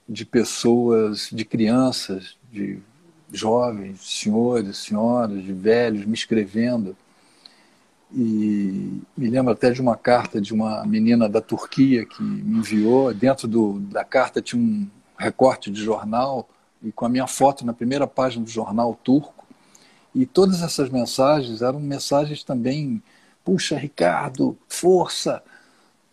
de 0.08 0.26
pessoas, 0.26 1.30
de 1.32 1.44
crianças, 1.44 2.38
de 2.52 2.80
jovens, 3.32 4.00
senhores, 4.02 4.78
senhoras, 4.78 5.44
de 5.44 5.52
velhos, 5.54 6.06
me 6.06 6.14
escrevendo. 6.14 6.96
E 8.14 9.02
me 9.18 9.30
lembro 9.30 9.52
até 9.52 9.72
de 9.72 9.82
uma 9.82 9.98
carta 9.98 10.40
de 10.40 10.54
uma 10.54 10.86
menina 10.86 11.28
da 11.28 11.42
Turquia 11.42 12.06
que 12.06 12.24
me 12.24 12.60
enviou. 12.60 13.14
Dentro 13.14 13.48
do, 13.48 13.80
da 13.80 14.06
carta 14.06 14.42
tinha 14.42 14.62
um 14.62 14.88
recorte 15.18 15.72
de 15.72 15.82
jornal 15.82 16.48
e 16.82 16.92
com 16.92 17.06
a 17.06 17.10
minha 17.10 17.28
foto 17.28 17.66
na 17.66 17.74
primeira 17.74 18.06
página 18.06 18.46
do 18.46 18.50
jornal 18.50 18.98
turco. 19.04 19.46
E 20.14 20.26
todas 20.26 20.62
essas 20.62 20.90
mensagens 20.90 21.62
eram 21.62 21.80
mensagens 21.80 22.44
também, 22.44 23.02
puxa, 23.44 23.78
Ricardo, 23.78 24.58
força, 24.68 25.44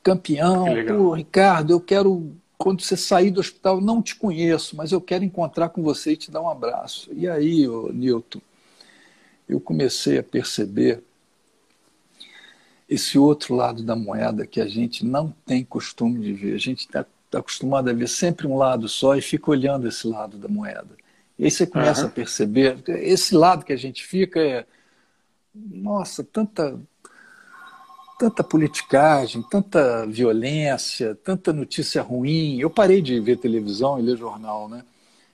campeão, 0.02 0.66
pô, 0.86 1.14
Ricardo, 1.14 1.72
eu 1.72 1.80
quero, 1.80 2.32
quando 2.58 2.82
você 2.82 2.96
sair 2.96 3.30
do 3.30 3.40
hospital, 3.40 3.80
não 3.80 4.02
te 4.02 4.16
conheço, 4.16 4.76
mas 4.76 4.92
eu 4.92 5.00
quero 5.00 5.24
encontrar 5.24 5.70
com 5.70 5.82
você 5.82 6.12
e 6.12 6.16
te 6.16 6.30
dar 6.30 6.42
um 6.42 6.48
abraço. 6.50 7.10
E 7.14 7.28
aí, 7.28 7.66
ô, 7.66 7.90
Newton, 7.92 8.40
eu 9.48 9.60
comecei 9.60 10.18
a 10.18 10.22
perceber 10.22 11.02
esse 12.88 13.18
outro 13.18 13.54
lado 13.54 13.82
da 13.82 13.96
moeda 13.96 14.46
que 14.46 14.60
a 14.60 14.68
gente 14.68 15.04
não 15.04 15.34
tem 15.46 15.64
costume 15.64 16.20
de 16.20 16.32
ver. 16.32 16.54
A 16.54 16.58
gente 16.58 16.80
está 16.80 17.04
tá 17.34 17.40
acostumado 17.40 17.90
a 17.90 17.92
ver 17.92 18.08
sempre 18.08 18.46
um 18.46 18.56
lado 18.56 18.88
só 18.88 19.16
e 19.16 19.22
fica 19.22 19.50
olhando 19.50 19.88
esse 19.88 20.06
lado 20.06 20.36
da 20.38 20.48
moeda. 20.48 20.96
E 21.38 21.44
aí 21.44 21.50
você 21.50 21.66
começa 21.66 22.02
uhum. 22.02 22.08
a 22.08 22.10
perceber, 22.10 22.78
esse 22.88 23.34
lado 23.34 23.64
que 23.64 23.72
a 23.72 23.76
gente 23.76 24.04
fica 24.04 24.40
é, 24.40 24.64
nossa, 25.54 26.22
tanta 26.24 26.78
tanta 28.16 28.44
politicagem, 28.44 29.42
tanta 29.50 30.06
violência, 30.06 31.16
tanta 31.16 31.52
notícia 31.52 32.00
ruim. 32.00 32.60
Eu 32.60 32.70
parei 32.70 33.02
de 33.02 33.18
ver 33.18 33.38
televisão 33.38 33.98
e 33.98 34.02
ler 34.02 34.16
jornal, 34.16 34.68
né? 34.68 34.84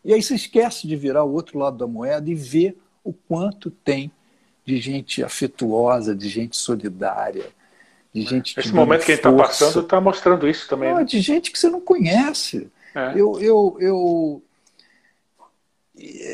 E 0.03 0.14
aí 0.14 0.22
você 0.22 0.34
esquece 0.34 0.88
de 0.88 0.96
virar 0.96 1.24
o 1.24 1.32
outro 1.32 1.59
lado 1.59 1.76
da 1.76 1.86
moeda 1.86 2.30
e 2.30 2.34
ver 2.34 2.78
o 3.05 3.12
quanto 3.12 3.70
tem 3.70 4.11
de 4.64 4.78
gente 4.80 5.22
afetuosa, 5.22 6.14
de 6.14 6.28
gente 6.28 6.57
solidária, 6.57 7.51
de 8.13 8.23
gente. 8.23 8.59
Esse 8.59 8.73
momento 8.73 9.05
que 9.05 9.13
a 9.13 9.15
gente 9.15 9.27
está 9.27 9.33
passando 9.33 9.81
está 9.81 10.01
mostrando 10.01 10.49
isso 10.49 10.69
também. 10.69 10.91
Não, 10.91 10.99
né? 10.99 11.05
De 11.05 11.21
gente 11.21 11.51
que 11.51 11.59
você 11.59 11.69
não 11.69 11.81
conhece. 11.81 12.71
É. 12.95 13.13
Eu, 13.15 13.41
eu, 13.41 13.77
eu, 13.81 14.43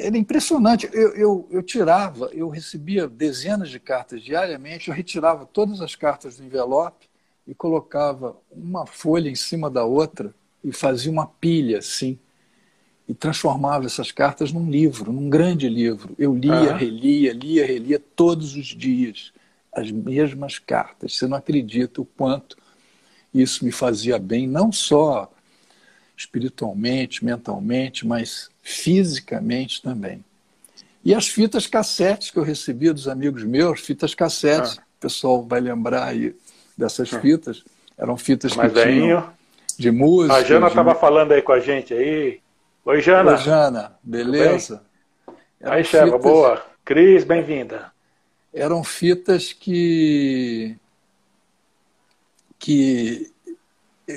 era 0.03 0.17
impressionante. 0.17 0.89
Eu, 0.93 1.15
eu, 1.15 1.49
eu 1.51 1.63
tirava, 1.63 2.31
eu 2.33 2.49
recebia 2.49 3.07
dezenas 3.07 3.69
de 3.69 3.79
cartas 3.79 4.23
diariamente, 4.23 4.89
eu 4.89 4.95
retirava 4.95 5.45
todas 5.45 5.81
as 5.81 5.95
cartas 5.95 6.37
do 6.37 6.45
envelope 6.45 7.09
e 7.47 7.55
colocava 7.55 8.37
uma 8.51 8.87
folha 8.87 9.29
em 9.29 9.35
cima 9.35 9.71
da 9.71 9.85
outra 9.85 10.35
e 10.65 10.73
fazia 10.73 11.13
uma 11.13 11.27
pilha 11.27 11.79
assim 11.79 12.19
e 13.09 13.15
transformava 13.15 13.87
essas 13.87 14.11
cartas 14.11 14.53
num 14.53 14.69
livro, 14.69 15.13
num 15.13 15.31
grande 15.31 15.69
livro. 15.69 16.15
Eu 16.19 16.35
lia, 16.35 16.73
ah. 16.73 16.77
relia, 16.77 17.33
lia, 17.33 17.65
relia 17.65 18.03
todos 18.17 18.57
os 18.57 18.67
dias 18.67 19.33
as 19.77 19.91
mesmas 19.91 20.59
cartas. 20.59 21.17
Você 21.17 21.27
não 21.27 21.37
acredita 21.37 22.01
o 22.01 22.05
quanto 22.05 22.57
isso 23.33 23.65
me 23.65 23.71
fazia 23.71 24.19
bem, 24.19 24.47
não 24.47 24.73
só 24.73 25.31
espiritualmente, 26.17 27.23
mentalmente, 27.23 28.07
mas 28.07 28.51
fisicamente 28.63 29.83
também. 29.83 30.25
E 31.05 31.15
as 31.15 31.29
fitas 31.29 31.67
cassetes 31.67 32.31
que 32.31 32.39
eu 32.39 32.43
recebia 32.43 32.95
dos 32.95 33.07
amigos 33.07 33.45
meus, 33.45 33.81
fitas 33.81 34.15
cassetes, 34.15 34.79
ah. 34.79 34.83
o 34.97 35.01
pessoal 35.01 35.43
vai 35.43 35.61
lembrar 35.61 36.05
aí 36.05 36.35
dessas 36.77 37.13
ah. 37.13 37.21
fitas, 37.21 37.63
eram 37.99 38.17
fitas 38.17 38.55
que 38.57 38.69
tinham 38.71 39.31
de 39.79 39.91
música. 39.91 40.35
A 40.35 40.43
Jana 40.43 40.69
estava 40.69 40.95
de... 40.95 41.01
falando 41.01 41.33
aí 41.33 41.43
com 41.43 41.53
a 41.53 41.61
gente 41.61 41.93
aí, 41.93 42.41
Oi, 42.87 43.01
Jana. 43.01 43.33
Oi, 43.33 43.39
Jana. 43.39 43.99
Beleza? 44.01 44.81
Aí, 45.61 45.83
Cheva, 45.83 46.07
fitas... 46.07 46.23
boa. 46.23 46.65
Cris, 46.85 47.25
bem-vinda. 47.25 47.91
Eram 48.57 48.83
fitas 48.83 49.53
que 49.53 50.77
que 52.59 53.31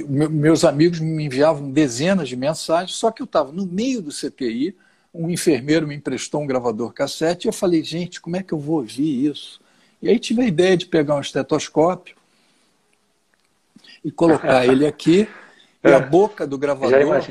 meus 0.07 0.63
amigos 0.63 0.99
me 0.99 1.25
enviavam 1.25 1.69
dezenas 1.69 2.29
de 2.29 2.37
mensagens, 2.37 2.95
só 2.95 3.11
que 3.11 3.21
eu 3.21 3.25
estava 3.25 3.51
no 3.51 3.65
meio 3.65 4.01
do 4.01 4.11
CTI, 4.11 4.75
um 5.13 5.29
enfermeiro 5.29 5.85
me 5.85 5.95
emprestou 5.95 6.41
um 6.41 6.47
gravador 6.47 6.93
cassete 6.93 7.47
e 7.47 7.49
eu 7.49 7.53
falei, 7.53 7.83
gente, 7.83 8.21
como 8.21 8.37
é 8.37 8.43
que 8.43 8.53
eu 8.53 8.59
vou 8.59 8.77
ouvir 8.77 9.25
isso? 9.29 9.59
E 10.01 10.07
aí 10.07 10.17
tive 10.17 10.41
a 10.41 10.47
ideia 10.47 10.77
de 10.77 10.85
pegar 10.85 11.15
um 11.15 11.21
estetoscópio 11.21 12.15
e 14.05 14.09
colocar 14.09 14.65
ele 14.65 14.87
aqui 14.87 15.27
e 15.83 15.91
a 15.91 15.99
boca 15.99 16.47
do 16.47 16.57
gravador 16.57 17.25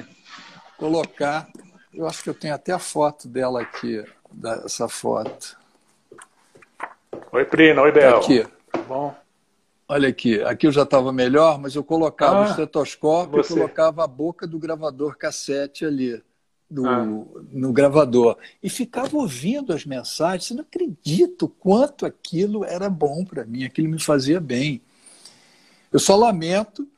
colocar. 0.76 1.48
Eu 1.94 2.06
acho 2.06 2.22
que 2.22 2.28
eu 2.28 2.34
tenho 2.34 2.54
até 2.54 2.72
a 2.72 2.78
foto 2.78 3.26
dela 3.26 3.62
aqui, 3.62 4.04
dessa 4.30 4.88
foto. 4.88 5.57
Oi, 7.30 7.44
Prina. 7.44 7.82
Oi, 7.82 7.92
Bel. 7.92 8.18
Aqui. 8.18 8.46
Bom. 8.86 9.14
Olha 9.86 10.08
aqui, 10.08 10.40
aqui 10.42 10.66
eu 10.66 10.72
já 10.72 10.82
estava 10.82 11.12
melhor, 11.12 11.58
mas 11.58 11.74
eu 11.74 11.84
colocava 11.84 12.38
ah, 12.38 12.42
o 12.42 12.50
estetoscópio 12.50 13.42
você. 13.42 13.52
e 13.52 13.56
colocava 13.56 14.04
a 14.04 14.06
boca 14.06 14.46
do 14.46 14.58
gravador 14.58 15.16
cassete 15.16 15.84
ali 15.84 16.22
do, 16.70 16.86
ah. 16.86 17.04
no 17.04 17.72
gravador. 17.72 18.36
E 18.62 18.70
ficava 18.70 19.16
ouvindo 19.16 19.72
as 19.72 19.84
mensagens. 19.84 20.46
Você 20.46 20.54
não 20.54 20.62
acredita 20.62 21.44
o 21.44 21.48
quanto 21.48 22.06
aquilo 22.06 22.64
era 22.64 22.88
bom 22.88 23.24
para 23.24 23.44
mim, 23.44 23.64
aquilo 23.64 23.88
me 23.88 24.00
fazia 24.00 24.40
bem. 24.40 24.80
Eu 25.92 25.98
só 25.98 26.16
lamento 26.16 26.88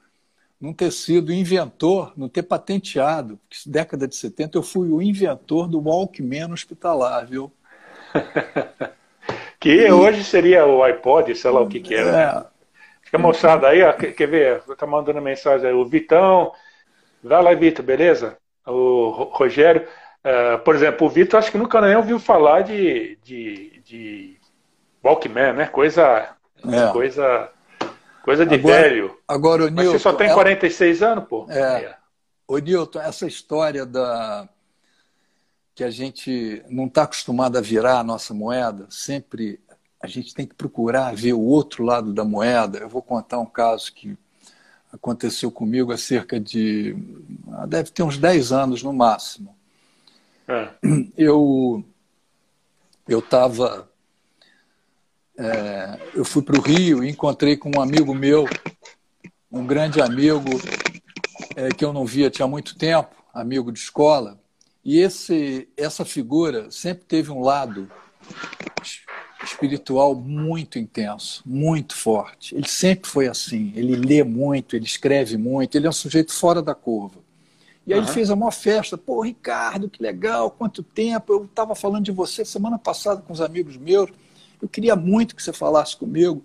não 0.61 0.73
ter 0.73 0.93
sido 0.93 1.33
inventor, 1.33 2.13
não 2.17 2.29
ter 2.29 2.43
patenteado. 2.43 3.39
Porque 3.49 3.69
década 3.69 4.07
de 4.07 4.15
70 4.15 4.59
eu 4.59 4.63
fui 4.63 4.91
o 4.91 5.03
inventor 5.03 5.67
do 5.67 5.81
Walkman 5.81 6.53
hospitalar, 6.53 7.27
viu? 7.27 7.53
que 9.61 9.87
e... 9.87 9.93
hoje 9.93 10.25
seria 10.25 10.67
o 10.67 10.83
iPod, 10.83 11.35
sei 11.37 11.51
lá 11.51 11.61
o 11.61 11.69
que 11.69 11.79
que 11.79 11.95
era. 11.95 12.21
É. 12.21 12.61
Fica 13.03 13.19
moçada 13.19 13.69
aí, 13.69 13.83
ó, 13.83 13.93
quer 13.93 14.27
ver? 14.27 14.63
Tá 14.77 14.87
mandando 14.87 15.21
mensagem 15.21 15.69
aí. 15.69 15.75
O 15.75 15.85
Vitão, 15.85 16.53
vai 17.23 17.43
lá, 17.43 17.55
Vitor, 17.55 17.85
beleza? 17.85 18.37
O 18.67 19.11
Rogério, 19.33 19.87
uh, 20.25 20.59
por 20.61 20.75
exemplo, 20.75 21.07
o 21.07 21.11
Vitor 21.11 21.39
acho 21.39 21.51
que 21.51 21.59
nunca 21.59 21.81
nem 21.81 21.97
ouviu 21.97 22.19
falar 22.19 22.63
de, 22.63 23.19
de, 23.23 23.81
de 23.85 24.37
Walkman, 25.05 25.53
né? 25.53 25.67
Coisa, 25.67 26.35
é. 26.65 26.93
coisa 26.93 27.51
Coisa 28.23 28.45
de 28.45 28.55
agora, 28.55 28.83
velho. 28.83 29.19
Agora, 29.27 29.63
o 29.63 29.69
Newton, 29.69 29.77
Mas 29.77 29.89
você 29.89 29.99
só 29.99 30.13
tem 30.13 30.27
ela... 30.27 30.35
46 30.35 31.03
anos, 31.03 31.25
pô. 31.25 31.47
É. 31.51 31.95
Ô, 32.47 32.59
Newton, 32.59 33.01
essa 33.01 33.27
história 33.27 33.87
da 33.87 34.49
que 35.81 35.85
a 35.85 35.91
gente 35.91 36.63
não 36.69 36.85
está 36.85 37.05
acostumado 37.05 37.57
a 37.57 37.61
virar 37.63 38.01
a 38.01 38.05
nossa 38.05 38.35
moeda, 38.35 38.87
sempre 38.91 39.59
a 39.99 40.07
gente 40.07 40.35
tem 40.35 40.47
que 40.47 40.55
procurar 40.55 41.15
ver 41.15 41.33
o 41.33 41.41
outro 41.41 41.83
lado 41.83 42.13
da 42.13 42.23
moeda. 42.23 42.77
Eu 42.77 42.89
vou 42.91 43.01
contar 43.01 43.39
um 43.39 43.47
caso 43.47 43.91
que 43.95 44.15
aconteceu 44.93 45.51
comigo 45.51 45.91
há 45.91 45.97
cerca 45.97 46.39
de. 46.39 46.95
deve 47.67 47.91
ter 47.93 48.03
uns 48.03 48.19
10 48.19 48.53
anos 48.53 48.83
no 48.83 48.93
máximo. 48.93 49.57
É. 50.47 50.69
Eu 51.17 51.83
estava 53.09 53.89
é, 55.39 55.99
eu 56.15 56.25
fui 56.25 56.43
para 56.43 56.59
o 56.59 56.63
Rio 56.63 57.03
e 57.03 57.09
encontrei 57.09 57.57
com 57.57 57.73
um 57.75 57.81
amigo 57.81 58.15
meu, 58.15 58.45
um 59.51 59.67
grande 59.67 60.01
amigo 60.01 60.51
é, 61.57 61.71
que 61.71 61.85
eu 61.85 61.93
não 61.93 62.05
via 62.05 62.31
tinha 62.31 62.47
muito 62.47 62.77
tempo, 62.77 63.17
amigo 63.33 63.73
de 63.73 63.79
escola. 63.81 64.40
E 64.85 64.99
esse, 64.99 65.69
essa 65.77 66.05
figura 66.05 66.71
sempre 66.71 67.05
teve 67.05 67.31
um 67.31 67.41
lado 67.41 67.91
espiritual 69.45 70.15
muito 70.15 70.79
intenso, 70.79 71.43
muito 71.45 71.95
forte. 71.95 72.55
Ele 72.55 72.69
sempre 72.69 73.09
foi 73.09 73.29
assim. 73.29 73.73
Ele 73.75 73.97
lê 73.97 74.23
muito, 74.23 74.77
ele 74.77 74.85
escreve 74.85 75.37
muito, 75.37 75.77
ele 75.77 75.87
é 75.87 75.91
um 75.91 75.93
sujeito 75.93 76.33
fora 76.33 76.63
da 76.63 76.75
curva. 76.75 77.21
E 77.87 77.93
aí 77.93 77.99
uhum. 77.99 78.05
ele 78.05 78.13
fez 78.13 78.31
a 78.31 78.37
maior 78.37 78.53
festa. 78.53 78.97
Pô, 78.97 79.23
Ricardo, 79.23 79.89
que 79.89 80.03
legal, 80.03 80.51
quanto 80.51 80.83
tempo. 80.83 81.33
Eu 81.33 81.45
estava 81.45 81.75
falando 81.75 82.05
de 82.05 82.13
você 82.13 82.45
semana 82.45 82.79
passada 82.79 83.23
com 83.23 83.33
os 83.33 83.41
amigos 83.41 83.77
meus. 83.77 84.11
Eu 84.61 84.69
queria 84.69 84.95
muito 84.95 85.35
que 85.35 85.43
você 85.43 85.53
falasse 85.53 85.97
comigo 85.97 86.45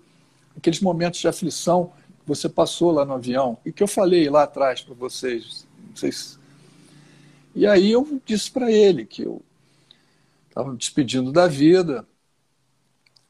aqueles 0.58 0.80
momentos 0.80 1.20
de 1.20 1.28
aflição 1.28 1.92
que 2.22 2.28
você 2.28 2.48
passou 2.48 2.92
lá 2.92 3.06
no 3.06 3.14
avião 3.14 3.58
e 3.66 3.72
que 3.72 3.84
eu 3.84 3.88
falei 3.88 4.30
lá 4.30 4.44
atrás 4.44 4.82
para 4.82 4.96
vocês. 4.96 5.68
vocês. 5.94 6.40
E 7.56 7.66
aí 7.66 7.92
eu 7.92 8.22
disse 8.26 8.52
para 8.52 8.70
ele 8.70 9.06
que 9.06 9.22
eu 9.22 9.42
estava 10.50 10.72
me 10.72 10.78
despedindo 10.78 11.32
da 11.32 11.48
vida, 11.48 12.06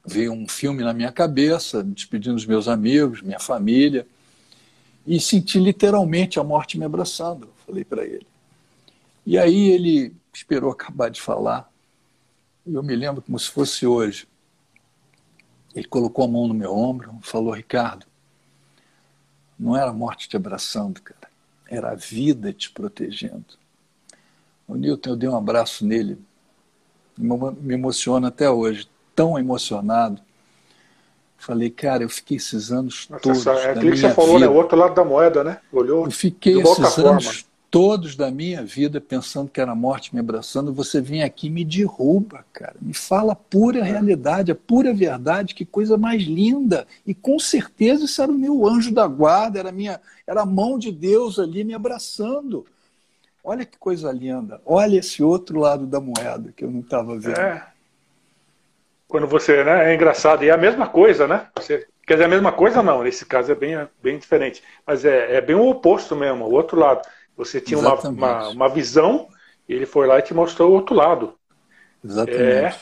veio 0.04 0.34
um 0.34 0.48
filme 0.48 0.84
na 0.84 0.94
minha 0.94 1.12
cabeça, 1.12 1.84
me 1.84 1.94
despedindo 1.94 2.34
dos 2.34 2.46
meus 2.46 2.68
amigos, 2.68 3.22
minha 3.22 3.40
família, 3.40 4.08
e 5.06 5.20
senti 5.20 5.60
literalmente 5.60 6.40
a 6.40 6.44
morte 6.44 6.78
me 6.78 6.86
abraçando, 6.86 7.50
falei 7.68 7.84
para 7.84 8.04
ele. 8.04 8.26
E 9.26 9.38
aí 9.38 9.70
ele 9.70 10.12
esperou 10.34 10.72
acabar 10.72 11.10
de 11.10 11.22
falar, 11.22 11.72
e 12.66 12.74
eu 12.74 12.82
me 12.82 12.96
lembro 12.96 13.22
como 13.22 13.38
se 13.38 13.50
fosse 13.50 13.86
hoje. 13.86 14.28
Ele 15.76 15.88
colocou 15.88 16.26
a 16.26 16.28
mão 16.28 16.48
no 16.48 16.54
meu 16.54 16.76
ombro, 16.76 17.16
falou: 17.22 17.54
Ricardo, 17.54 18.08
não 19.60 19.76
era 19.76 19.92
a 19.92 19.94
morte 19.94 20.28
te 20.28 20.36
abraçando, 20.36 21.00
cara, 21.02 21.30
era 21.68 21.92
a 21.92 21.96
vida 21.96 22.52
te 22.52 22.72
protegendo. 22.72 23.65
O 24.68 24.76
Newton, 24.76 25.12
eu 25.12 25.16
dei 25.16 25.30
um 25.30 25.38
abraço 25.38 25.86
nele, 25.86 26.18
me 27.18 27.74
emociona 27.74 28.30
até 28.30 28.50
hoje, 28.50 28.88
tão 29.16 29.38
emocionado. 29.38 30.22
Falei, 31.38 31.70
cara, 31.70 32.04
eu 32.04 32.10
fiquei 32.10 32.38
esses 32.38 32.72
anos 32.72 33.08
Nossa, 33.10 33.22
todos. 33.22 33.46
É 33.46 33.72
aquilo 33.72 33.92
que 33.92 33.98
você 33.98 34.14
falou, 34.14 34.40
né? 34.40 34.48
O 34.48 34.54
outro 34.54 34.78
lado 34.78 34.96
da 34.96 35.06
moeda, 35.06 35.44
né? 35.44 35.60
Olhou. 35.72 36.06
Eu 36.06 36.12
fiquei 36.12 36.60
esses 36.60 36.98
anos 36.98 37.46
todos 37.76 38.16
da 38.16 38.32
minha 38.32 38.64
vida 38.64 39.02
pensando 39.02 39.50
que 39.50 39.60
era 39.60 39.74
a 39.74 39.76
morte 39.76 40.14
me 40.14 40.22
abraçando, 40.22 40.72
você 40.72 41.02
vem 41.02 41.24
aqui 41.24 41.48
e 41.48 41.50
me 41.50 41.66
derruba, 41.66 42.46
cara. 42.54 42.76
Me 42.82 42.94
fala 42.94 43.34
a 43.34 43.36
pura 43.36 43.84
realidade, 43.84 44.50
a 44.50 44.56
pura 44.56 44.94
verdade, 44.94 45.54
que 45.54 45.66
coisa 45.66 45.98
mais 45.98 46.24
linda. 46.24 46.88
E 47.06 47.14
com 47.14 47.38
certeza 47.38 48.06
isso 48.06 48.22
era 48.22 48.32
o 48.32 48.38
meu 48.38 48.66
anjo 48.66 48.94
da 48.94 49.06
guarda, 49.06 49.60
era 49.60 49.70
a, 49.70 49.74
minha, 49.74 50.00
era 50.26 50.44
a 50.44 50.46
mão 50.46 50.80
de 50.80 50.90
Deus 50.90 51.38
ali 51.38 51.66
me 51.66 51.74
abraçando. 51.74 52.66
Olha 53.46 53.64
que 53.64 53.78
coisa 53.78 54.12
linda. 54.12 54.60
Olha 54.66 54.98
esse 54.98 55.22
outro 55.22 55.60
lado 55.60 55.86
da 55.86 56.02
moeda 56.02 56.52
que 56.52 56.66
eu 56.66 56.72
não 56.72 56.80
estava 56.80 57.16
vendo. 57.16 57.40
É. 57.40 57.64
Quando 59.08 59.28
você, 59.28 59.64
né, 59.64 59.92
é 59.92 59.94
engraçado. 59.94 60.44
E 60.44 60.50
é 60.50 60.52
a 60.52 60.58
mesma 60.58 60.88
coisa, 60.88 61.28
né? 61.28 61.48
Você, 61.56 61.88
quer 62.08 62.16
dizer, 62.16 62.26
a 62.26 62.30
mesma 62.30 62.52
coisa 62.52 62.82
não, 62.82 63.04
nesse 63.04 63.24
caso 63.24 63.52
é 63.52 63.56
bem, 63.56 63.88
bem 64.02 64.18
diferente. 64.18 64.64
Mas 64.86 65.06
é, 65.06 65.36
é 65.36 65.42
bem 65.42 65.56
o 65.56 65.70
oposto 65.70 66.16
mesmo, 66.16 66.46
o 66.46 66.52
outro 66.54 66.80
lado. 66.80 67.08
Você 67.38 67.62
tinha 67.62 67.78
uma, 67.78 67.94
uma, 67.94 68.50
uma, 68.50 68.68
visão 68.68 69.28
e 69.70 69.74
ele 69.76 69.86
foi 69.86 70.08
lá 70.08 70.18
e 70.18 70.24
te 70.24 70.34
mostrou 70.34 70.72
o 70.72 70.74
outro 70.74 70.96
lado. 70.96 71.36
Exatamente. 72.04 72.42
É, 72.42 72.76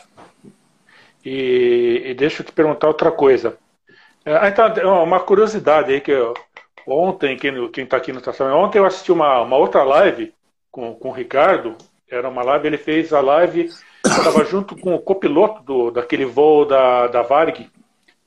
e, 1.26 2.04
e 2.06 2.14
deixa 2.14 2.42
eu 2.42 2.46
te 2.46 2.54
perguntar 2.54 2.88
outra 2.88 3.12
coisa. 3.12 3.58
É, 4.24 4.48
então, 4.48 5.04
uma 5.04 5.20
curiosidade 5.20 5.92
aí 5.92 6.00
que 6.00 6.12
eu, 6.12 6.34
ontem, 6.88 7.36
quem 7.36 7.84
está 7.84 7.98
aqui 7.98 8.14
no 8.14 8.20
estação, 8.20 8.48
ontem 8.58 8.78
eu 8.78 8.86
assisti 8.86 9.12
uma, 9.12 9.42
uma 9.42 9.58
outra 9.58 9.84
live 9.84 10.34
com, 10.74 10.94
com 10.96 11.10
o 11.10 11.14
Ricardo. 11.14 11.78
Era 12.10 12.28
uma 12.28 12.44
live, 12.44 12.68
ele 12.68 12.78
fez 12.78 13.14
a 13.14 13.22
live, 13.22 13.70
estava 14.06 14.44
junto 14.46 14.76
com 14.76 14.94
o 14.94 15.00
copiloto 15.00 15.64
do, 15.64 15.92
daquele 15.92 16.26
voo 16.26 16.66
da, 16.66 17.08
da 17.08 17.22
Varg, 17.22 17.70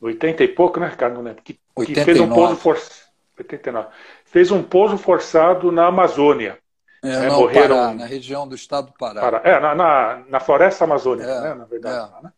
80 0.00 0.44
e 0.44 0.48
pouco, 0.48 0.80
né, 0.80 0.88
Ricardo? 0.88 1.22
Que, 1.42 1.58
que 1.84 1.94
fez 1.96 2.18
um 2.20 2.30
pouso 2.30 2.56
forçado. 2.56 3.04
89 3.38 3.88
fez 4.24 4.50
um 4.50 4.62
pouso 4.62 4.98
forçado 4.98 5.70
na 5.72 5.86
Amazônia. 5.86 6.58
É, 7.02 7.08
né? 7.08 7.28
não, 7.28 7.40
Morreram 7.40 7.76
Pará, 7.76 7.94
na 7.94 8.06
região 8.06 8.46
do 8.46 8.54
estado 8.54 8.88
do 8.88 8.92
Pará. 8.94 9.20
Pará. 9.20 9.40
É, 9.44 9.60
na, 9.60 9.74
na, 9.74 10.24
na, 10.28 10.40
floresta 10.40 10.84
amazônica, 10.84 11.28
é, 11.28 11.40
né, 11.40 11.54
na 11.54 11.64
verdade. 11.64 12.12
É. 12.18 12.22
Né? 12.22 12.32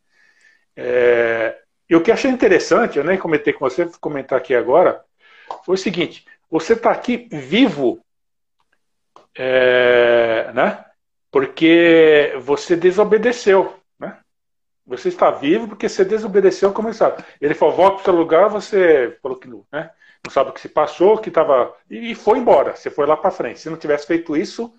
É, 0.76 1.58
e 1.88 1.96
o 1.96 2.02
que 2.02 2.12
achei 2.12 2.30
interessante, 2.30 2.98
eu 2.98 3.04
nem 3.04 3.18
comentei 3.18 3.52
com 3.52 3.68
você, 3.68 3.84
vou 3.84 3.98
comentar 4.00 4.38
aqui 4.38 4.54
agora, 4.54 5.02
foi 5.64 5.74
o 5.74 5.78
seguinte: 5.78 6.24
você 6.50 6.74
está 6.74 6.90
aqui 6.90 7.28
vivo, 7.32 8.00
é, 9.38 10.50
né? 10.52 10.84
Porque 11.30 12.34
você 12.40 12.74
desobedeceu, 12.74 13.74
né? 13.98 14.18
Você 14.86 15.08
está 15.08 15.30
vivo 15.30 15.68
porque 15.68 15.88
você 15.88 16.04
desobedeceu 16.04 16.72
como 16.72 16.92
sabe. 16.92 17.24
Ele 17.40 17.54
falou, 17.54 17.76
volta 17.76 17.96
para 17.96 18.02
o 18.02 18.04
seu 18.04 18.14
lugar, 18.14 18.48
você 18.48 19.16
falou 19.22 19.38
que 19.38 19.48
não, 19.48 19.64
né? 19.72 19.90
não 20.24 20.32
sabe 20.32 20.50
o 20.50 20.52
que 20.52 20.60
se 20.60 20.68
passou, 20.68 21.18
que 21.18 21.28
estava. 21.28 21.74
E 21.90 22.14
foi 22.14 22.38
embora. 22.38 22.74
Você 22.74 22.90
foi 22.90 23.06
lá 23.06 23.16
para 23.16 23.30
frente. 23.30 23.60
Se 23.60 23.70
não 23.70 23.76
tivesse 23.76 24.06
feito 24.06 24.36
isso, 24.36 24.72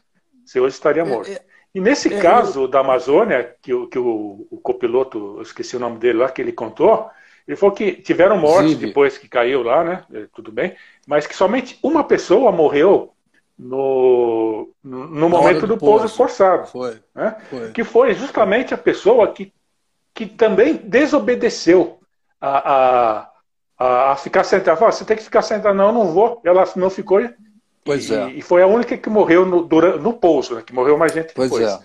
você 0.46 0.60
hoje 0.60 0.76
estaria 0.76 1.04
é, 1.04 1.06
morto. 1.06 1.32
É, 1.32 1.42
e 1.74 1.80
nesse 1.80 2.14
é, 2.14 2.22
caso 2.22 2.68
da 2.68 2.80
Amazônia, 2.80 3.56
que, 3.62 3.72
que 3.88 4.00
o, 4.00 4.48
o 4.50 4.58
copiloto, 4.58 5.36
eu 5.38 5.42
esqueci 5.42 5.76
o 5.76 5.80
nome 5.80 5.98
dele 5.98 6.20
lá, 6.20 6.30
que 6.30 6.42
ele 6.42 6.52
contou, 6.52 7.10
ele 7.48 7.58
falou 7.58 7.74
que 7.74 7.94
tiveram 7.94 8.38
mortes 8.38 8.78
depois 8.78 9.18
que 9.18 9.28
caiu 9.28 9.64
lá, 9.64 9.84
né? 9.84 10.04
Tudo 10.34 10.52
bem, 10.52 10.76
mas 11.08 11.26
que 11.26 11.36
somente 11.36 11.80
uma 11.82 12.04
pessoa 12.04 12.52
morreu 12.52 13.14
no, 13.60 14.70
no 14.82 15.30
momento 15.30 15.62
do, 15.62 15.76
do 15.76 15.78
pouso, 15.78 16.00
pouso 16.00 16.16
forçado. 16.16 16.68
Foi, 16.68 16.98
né? 17.14 17.36
foi. 17.50 17.72
Que 17.72 17.84
foi 17.84 18.14
justamente 18.14 18.74
a 18.74 18.78
pessoa 18.78 19.34
que, 19.34 19.54
que 20.14 20.26
também 20.26 20.78
desobedeceu 20.78 22.00
a, 22.40 23.20
a 23.20 23.30
a, 23.80 24.16
ficar 24.18 24.44
sentada. 24.44 24.76
Falou, 24.76 24.92
você 24.92 25.06
tem 25.06 25.16
que 25.16 25.24
ficar 25.24 25.42
sentada. 25.42 25.74
Não, 25.74 25.88
eu 25.88 25.94
não 25.94 26.08
vou. 26.12 26.42
Ela 26.44 26.66
não 26.76 26.90
ficou. 26.90 27.22
Pois 27.86 28.10
e, 28.10 28.14
é. 28.14 28.30
E 28.32 28.42
foi 28.42 28.62
a 28.62 28.68
única 28.68 28.98
que 28.98 29.10
morreu 29.10 29.46
no, 29.46 29.64
durante, 29.64 30.00
no 30.00 30.14
pouso, 30.14 30.56
né? 30.56 30.64
que 30.66 30.74
morreu 30.74 30.98
mais 30.98 31.14
gente 31.14 31.34
pois 31.34 31.50
depois. 31.50 31.72
É. 31.72 31.80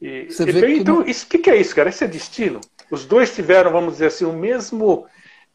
E, 0.00 0.28
e, 0.30 0.52
bem, 0.52 0.78
então, 0.78 1.00
o 1.00 1.04
que, 1.04 1.38
que 1.38 1.50
é 1.50 1.56
isso, 1.56 1.74
cara? 1.74 1.88
Esse 1.88 2.04
é 2.04 2.06
destino. 2.06 2.60
Os 2.90 3.04
dois 3.04 3.34
tiveram, 3.34 3.72
vamos 3.72 3.94
dizer 3.94 4.06
assim, 4.06 4.24
o 4.24 4.32
mesmo. 4.32 5.06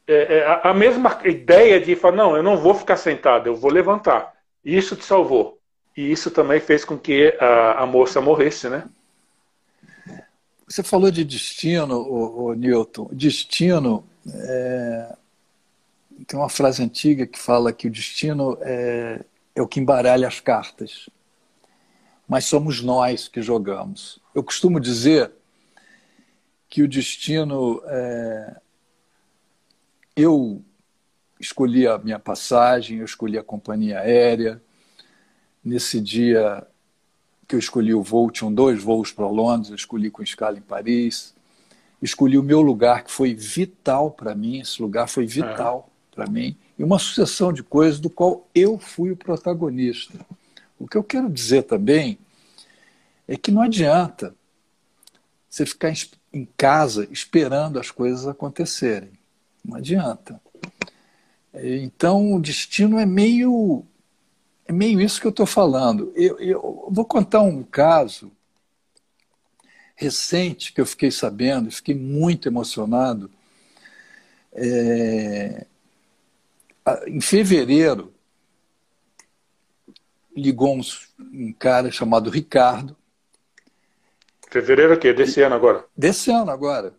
É, 0.08 0.40
é, 0.40 0.46
a, 0.46 0.72
a 0.72 0.74
mesma 0.74 1.20
ideia 1.24 1.80
de 1.80 1.96
falar, 1.96 2.18
não, 2.18 2.36
eu 2.36 2.44
não 2.44 2.58
vou 2.58 2.74
ficar 2.74 2.98
sentado, 2.98 3.48
eu 3.48 3.56
vou 3.56 3.72
levantar. 3.72 4.34
Isso 4.64 4.96
te 4.96 5.06
salvou. 5.06 5.60
E 5.96 6.12
isso 6.12 6.32
também 6.32 6.60
fez 6.60 6.86
com 6.86 6.98
que 6.98 7.36
a, 7.40 7.84
a 7.84 7.86
moça 7.86 8.22
morresse, 8.22 8.70
né? 8.70 8.88
Você 10.68 10.84
falou 10.84 11.12
de 11.12 11.26
destino, 11.26 11.98
o, 11.98 12.46
o 12.46 12.54
Newton. 12.54 13.10
Destino 13.12 14.08
é, 14.26 15.16
tem 16.26 16.40
uma 16.40 16.50
frase 16.50 16.82
antiga 16.82 17.28
que 17.28 17.38
fala 17.38 17.74
que 17.74 17.88
o 17.88 17.92
destino 17.92 18.58
é, 18.62 19.24
é 19.54 19.62
o 19.62 19.68
que 19.68 19.80
embaralha 19.80 20.28
as 20.28 20.40
cartas, 20.40 21.10
mas 22.28 22.46
somos 22.46 22.82
nós 22.82 23.28
que 23.28 23.42
jogamos. 23.42 24.20
Eu 24.34 24.44
costumo 24.44 24.80
dizer 24.80 25.32
que 26.70 26.82
o 26.82 26.88
destino. 26.88 27.82
É, 27.86 28.56
eu 30.16 30.64
escolhi 31.42 31.88
a 31.88 31.98
minha 31.98 32.20
passagem, 32.20 33.00
eu 33.00 33.06
escolhi 33.06 33.38
a 33.38 33.44
companhia 33.44 34.00
aérea. 34.00 34.62
Nesse 35.64 36.00
dia 36.00 36.66
que 37.48 37.56
eu 37.56 37.60
escolhi 37.60 37.94
o 37.94 38.02
voo, 38.02 38.32
tinham 38.32 38.54
dois 38.54 38.82
voos 38.82 39.12
para 39.12 39.28
Londres, 39.28 39.70
eu 39.70 39.76
escolhi 39.76 40.10
com 40.10 40.24
escala 40.24 40.58
em 40.58 40.62
Paris. 40.62 41.34
Escolhi 42.02 42.38
o 42.38 42.44
meu 42.44 42.62
lugar, 42.62 43.04
que 43.04 43.12
foi 43.12 43.34
vital 43.34 44.12
para 44.12 44.34
mim, 44.34 44.60
esse 44.60 44.82
lugar 44.82 45.08
foi 45.08 45.26
vital 45.26 45.90
para 46.12 46.28
mim, 46.28 46.58
e 46.78 46.84
uma 46.84 47.00
sucessão 47.00 47.54
de 47.54 47.64
coisas 47.64 48.00
do 48.00 48.10
qual 48.10 48.48
eu 48.54 48.78
fui 48.78 49.12
o 49.12 49.16
protagonista. 49.16 50.20
O 50.80 50.88
que 50.88 50.98
eu 50.98 51.04
quero 51.04 51.30
dizer 51.30 51.64
também 51.64 52.18
é 53.28 53.38
que 53.38 53.52
não 53.52 53.62
adianta 53.62 54.36
você 55.50 55.66
ficar 55.66 55.94
em 56.34 56.48
casa 56.58 57.08
esperando 57.12 57.80
as 57.80 57.92
coisas 57.92 58.28
acontecerem. 58.28 59.12
Não 59.64 59.78
adianta. 59.78 60.42
Então, 61.54 62.34
o 62.34 62.42
destino 62.42 62.98
é 63.00 63.06
meio 63.06 63.86
é 64.66 64.72
meio 64.72 65.02
isso 65.02 65.20
que 65.20 65.28
eu 65.28 65.32
estou 65.32 65.46
falando. 65.46 66.14
Eu, 66.16 66.40
eu, 66.40 66.88
vou 66.90 67.04
contar 67.04 67.42
um 67.42 67.62
caso 67.62 68.32
recente 69.96 70.74
que 70.74 70.80
eu 70.80 70.86
fiquei 70.86 71.12
sabendo, 71.12 71.70
fiquei 71.72 71.94
muito 71.94 72.48
emocionado. 72.48 73.30
É, 74.54 75.66
em 77.08 77.22
fevereiro, 77.22 78.14
ligou 80.36 80.76
um, 80.76 80.82
um 81.20 81.54
cara 81.54 81.92
chamado 81.92 82.30
Ricardo. 82.30 82.96
Fevereiro 84.50 84.94
o 84.94 85.00
quê? 85.00 85.14
Desse 85.14 85.42
ano 85.42 85.56
agora? 85.56 85.86
Desse 85.96 86.32
ano 86.32 86.52
agora. 86.52 86.94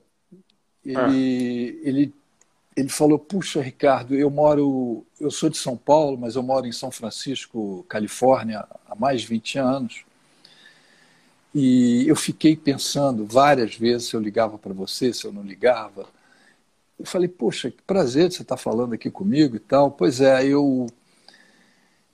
Ele, 0.85 0.97
ah. 0.97 1.89
ele, 1.89 2.15
ele 2.77 2.89
falou, 2.89 3.19
puxa, 3.19 3.61
Ricardo, 3.61 4.15
eu 4.15 4.31
moro, 4.31 5.05
eu 5.21 5.31
sou 5.31 5.51
de 5.51 5.59
São 5.59 5.77
Paulo, 5.77 6.19
mas 6.19 6.37
eu 6.37 6.43
moro 6.43 6.67
em 6.67 6.73
São 6.73 6.91
Francisco, 6.91 7.85
Califórnia, 7.89 8.67
há 8.89 8.95
mais 8.95 9.23
de 9.23 9.29
20 9.29 9.59
anos. 9.59 10.05
E 11.55 12.09
eu 12.09 12.17
fiquei 12.17 12.57
pensando 12.57 13.27
várias 13.27 13.75
vezes 13.75 14.09
se 14.09 14.17
eu 14.17 14.21
ligava 14.21 14.59
para 14.59 14.73
você, 14.73 15.13
se 15.13 15.27
eu 15.27 15.33
não 15.33 15.43
ligava 15.43 16.09
eu 17.03 17.07
falei, 17.07 17.29
poxa, 17.29 17.71
que 17.71 17.83
prazer 17.83 18.29
de 18.29 18.37
você 18.37 18.43
estar 18.43 18.57
falando 18.57 18.95
aqui 18.95 19.11
comigo 19.11 19.57
e 19.57 19.59
tal. 19.59 19.91
Pois 19.91 20.21
é, 20.21 20.47
eu, 20.47 20.87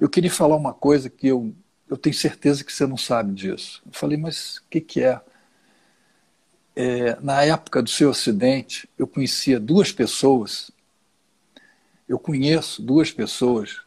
eu 0.00 0.08
queria 0.08 0.30
falar 0.30 0.56
uma 0.56 0.72
coisa 0.72 1.10
que 1.10 1.26
eu, 1.26 1.54
eu 1.88 1.96
tenho 1.96 2.14
certeza 2.14 2.64
que 2.64 2.72
você 2.72 2.86
não 2.86 2.96
sabe 2.96 3.34
disso. 3.34 3.82
Eu 3.86 3.92
falei, 3.92 4.16
mas 4.16 4.58
o 4.58 4.62
que, 4.70 4.80
que 4.80 5.02
é? 5.02 5.20
É? 6.80 7.18
Na 7.20 7.42
época 7.42 7.82
do 7.82 7.90
seu 7.90 8.10
acidente, 8.10 8.88
eu 8.96 9.04
conhecia 9.04 9.58
duas 9.58 9.90
pessoas, 9.90 10.70
eu 12.08 12.20
conheço 12.20 12.80
duas 12.80 13.10
pessoas 13.10 13.80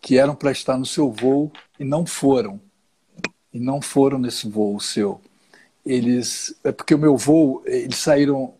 que 0.00 0.16
eram 0.16 0.34
para 0.34 0.50
estar 0.50 0.78
no 0.78 0.86
seu 0.86 1.12
voo 1.12 1.52
e 1.78 1.84
não 1.84 2.06
foram. 2.06 2.58
E 3.52 3.60
não 3.60 3.82
foram 3.82 4.18
nesse 4.18 4.48
voo 4.48 4.80
seu. 4.80 5.20
Eles, 5.84 6.54
é 6.64 6.72
porque 6.72 6.94
o 6.94 6.98
meu 6.98 7.18
voo, 7.18 7.62
eles 7.66 7.98
saíram 7.98 8.54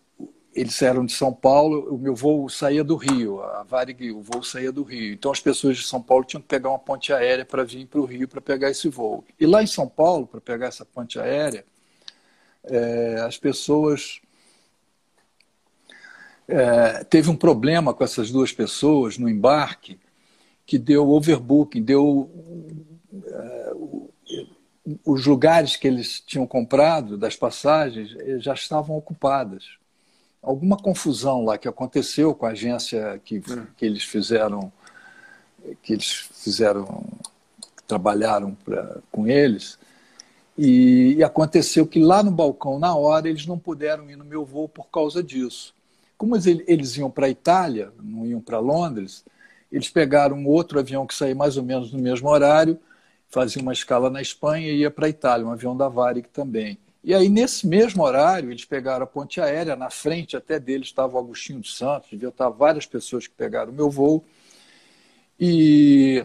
eles 0.52 0.82
eram 0.82 1.06
de 1.06 1.12
São 1.12 1.32
Paulo, 1.32 1.94
o 1.94 1.96
meu 1.96 2.14
voo 2.14 2.48
saía 2.48 2.82
do 2.82 2.96
Rio, 2.96 3.40
a 3.40 3.62
Varig, 3.62 4.10
o 4.10 4.20
voo 4.20 4.42
saía 4.42 4.72
do 4.72 4.82
Rio. 4.82 5.14
Então 5.14 5.30
as 5.30 5.40
pessoas 5.40 5.78
de 5.78 5.84
São 5.84 6.02
Paulo 6.02 6.24
tinham 6.24 6.42
que 6.42 6.48
pegar 6.48 6.70
uma 6.70 6.78
ponte 6.78 7.12
aérea 7.12 7.46
para 7.46 7.64
vir 7.64 7.86
para 7.86 8.00
o 8.00 8.04
Rio 8.04 8.26
para 8.26 8.40
pegar 8.40 8.68
esse 8.68 8.88
voo. 8.88 9.24
E 9.38 9.46
lá 9.46 9.62
em 9.62 9.66
São 9.66 9.88
Paulo, 9.88 10.26
para 10.26 10.40
pegar 10.40 10.66
essa 10.66 10.84
ponte 10.84 11.18
aérea, 11.20 11.64
é, 12.64 13.16
as 13.26 13.38
pessoas. 13.38 14.20
É, 16.48 17.04
teve 17.04 17.30
um 17.30 17.36
problema 17.36 17.94
com 17.94 18.02
essas 18.02 18.30
duas 18.30 18.52
pessoas 18.52 19.16
no 19.16 19.28
embarque 19.28 20.00
que 20.66 20.78
deu 20.78 21.08
overbooking, 21.08 21.82
deu. 21.82 22.30
É, 23.26 23.72
os 25.04 25.26
lugares 25.26 25.76
que 25.76 25.86
eles 25.86 26.20
tinham 26.20 26.46
comprado 26.46 27.16
das 27.16 27.36
passagens 27.36 28.16
eh, 28.18 28.38
já 28.40 28.54
estavam 28.54 28.96
ocupadas 28.96 29.78
alguma 30.42 30.76
confusão 30.76 31.44
lá 31.44 31.58
que 31.58 31.68
aconteceu 31.68 32.34
com 32.34 32.46
a 32.46 32.50
agência 32.50 33.20
que, 33.24 33.38
hum. 33.38 33.66
que 33.76 33.84
eles 33.84 34.02
fizeram 34.02 34.72
que 35.82 35.92
eles 35.92 36.10
fizeram 36.10 37.04
trabalharam 37.86 38.54
pra, 38.54 38.98
com 39.10 39.26
eles. 39.26 39.78
E, 40.62 41.14
e, 41.14 41.24
aconteceu 41.24 41.86
que 41.86 41.98
lá 41.98 42.22
no 42.22 42.30
balcão, 42.30 42.78
na 42.78 42.94
hora, 42.94 43.26
eles 43.26 43.46
não 43.46 43.58
puderam 43.58 44.10
ir 44.10 44.16
no 44.16 44.26
meu 44.26 44.44
voo 44.44 44.68
por 44.68 44.90
causa 44.90 45.22
disso. 45.22 45.74
Como 46.18 46.36
eles, 46.36 46.62
eles 46.66 46.96
iam 46.98 47.10
para 47.10 47.28
a 47.28 47.30
Itália, 47.30 47.90
não 47.98 48.26
iam 48.26 48.42
para 48.42 48.58
Londres, 48.58 49.24
eles 49.72 49.88
pegaram 49.88 50.36
um 50.36 50.46
outro 50.46 50.78
avião 50.78 51.06
que 51.06 51.14
saía 51.14 51.34
mais 51.34 51.56
ou 51.56 51.62
menos 51.62 51.90
no 51.94 51.98
mesmo 51.98 52.28
horário, 52.28 52.78
fazia 53.30 53.62
uma 53.62 53.72
escala 53.72 54.10
na 54.10 54.20
Espanha 54.20 54.70
e 54.70 54.80
ia 54.80 54.90
para 54.90 55.06
a 55.06 55.08
Itália, 55.08 55.46
um 55.46 55.50
avião 55.50 55.74
da 55.74 55.88
Varig 55.88 56.28
também. 56.28 56.76
E 57.02 57.14
aí, 57.14 57.30
nesse 57.30 57.66
mesmo 57.66 58.02
horário, 58.02 58.50
eles 58.50 58.66
pegaram 58.66 59.04
a 59.04 59.06
ponte 59.06 59.40
aérea, 59.40 59.74
na 59.74 59.88
frente 59.88 60.36
até 60.36 60.60
deles 60.60 60.88
estava 60.88 61.16
o 61.16 61.18
Agostinho 61.18 61.60
dos 61.60 61.74
Santos, 61.74 62.10
devia 62.10 62.28
estar 62.28 62.50
várias 62.50 62.84
pessoas 62.84 63.26
que 63.26 63.32
pegaram 63.32 63.72
o 63.72 63.74
meu 63.74 63.88
voo. 63.88 64.22
E, 65.40 66.22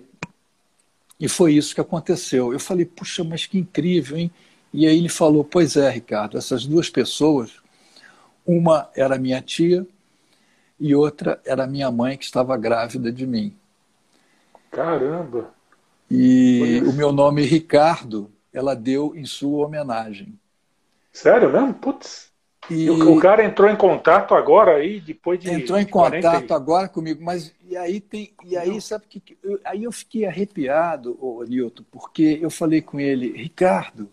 e 1.19 1.29
foi 1.29 1.53
isso 1.53 1.73
que 1.73 1.81
aconteceu. 1.81 2.51
Eu 2.51 2.59
falei, 2.59 2.85
puxa, 2.85 3.23
mas 3.23 3.45
que 3.45 3.57
incrível, 3.57 4.17
hein? 4.17 4.31
E 4.73 4.85
aí 4.85 4.97
ele 4.97 5.09
falou, 5.09 5.43
pois 5.43 5.77
é, 5.77 5.89
Ricardo, 5.89 6.37
essas 6.37 6.65
duas 6.65 6.89
pessoas, 6.89 7.61
uma 8.45 8.89
era 8.95 9.17
minha 9.17 9.41
tia 9.41 9.87
e 10.79 10.93
outra 10.93 11.41
era 11.45 11.65
minha 11.65 11.89
mãe 11.89 12.17
que 12.17 12.25
estava 12.25 12.57
grávida 12.57 13.11
de 13.11 13.25
mim. 13.25 13.55
Caramba! 14.69 15.53
E 16.11 16.81
o 16.85 16.91
meu 16.91 17.11
nome 17.11 17.43
Ricardo, 17.43 18.29
ela 18.53 18.75
deu 18.75 19.15
em 19.15 19.25
sua 19.25 19.65
homenagem. 19.65 20.37
Sério 21.11 21.51
mesmo? 21.51 21.73
Putz. 21.73 22.31
E... 22.69 22.89
O, 22.89 23.19
cara 23.19 23.43
entrou 23.43 23.69
em 23.69 23.75
contato 23.75 24.33
agora 24.33 24.75
aí, 24.75 24.99
depois 24.99 25.39
de. 25.39 25.49
Entrou 25.49 25.79
em 25.79 25.85
contato 25.85 26.51
agora 26.53 26.87
comigo, 26.87 27.23
mas 27.23 27.53
e 27.67 27.77
aí 27.77 27.99
tem. 27.99 28.33
E 28.43 28.57
aí, 28.57 28.81
sabe 28.81 29.05
que. 29.07 29.37
Eu, 29.43 29.59
aí 29.63 29.83
eu 29.83 29.91
fiquei 29.91 30.25
arrepiado, 30.25 31.17
ô, 31.21 31.43
Nilton, 31.43 31.83
porque 31.91 32.39
eu 32.41 32.49
falei 32.49 32.81
com 32.81 32.99
ele, 32.99 33.31
Ricardo, 33.31 34.09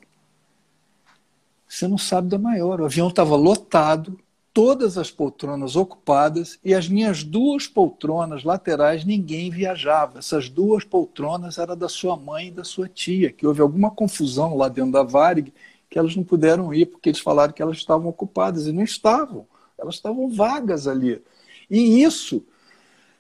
você 1.67 1.89
não 1.89 1.99
sabe 1.99 2.29
da 2.29 2.39
maior. 2.39 2.81
O 2.81 2.85
avião 2.85 3.09
estava 3.09 3.35
lotado, 3.37 4.19
todas 4.53 4.99
as 4.99 5.11
poltronas 5.11 5.75
ocupadas, 5.75 6.59
e 6.63 6.75
as 6.75 6.87
minhas 6.87 7.25
duas 7.25 7.67
poltronas 7.67 8.45
laterais 8.45 9.05
ninguém 9.05 9.51
viajava. 9.51 10.19
Essas 10.19 10.51
duas 10.51 10.85
poltronas 10.85 11.57
eram 11.57 11.77
da 11.77 11.89
sua 11.89 12.17
mãe 12.17 12.49
e 12.49 12.51
da 12.51 12.65
sua 12.65 12.87
tia, 12.87 13.33
que 13.33 13.47
houve 13.47 13.63
alguma 13.63 13.91
confusão 13.91 14.55
lá 14.57 14.69
dentro 14.69 14.93
da 14.93 15.03
Varig 15.03 15.53
que 15.93 15.99
elas 15.99 16.17
não 16.17 16.25
puderam 16.25 16.73
ir 16.73 16.87
porque 16.87 17.11
eles 17.11 17.21
falaram 17.21 17.53
que 17.53 17.61
elas 17.61 17.77
estavam 17.77 18.09
ocupadas 18.09 18.67
e 18.67 18.73
não 18.73 18.83
estavam. 18.83 19.47
Elas 19.79 19.97
estavam 19.97 20.31
vagas 20.31 20.89
ali. 20.89 21.23
E 21.71 22.03
isso 22.03 22.43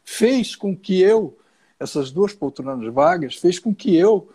fez 0.02 0.56
com 0.56 0.74
que 0.74 0.98
eu, 0.98 1.36
essas 1.78 2.10
duas 2.10 2.32
poltronas 2.32 2.90
vagas, 2.90 3.36
fez 3.36 3.58
com 3.58 3.74
que 3.74 3.94
eu 3.94 4.32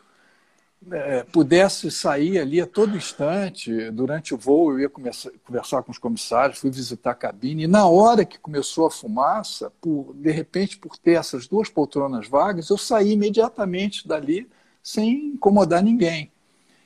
é, 0.92 1.24
pudesse 1.24 1.90
sair 1.90 2.38
ali 2.38 2.62
a 2.62 2.68
todo 2.68 2.96
instante. 2.96 3.90
Durante 3.90 4.36
o 4.36 4.38
voo, 4.38 4.74
eu 4.74 4.82
ia 4.82 4.90
começar, 4.90 5.32
conversar 5.44 5.82
com 5.82 5.92
os 5.92 5.98
comissários, 5.98 6.60
fui 6.60 6.70
visitar 6.70 7.12
a 7.12 7.16
cabine. 7.16 7.64
E 7.64 7.68
na 7.68 7.88
hora 7.88 8.24
que 8.24 8.38
começou 8.38 8.86
a 8.86 8.92
fumaça, 8.92 9.72
por, 9.82 10.14
de 10.14 10.30
repente, 10.30 10.78
por 10.78 10.96
ter 10.96 11.14
essas 11.14 11.48
duas 11.48 11.70
poltronas 11.70 12.28
vagas, 12.28 12.70
eu 12.70 12.78
saí 12.78 13.14
imediatamente 13.14 14.08
dali 14.08 14.48
sem 14.84 15.30
incomodar 15.30 15.82
ninguém. 15.82 16.32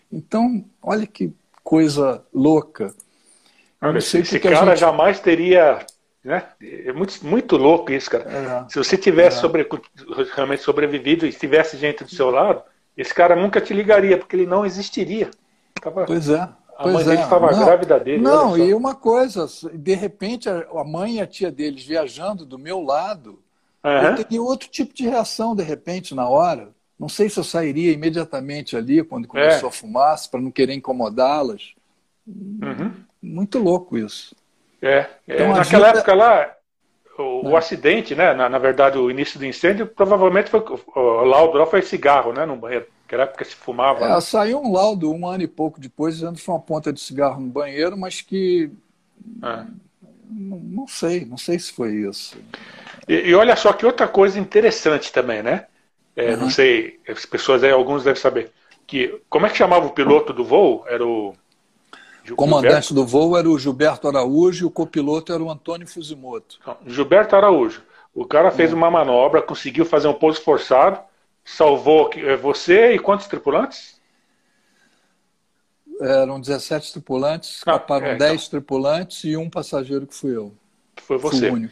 Então, 0.09 0.63
olha 0.81 1.05
que 1.05 1.33
coisa 1.71 2.21
louca. 2.33 2.93
Olha, 3.81 3.97
esse 3.97 4.39
cara 4.41 4.65
gente... 4.65 4.79
jamais 4.79 5.21
teria. 5.21 5.85
Né? 6.21 6.43
É 6.61 6.91
muito, 6.91 7.25
muito 7.25 7.55
louco 7.55 7.93
isso, 7.93 8.09
cara. 8.09 8.25
É, 8.29 8.69
Se 8.69 8.77
você 8.77 8.97
tivesse 8.97 9.37
é. 9.37 9.39
sobre, 9.39 9.65
realmente 10.35 10.63
sobrevivido 10.63 11.25
e 11.25 11.31
tivesse 11.31 11.77
gente 11.77 12.03
do 12.03 12.09
seu 12.09 12.29
lado, 12.29 12.61
esse 12.97 13.13
cara 13.13 13.37
nunca 13.37 13.61
te 13.61 13.73
ligaria, 13.73 14.17
porque 14.17 14.35
ele 14.35 14.45
não 14.45 14.65
existiria. 14.65 15.31
Tava... 15.81 16.03
Pois 16.05 16.29
é. 16.29 16.49
A 16.77 16.87
mãe 16.87 17.05
dele 17.05 17.21
estava 17.21 17.47
grávida 17.47 17.99
dele. 17.99 18.21
Não, 18.21 18.57
e 18.57 18.73
uma 18.73 18.93
coisa, 18.93 19.47
de 19.73 19.93
repente 19.93 20.49
a 20.49 20.83
mãe 20.83 21.17
e 21.17 21.21
a 21.21 21.27
tia 21.27 21.51
deles 21.51 21.85
viajando 21.85 22.45
do 22.45 22.59
meu 22.59 22.81
lado, 22.81 23.39
uhum. 23.83 23.91
eu 23.91 24.15
teria 24.15 24.41
outro 24.41 24.67
tipo 24.67 24.93
de 24.93 25.07
reação, 25.07 25.55
de 25.55 25.63
repente, 25.63 26.13
na 26.13 26.27
hora. 26.27 26.73
Não 27.01 27.09
sei 27.09 27.29
se 27.29 27.39
eu 27.39 27.43
sairia 27.43 27.91
imediatamente 27.91 28.77
ali, 28.77 29.03
quando 29.03 29.27
começou 29.27 29.69
é. 29.69 29.71
a 29.71 29.75
fumaça, 29.75 30.29
para 30.29 30.39
não 30.39 30.51
querer 30.51 30.75
incomodá-las. 30.75 31.73
Uhum. 32.27 32.93
Muito 33.19 33.57
louco 33.57 33.97
isso. 33.97 34.35
É, 34.79 35.07
é 35.27 35.33
então, 35.33 35.47
naquela 35.47 35.87
vida... 35.87 35.97
época 35.97 36.13
lá, 36.13 36.55
o, 37.17 37.49
o, 37.49 37.57
acidente, 37.57 38.13
né? 38.13 38.35
Na, 38.35 38.47
na, 38.47 38.59
verdade, 38.59 38.99
o 38.99 39.09
início 39.09 39.39
do 39.39 39.45
incêndio, 39.47 39.87
provavelmente 39.87 40.51
foi 40.51 40.63
o 40.95 41.23
laudo 41.23 41.65
foi 41.65 41.81
cigarro, 41.81 42.33
né? 42.33 42.45
No 42.45 42.55
banheiro. 42.55 42.85
Naquela 43.01 43.23
época 43.23 43.45
se 43.45 43.55
fumava. 43.55 44.05
É, 44.05 44.09
né? 44.09 44.21
Saiu 44.21 44.61
um 44.61 44.71
laudo 44.71 45.11
um 45.11 45.25
ano 45.27 45.41
e 45.41 45.47
pouco 45.47 45.81
depois, 45.81 46.13
dizendo 46.17 46.35
que 46.35 46.43
foi 46.43 46.53
uma 46.53 46.61
ponta 46.61 46.93
de 46.93 46.99
cigarro 46.99 47.41
no 47.41 47.49
banheiro, 47.49 47.97
mas 47.97 48.21
que. 48.21 48.69
É. 49.43 49.65
Não, 50.29 50.59
não, 50.59 50.87
sei, 50.87 51.25
não 51.25 51.37
sei 51.37 51.57
se 51.57 51.73
foi 51.73 51.93
isso. 51.95 52.37
E, 53.07 53.29
e 53.29 53.33
olha 53.33 53.55
só 53.55 53.73
que 53.73 53.87
outra 53.87 54.07
coisa 54.07 54.39
interessante 54.39 55.11
também, 55.11 55.41
né? 55.41 55.65
É, 56.15 56.31
uhum. 56.31 56.41
Não 56.41 56.49
sei, 56.49 56.99
as 57.07 57.25
pessoas 57.25 57.63
aí, 57.63 57.71
alguns 57.71 58.03
devem 58.03 58.19
saber. 58.19 58.51
Que, 58.85 59.21
como 59.29 59.45
é 59.45 59.49
que 59.49 59.57
chamava 59.57 59.85
o 59.85 59.91
piloto 59.91 60.33
do 60.33 60.43
voo? 60.43 60.83
Era 60.87 61.05
o. 61.05 61.33
O 62.29 62.35
comandante 62.35 62.89
Gilberto? 62.89 62.93
do 62.93 63.05
voo 63.05 63.35
era 63.35 63.49
o 63.49 63.57
Gilberto 63.57 64.07
Araújo 64.07 64.65
e 64.65 64.67
o 64.67 64.71
copiloto 64.71 65.33
era 65.33 65.41
o 65.41 65.49
Antônio 65.49 65.87
Fuzimoto. 65.87 66.59
Gilberto 66.85 67.35
Araújo. 67.35 67.81
O 68.13 68.25
cara 68.25 68.51
fez 68.51 68.71
uhum. 68.71 68.77
uma 68.77 68.91
manobra, 68.91 69.41
conseguiu 69.41 69.85
fazer 69.85 70.07
um 70.07 70.13
pouso 70.13 70.41
forçado, 70.41 70.99
salvou 71.43 72.11
é, 72.15 72.35
você 72.35 72.93
e 72.93 72.99
quantos 72.99 73.25
tripulantes? 73.25 73.99
Eram 75.99 76.39
17 76.39 76.91
tripulantes, 76.93 77.57
escaparam 77.57 78.05
ah, 78.05 78.09
é, 78.09 78.15
10 78.15 78.33
então. 78.33 78.49
tripulantes 78.51 79.23
e 79.23 79.35
um 79.35 79.49
passageiro 79.49 80.05
que 80.05 80.15
fui 80.15 80.35
eu. 80.35 80.53
Foi 80.97 81.17
você. 81.17 81.49
Fui 81.49 81.69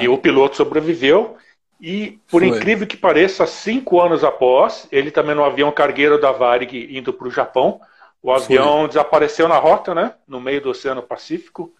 e 0.00 0.08
o 0.08 0.18
piloto 0.18 0.56
sobreviveu 0.56 1.36
e, 1.82 2.20
por 2.30 2.42
Foi. 2.42 2.48
incrível 2.48 2.86
que 2.86 2.96
pareça, 2.96 3.44
cinco 3.44 4.00
anos 4.00 4.22
após, 4.22 4.86
ele 4.92 5.10
também 5.10 5.34
no 5.34 5.42
avião 5.42 5.72
cargueiro 5.72 6.20
da 6.20 6.30
Varig 6.30 6.96
indo 6.96 7.12
para 7.12 7.26
o 7.26 7.30
Japão, 7.30 7.80
o 8.22 8.30
avião 8.30 8.82
Foi. 8.82 8.88
desapareceu 8.88 9.48
na 9.48 9.58
rota, 9.58 9.92
né? 9.92 10.14
No 10.28 10.40
meio 10.40 10.60
do 10.60 10.70
Oceano 10.70 11.02
Pacífico, 11.02 11.74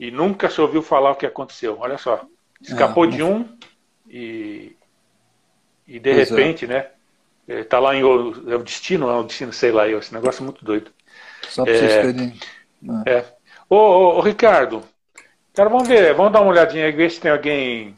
e 0.00 0.10
nunca 0.10 0.50
se 0.50 0.60
ouviu 0.60 0.82
falar 0.82 1.12
o 1.12 1.14
que 1.14 1.24
aconteceu. 1.24 1.78
Olha 1.78 1.96
só, 1.96 2.24
escapou 2.60 3.04
é, 3.04 3.08
de 3.08 3.22
um 3.22 3.48
e, 4.10 4.74
e 5.86 6.00
de 6.00 6.12
pois 6.12 6.32
é. 6.32 6.34
repente, 6.34 6.64
é. 6.64 6.68
né? 6.68 6.86
Está 7.46 7.78
lá 7.78 7.94
em 7.94 8.00
é 8.00 8.04
o 8.04 8.62
destino, 8.64 9.08
é 9.08 9.14
o 9.14 9.22
destino, 9.22 9.52
sei 9.52 9.70
lá, 9.70 9.88
esse 9.88 10.12
negócio 10.12 10.42
é 10.42 10.44
muito 10.44 10.64
doido. 10.64 10.90
Só 11.48 11.62
para 11.62 11.72
é, 11.72 11.78
vocês 11.78 11.92
terem. 11.92 12.34
É. 13.06 13.18
é. 13.18 13.24
Ô, 13.70 13.76
ô, 13.76 14.16
ô, 14.16 14.20
Ricardo, 14.22 14.82
cara, 15.54 15.68
vamos 15.68 15.86
ver, 15.86 16.12
vamos 16.14 16.32
dar 16.32 16.40
uma 16.40 16.50
olhadinha 16.50 16.84
aí, 16.84 16.90
ver 16.90 17.12
se 17.12 17.20
tem 17.20 17.30
alguém 17.30 17.96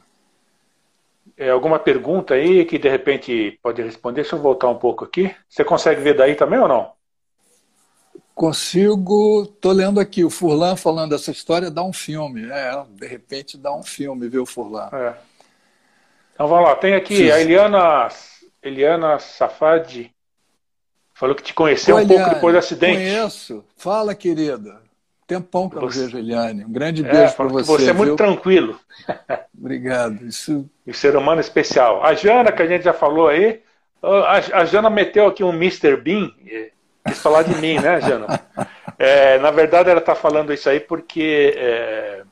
é, 1.38 1.50
alguma 1.50 1.78
pergunta 1.78 2.34
aí 2.34 2.64
que 2.64 2.78
de 2.78 2.88
repente 2.88 3.58
pode 3.62 3.80
responder? 3.80 4.22
Deixa 4.22 4.34
eu 4.34 4.40
voltar 4.40 4.68
um 4.68 4.76
pouco 4.76 5.04
aqui. 5.04 5.32
Você 5.48 5.64
consegue 5.64 6.00
ver 6.00 6.14
daí 6.14 6.34
também 6.34 6.58
ou 6.58 6.66
não? 6.66 6.90
Consigo. 8.34 9.44
Estou 9.44 9.72
lendo 9.72 10.00
aqui 10.00 10.24
o 10.24 10.30
Furlan 10.30 10.74
falando 10.74 11.14
essa 11.14 11.30
história, 11.30 11.70
dá 11.70 11.82
um 11.82 11.92
filme. 11.92 12.50
É, 12.50 12.84
de 12.90 13.06
repente 13.06 13.56
dá 13.56 13.72
um 13.72 13.84
filme, 13.84 14.28
viu, 14.28 14.44
Furlan? 14.44 14.88
É. 14.92 15.14
Então 16.34 16.48
vamos 16.48 16.68
lá. 16.68 16.74
Tem 16.74 16.94
aqui 16.94 17.16
Fiz. 17.16 17.32
a 17.32 17.40
Eliana, 17.40 18.08
Eliana 18.60 19.18
Safadi. 19.20 20.12
Falou 21.14 21.34
que 21.34 21.42
te 21.42 21.54
conheceu 21.54 21.96
um 21.96 22.06
pouco 22.06 22.30
depois 22.30 22.52
do 22.52 22.58
acidente. 22.58 22.96
Conheço. 22.96 23.64
Fala, 23.76 24.14
querida. 24.14 24.80
Tempão 25.28 25.68
que 25.68 25.76
eu 25.76 25.82
não 25.82 25.88
vejo 25.90 26.16
Eliane. 26.16 26.64
Um 26.64 26.72
grande 26.72 27.06
é, 27.06 27.12
beijo 27.12 27.36
para 27.36 27.48
você. 27.48 27.70
Você 27.70 27.90
é 27.90 27.92
muito 27.92 28.16
tranquilo. 28.16 28.80
Obrigado. 29.56 30.24
Isso... 30.26 30.68
E 30.86 30.94
ser 30.94 31.14
humano 31.14 31.38
especial. 31.38 32.02
A 32.02 32.14
Jana, 32.14 32.50
que 32.50 32.62
a 32.62 32.66
gente 32.66 32.82
já 32.82 32.94
falou 32.94 33.28
aí, 33.28 33.60
a, 34.02 34.64
Jana 34.64 34.88
meteu 34.88 35.26
aqui 35.26 35.44
um 35.44 35.52
Mr. 35.52 35.98
Bean. 35.98 36.30
Quis 37.06 37.18
falar 37.18 37.42
de 37.42 37.54
mim, 37.56 37.78
né, 37.78 38.00
Jana? 38.00 38.26
É, 39.00 39.38
na 39.38 39.52
verdade, 39.52 39.88
ela 39.88 40.00
está 40.00 40.16
falando 40.16 40.52
isso 40.52 40.68
aí 40.68 40.80
porque 40.80 41.54
é, 41.56 42.24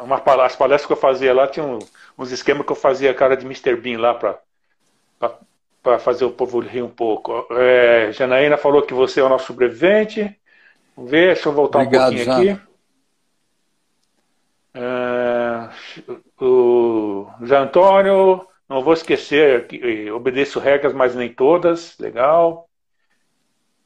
uma, 0.00 0.22
as 0.44 0.54
palestras 0.54 0.86
que 0.86 0.92
eu 0.92 0.96
fazia 0.96 1.34
lá 1.34 1.48
tinham 1.48 1.80
uns 2.16 2.30
esquemas 2.30 2.64
que 2.64 2.70
eu 2.70 2.76
fazia 2.76 3.12
cara 3.12 3.36
de 3.36 3.44
Mr. 3.44 3.74
Bean 3.74 3.98
lá 3.98 4.14
para 4.14 5.98
fazer 5.98 6.24
o 6.24 6.30
povo 6.30 6.60
rir 6.60 6.82
um 6.82 6.88
pouco. 6.88 7.44
É, 7.50 8.12
Janaína 8.12 8.56
falou 8.56 8.82
que 8.82 8.94
você 8.94 9.18
é 9.18 9.24
o 9.24 9.28
nosso 9.28 9.46
sobrevivente. 9.46 10.38
Vamos 10.98 11.12
ver, 11.12 11.34
deixa 11.34 11.48
eu 11.48 11.52
voltar 11.52 11.78
Obrigado, 11.78 12.12
um 12.12 12.16
pouquinho 12.16 12.24
Jana. 12.24 12.52
aqui. 12.52 12.62
É, 14.74 15.70
o 16.44 17.26
Zé 17.46 17.56
Antônio, 17.56 18.44
não 18.68 18.82
vou 18.82 18.94
esquecer, 18.94 19.68
obedeço 20.12 20.58
regras, 20.58 20.92
mas 20.92 21.14
nem 21.14 21.32
todas. 21.32 21.96
Legal. 22.00 22.68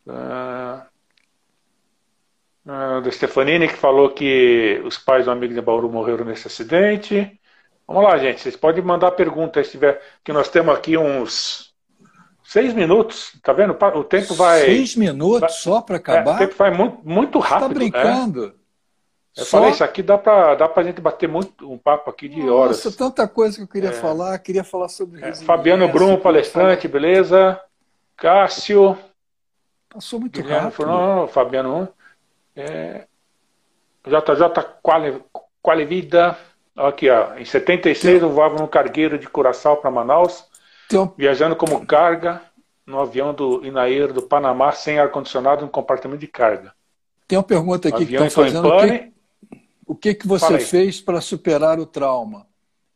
Uh, 0.07 0.81
uh, 2.67 3.13
Stefanini, 3.13 3.69
que 3.69 3.75
falou 3.75 4.09
que 4.09 4.81
os 4.83 4.97
pais 4.97 5.27
do 5.27 5.33
amigo 5.33 5.53
de 5.53 5.61
Bauru 5.61 5.91
morreram 5.91 6.25
nesse 6.25 6.47
acidente. 6.47 7.39
Vamos 7.87 8.05
lá, 8.05 8.17
gente. 8.17 8.41
Vocês 8.41 8.57
podem 8.57 8.83
mandar 8.83 9.11
perguntas 9.11 9.67
se 9.67 9.73
tiver. 9.73 10.01
Que 10.25 10.33
nós 10.33 10.49
temos 10.49 10.75
aqui 10.75 10.97
uns 10.97 11.72
Seis 12.53 12.75
minutos, 12.75 13.33
tá 13.43 13.51
vendo? 13.55 13.75
O 13.95 14.05
tempo 14.05 14.35
vai. 14.35 14.61
Seis 14.61 14.95
minutos 14.95 15.41
vai, 15.41 15.49
só 15.49 15.81
para 15.81 15.97
acabar? 15.97 16.33
É, 16.33 16.35
o 16.35 16.39
tempo 16.39 16.55
vai 16.55 16.71
muito, 16.71 16.99
muito 17.03 17.41
tá 17.41 17.47
rápido. 17.47 17.69
Tá 17.69 17.75
brincando? 17.75 18.55
Eu 19.35 19.45
só... 19.47 19.57
falei, 19.57 19.71
isso 19.71 19.83
aqui 19.83 20.03
dá 20.03 20.19
para 20.19 20.55
dá 20.57 20.71
a 20.77 20.83
gente 20.83 21.01
bater 21.01 21.27
muito 21.27 21.73
um 21.73 21.79
papo 21.79 22.11
aqui 22.11 22.29
de 22.29 22.41
Nossa, 22.41 22.53
horas. 22.53 22.85
Nossa, 22.85 22.99
tanta 22.99 23.27
coisa 23.27 23.57
que 23.57 23.63
eu 23.63 23.67
queria 23.69 23.89
é. 23.89 23.93
falar. 23.95 24.39
Queria 24.39 24.63
falar 24.63 24.89
sobre 24.89 25.25
é. 25.25 25.35
Fabiano 25.35 25.89
Brum, 25.89 26.19
palestrante, 26.19 26.87
beleza? 26.87 27.59
Cássio. 28.19 28.99
Passou 29.89 30.21
muito 30.21 30.43
Guilherme 30.43 30.67
rápido. 30.67 30.87
Não, 30.87 31.27
Fabiano. 31.29 31.89
É, 32.55 33.07
JJ 34.07 34.63
Quali, 34.83 35.23
Qualivida. 35.63 36.37
Aqui, 36.77 37.09
ó. 37.09 37.35
Em 37.39 37.47
76 37.47 38.03
Tem... 38.03 38.29
eu 38.29 38.31
voava 38.31 38.57
no 38.57 38.69
cargueiro 38.69 39.19
de 39.19 39.27
Curaçao 39.27 39.79
para 39.79 39.91
Manaus. 39.91 40.52
Tem... 40.97 41.13
Viajando 41.17 41.57
como 41.57 41.85
carga 41.87 42.43
no 42.87 43.01
avião 43.01 43.33
do 43.33 43.65
Inair 43.65 44.13
do 44.13 44.23
Panamá 44.23 44.73
sem 44.73 44.99
ar-condicionado 44.99 45.63
no 45.63 45.71
compartimento 45.71 46.21
de 46.21 46.27
carga. 46.27 46.75
Tem 47.27 47.39
uma 47.39 47.45
pergunta 47.45 47.89
aqui 47.89 48.07
que 48.07 48.15
estão 48.15 48.31
fazendo. 48.31 48.69
O 48.69 48.81
que, 48.81 49.13
o 49.87 49.95
que, 49.95 50.15
que 50.15 50.27
você 50.27 50.59
fez 50.59 51.01
para 51.01 51.21
superar 51.21 51.79
o 51.79 51.87
trauma? 51.87 52.47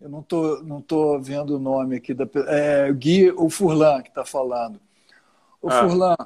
Eu 0.01 0.11
não 0.11 0.23
tô, 0.23 0.63
não 0.63 0.81
tô 0.81 1.19
vendo 1.19 1.57
o 1.57 1.59
nome 1.59 1.97
aqui 1.97 2.13
da 2.13 2.29
é 2.49 2.93
Gui 2.93 3.31
o 3.31 3.49
Furlan 3.49 4.03
que 4.03 4.11
está 4.11 4.25
falando. 4.25 4.79
O 5.63 5.71
ah. 5.71 5.81
Furlan, 5.81 6.17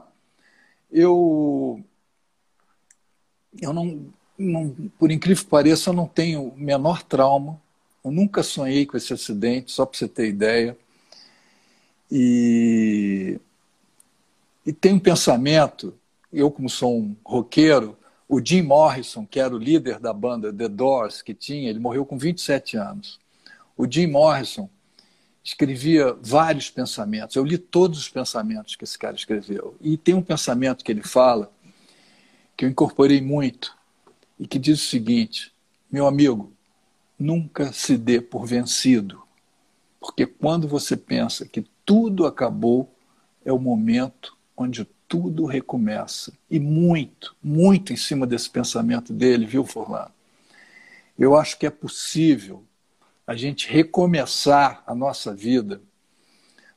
eu 0.90 1.80
eu 3.60 3.72
não, 3.72 4.06
não, 4.38 4.74
por 4.98 5.10
incrível 5.10 5.44
que 5.44 5.50
pareça, 5.50 5.90
eu 5.90 5.94
não 5.94 6.06
tenho 6.06 6.48
o 6.48 6.56
menor 6.56 7.02
trauma. 7.02 7.60
Eu 8.04 8.10
nunca 8.10 8.42
sonhei 8.42 8.86
com 8.86 8.96
esse 8.96 9.12
acidente, 9.12 9.70
só 9.70 9.84
para 9.84 9.98
você 9.98 10.08
ter 10.08 10.28
ideia. 10.28 10.76
E, 12.10 13.38
e 14.66 14.72
tem 14.72 14.94
um 14.94 14.98
pensamento, 14.98 15.94
eu 16.32 16.50
como 16.50 16.68
sou 16.68 16.98
um 16.98 17.16
roqueiro, 17.24 17.96
o 18.28 18.44
Jim 18.44 18.62
Morrison, 18.62 19.26
que 19.26 19.40
era 19.40 19.54
o 19.54 19.58
líder 19.58 19.98
da 19.98 20.12
banda 20.12 20.52
The 20.52 20.68
Doors, 20.68 21.22
que 21.22 21.34
tinha, 21.34 21.68
ele 21.68 21.80
morreu 21.80 22.06
com 22.06 22.16
27 22.16 22.76
anos. 22.76 23.18
O 23.76 23.90
Jim 23.90 24.06
Morrison 24.06 24.68
escrevia 25.42 26.16
vários 26.20 26.70
pensamentos. 26.70 27.34
Eu 27.34 27.44
li 27.44 27.58
todos 27.58 27.98
os 27.98 28.08
pensamentos 28.08 28.76
que 28.76 28.84
esse 28.84 28.98
cara 28.98 29.16
escreveu. 29.16 29.76
E 29.80 29.96
tem 29.96 30.14
um 30.14 30.22
pensamento 30.22 30.84
que 30.84 30.92
ele 30.92 31.02
fala 31.02 31.50
que 32.56 32.64
eu 32.64 32.68
incorporei 32.68 33.20
muito 33.20 33.76
e 34.38 34.46
que 34.46 34.58
diz 34.58 34.80
o 34.80 34.88
seguinte: 34.88 35.52
meu 35.90 36.06
amigo, 36.06 36.52
nunca 37.18 37.72
se 37.72 37.96
dê 37.96 38.20
por 38.20 38.46
vencido, 38.46 39.22
porque 39.98 40.26
quando 40.26 40.68
você 40.68 40.96
pensa 40.96 41.46
que 41.46 41.64
tudo 41.90 42.24
acabou, 42.24 42.94
é 43.44 43.52
o 43.52 43.58
momento 43.58 44.38
onde 44.56 44.84
tudo 45.08 45.44
recomeça. 45.44 46.32
E 46.48 46.60
muito, 46.60 47.34
muito 47.42 47.92
em 47.92 47.96
cima 47.96 48.28
desse 48.28 48.48
pensamento 48.48 49.12
dele, 49.12 49.44
viu, 49.44 49.66
Forlan? 49.66 50.06
Eu 51.18 51.36
acho 51.36 51.58
que 51.58 51.66
é 51.66 51.70
possível 51.70 52.62
a 53.26 53.34
gente 53.34 53.68
recomeçar 53.68 54.84
a 54.86 54.94
nossa 54.94 55.34
vida 55.34 55.82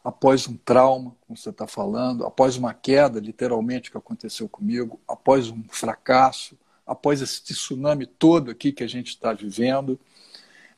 após 0.04 0.48
um 0.48 0.58
trauma, 0.58 1.16
como 1.22 1.38
você 1.38 1.52
está 1.52 1.68
falando, 1.68 2.26
após 2.26 2.58
uma 2.58 2.74
queda, 2.74 3.20
literalmente, 3.20 3.92
que 3.92 3.98
aconteceu 3.98 4.50
comigo, 4.50 5.00
após 5.08 5.48
um 5.48 5.62
fracasso, 5.70 6.58
após 6.88 7.22
esse 7.22 7.44
tsunami 7.44 8.08
todo 8.08 8.50
aqui 8.50 8.72
que 8.72 8.84
a 8.84 8.90
gente 8.90 9.10
está 9.10 9.32
vivendo, 9.32 10.00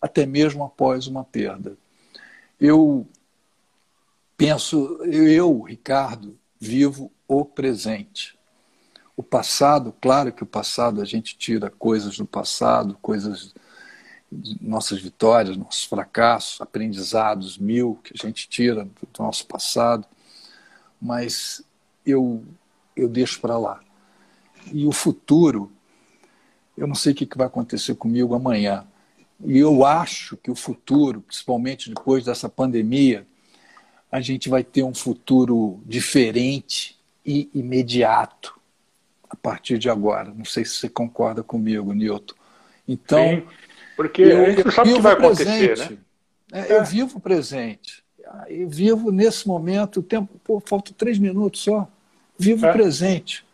até 0.02 0.26
mesmo 0.26 0.62
após 0.62 1.08
uma 1.08 1.24
perda. 1.24 1.78
Eu 2.60 3.08
penso, 4.38 5.00
eu, 5.06 5.62
Ricardo, 5.62 6.38
vivo 6.60 7.12
o 7.28 7.46
presente. 7.46 8.38
O 9.16 9.24
passado, 9.24 9.96
claro 10.02 10.32
que 10.34 10.44
o 10.44 10.48
passado 10.48 11.02
a 11.02 11.06
gente 11.06 11.38
tira 11.38 11.70
coisas 11.70 12.18
do 12.18 12.26
passado, 12.26 12.98
coisas 13.02 13.54
nossas 14.62 15.00
vitórias, 15.00 15.56
nossos 15.56 15.86
fracassos, 15.86 16.60
aprendizados 16.60 17.58
mil 17.58 18.00
que 18.04 18.14
a 18.14 18.28
gente 18.28 18.50
tira 18.50 18.84
do 18.84 19.24
nosso 19.24 19.48
passado, 19.48 20.06
mas 21.02 21.64
eu, 22.06 22.44
eu 22.96 23.08
deixo 23.08 23.40
para 23.40 23.58
lá. 23.58 23.80
E 24.74 24.86
o 24.86 24.92
futuro, 24.92 25.72
eu 26.78 26.88
não 26.88 26.96
sei 26.96 27.14
o 27.14 27.16
que 27.16 27.38
vai 27.38 27.48
acontecer 27.48 27.96
comigo 27.96 28.34
amanhã. 28.34 28.86
E 29.46 29.58
eu 29.58 29.86
acho 29.86 30.36
que 30.38 30.50
o 30.50 30.56
futuro, 30.56 31.22
principalmente 31.22 31.90
depois 31.90 32.26
dessa 32.26 32.50
pandemia, 32.50 33.28
a 34.16 34.22
gente 34.22 34.48
vai 34.48 34.64
ter 34.64 34.82
um 34.82 34.94
futuro 34.94 35.82
diferente 35.86 36.98
e 37.26 37.50
imediato 37.54 38.58
a 39.30 39.36
partir 39.36 39.78
de 39.78 39.90
agora. 39.90 40.34
Não 40.34 40.46
sei 40.46 40.64
se 40.64 40.76
você 40.76 40.90
concorda 40.90 41.44
comigo, 41.44 41.92
Nilton. 41.92 42.34
Então, 42.88 43.20
Sim. 43.20 43.44
Porque 43.96 44.22
eu, 44.22 44.64
não 44.64 44.72
sabe 44.72 44.92
o 44.92 44.96
que 44.96 45.02
vai 45.02 45.14
acontecer, 45.14 45.74
presente, 45.74 46.00
né? 46.52 46.66
É, 46.68 46.78
eu 46.78 46.84
vivo 46.86 47.18
o 47.18 47.22
presente. 47.22 48.04
Eu 48.48 48.70
vivo 48.70 49.12
nesse 49.12 49.48
momento, 49.48 50.00
o 50.00 50.04
tempo, 50.04 50.40
pô, 50.44 50.62
falta 50.66 50.94
três 50.94 51.18
minutos 51.20 51.62
só. 51.62 51.88
Vivo 52.38 52.66
o 52.66 52.70
é. 52.70 52.74
presente. 52.74 53.45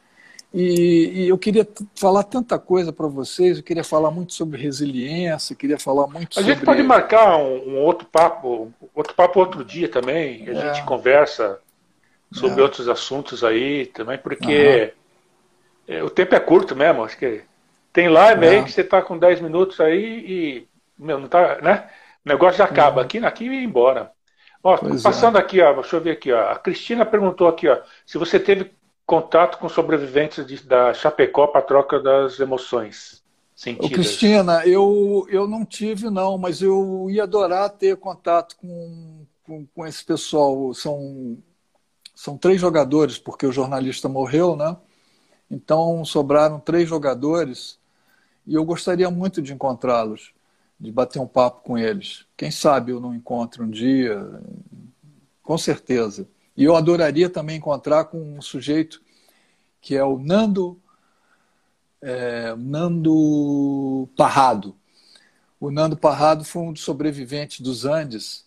E, 0.54 1.12
e, 1.14 1.30
eu 1.30 1.38
queria 1.38 1.66
falar 1.96 2.24
tanta 2.24 2.60
coisa 2.60 2.92
para 2.92 3.08
vocês, 3.08 3.58
eu 3.58 3.64
queria 3.64 3.86
falar 3.86 4.12
muito 4.12 4.34
sobre 4.34 4.62
resiliência, 4.62 5.56
queria 5.56 5.80
falar 5.80 6.08
muito 6.08 6.32
a 6.32 6.42
sobre... 6.42 6.52
A 6.52 6.56
gente 6.56 6.66
pode 6.66 6.84
marcar 6.84 7.38
um, 7.38 7.70
um, 7.70 7.78
outro 7.78 8.06
papo, 8.06 8.74
outro 8.94 9.14
papo 9.14 9.40
outro 9.40 9.64
dia 9.64 9.88
também, 9.88 10.46
a 10.50 10.52
é. 10.52 10.74
gente 10.74 10.86
conversa 10.86 11.58
sobre 12.34 12.60
é. 12.60 12.64
outros 12.64 12.90
assuntos 12.90 13.46
aí 13.46 13.86
também, 13.86 14.18
porque 14.18 14.94
uhum. 15.88 16.06
o 16.06 16.10
tempo 16.10 16.36
é 16.36 16.40
curto 16.40 16.76
mesmo, 16.76 17.06
acho 17.06 17.18
que 17.18 17.44
tem 17.94 18.10
live 18.10 18.46
aí 18.46 18.64
que 18.64 18.72
você 18.72 18.82
está 18.82 19.02
com 19.02 19.18
10 19.18 19.40
minutos 19.40 19.80
aí 19.80 20.04
e 20.04 20.68
meu, 21.02 21.20
não 21.20 21.28
tá, 21.28 21.60
né? 21.62 21.90
O 22.24 22.30
negócio 22.30 22.60
já 22.60 22.66
acaba. 22.66 23.02
Aqui, 23.02 23.18
aqui 23.18 23.46
e 23.46 23.64
embora. 23.64 24.12
Ó, 24.64 24.78
passando 25.02 25.38
é. 25.38 25.42
aqui, 25.42 25.60
ó, 25.60 25.74
deixa 25.74 25.96
eu 25.96 26.02
ver 26.02 26.12
aqui, 26.12 26.32
ó. 26.32 26.52
A 26.52 26.60
Cristina 26.60 27.04
perguntou 27.04 27.48
aqui, 27.48 27.68
ó, 27.68 27.80
se 28.06 28.20
você 28.20 28.40
teve 28.40 28.72
contato 29.12 29.58
com 29.58 29.68
sobreviventes 29.68 30.46
de, 30.48 30.64
da 30.66 30.94
Chapecó 30.94 31.46
para 31.46 31.62
troca 31.62 32.00
das 32.00 32.40
emoções 32.40 33.22
sentidas. 33.54 33.92
Ô, 33.92 33.94
Cristina, 33.94 34.66
eu, 34.66 35.28
eu 35.30 35.46
não 35.50 35.66
tive, 35.66 36.10
não, 36.10 36.38
mas 36.38 36.62
eu 36.62 37.08
ia 37.10 37.24
adorar 37.24 37.70
ter 37.72 37.98
contato 37.98 38.56
com, 38.56 39.26
com, 39.44 39.66
com 39.66 39.86
esse 39.86 40.06
pessoal. 40.06 40.74
São, 40.74 41.38
são 42.16 42.38
três 42.38 42.62
jogadores, 42.62 43.20
porque 43.20 43.46
o 43.46 43.52
jornalista 43.52 44.08
morreu, 44.08 44.56
né? 44.56 44.78
Então 45.50 46.06
sobraram 46.06 46.58
três 46.58 46.88
jogadores 46.88 47.78
e 48.48 48.54
eu 48.54 48.64
gostaria 48.64 49.12
muito 49.12 49.42
de 49.42 49.52
encontrá-los, 49.52 50.32
de 50.80 50.90
bater 50.90 51.20
um 51.20 51.28
papo 51.28 51.64
com 51.66 51.78
eles. 51.78 52.26
Quem 52.38 52.50
sabe 52.50 52.94
eu 52.94 53.02
não 53.02 53.14
encontro 53.14 53.66
um 53.66 53.70
dia, 53.70 54.26
com 55.44 55.58
certeza. 55.58 56.26
E 56.56 56.64
eu 56.64 56.76
adoraria 56.76 57.30
também 57.30 57.58
encontrar 57.58 58.06
com 58.06 58.38
um 58.38 58.42
sujeito 58.42 59.02
que 59.82 59.96
é 59.96 60.04
o 60.04 60.20
Nando, 60.20 60.80
é, 62.02 62.56
Nando 62.56 64.08
Parrado. 64.16 64.76
O 65.60 65.72
Nando 65.72 65.98
Parrado 65.98 66.44
foi 66.44 66.62
um 66.62 66.74
dos 66.74 66.84
sobreviventes 66.84 67.62
dos 67.62 67.86
Andes. 67.86 68.46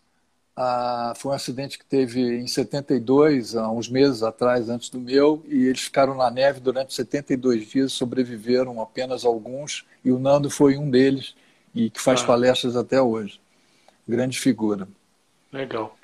Ah, 0.57 1.13
foi 1.17 1.33
um 1.33 1.35
acidente 1.35 1.77
que 1.77 1.85
teve 1.85 2.39
em 2.39 2.47
72, 2.47 3.57
há 3.57 3.69
uns 3.69 3.89
meses 3.89 4.23
atrás, 4.23 4.69
antes 4.69 4.89
do 4.89 5.01
meu, 5.01 5.45
e 5.49 5.67
eles 5.67 5.81
ficaram 5.81 6.15
na 6.15 6.31
neve 6.31 6.61
durante 6.61 6.95
72 6.95 7.69
dias, 7.69 7.93
sobreviveram 7.93 8.81
apenas 8.81 9.25
alguns, 9.25 9.85
e 10.05 10.13
o 10.13 10.19
Nando 10.19 10.49
foi 10.49 10.77
um 10.77 10.89
deles, 10.89 11.35
e 11.75 11.91
que 11.91 12.01
faz 12.01 12.23
ah. 12.23 12.27
palestras 12.27 12.77
até 12.77 13.03
hoje. 13.03 13.41
Grande 14.07 14.39
figura. 14.39 14.87
Legal. 15.53 15.97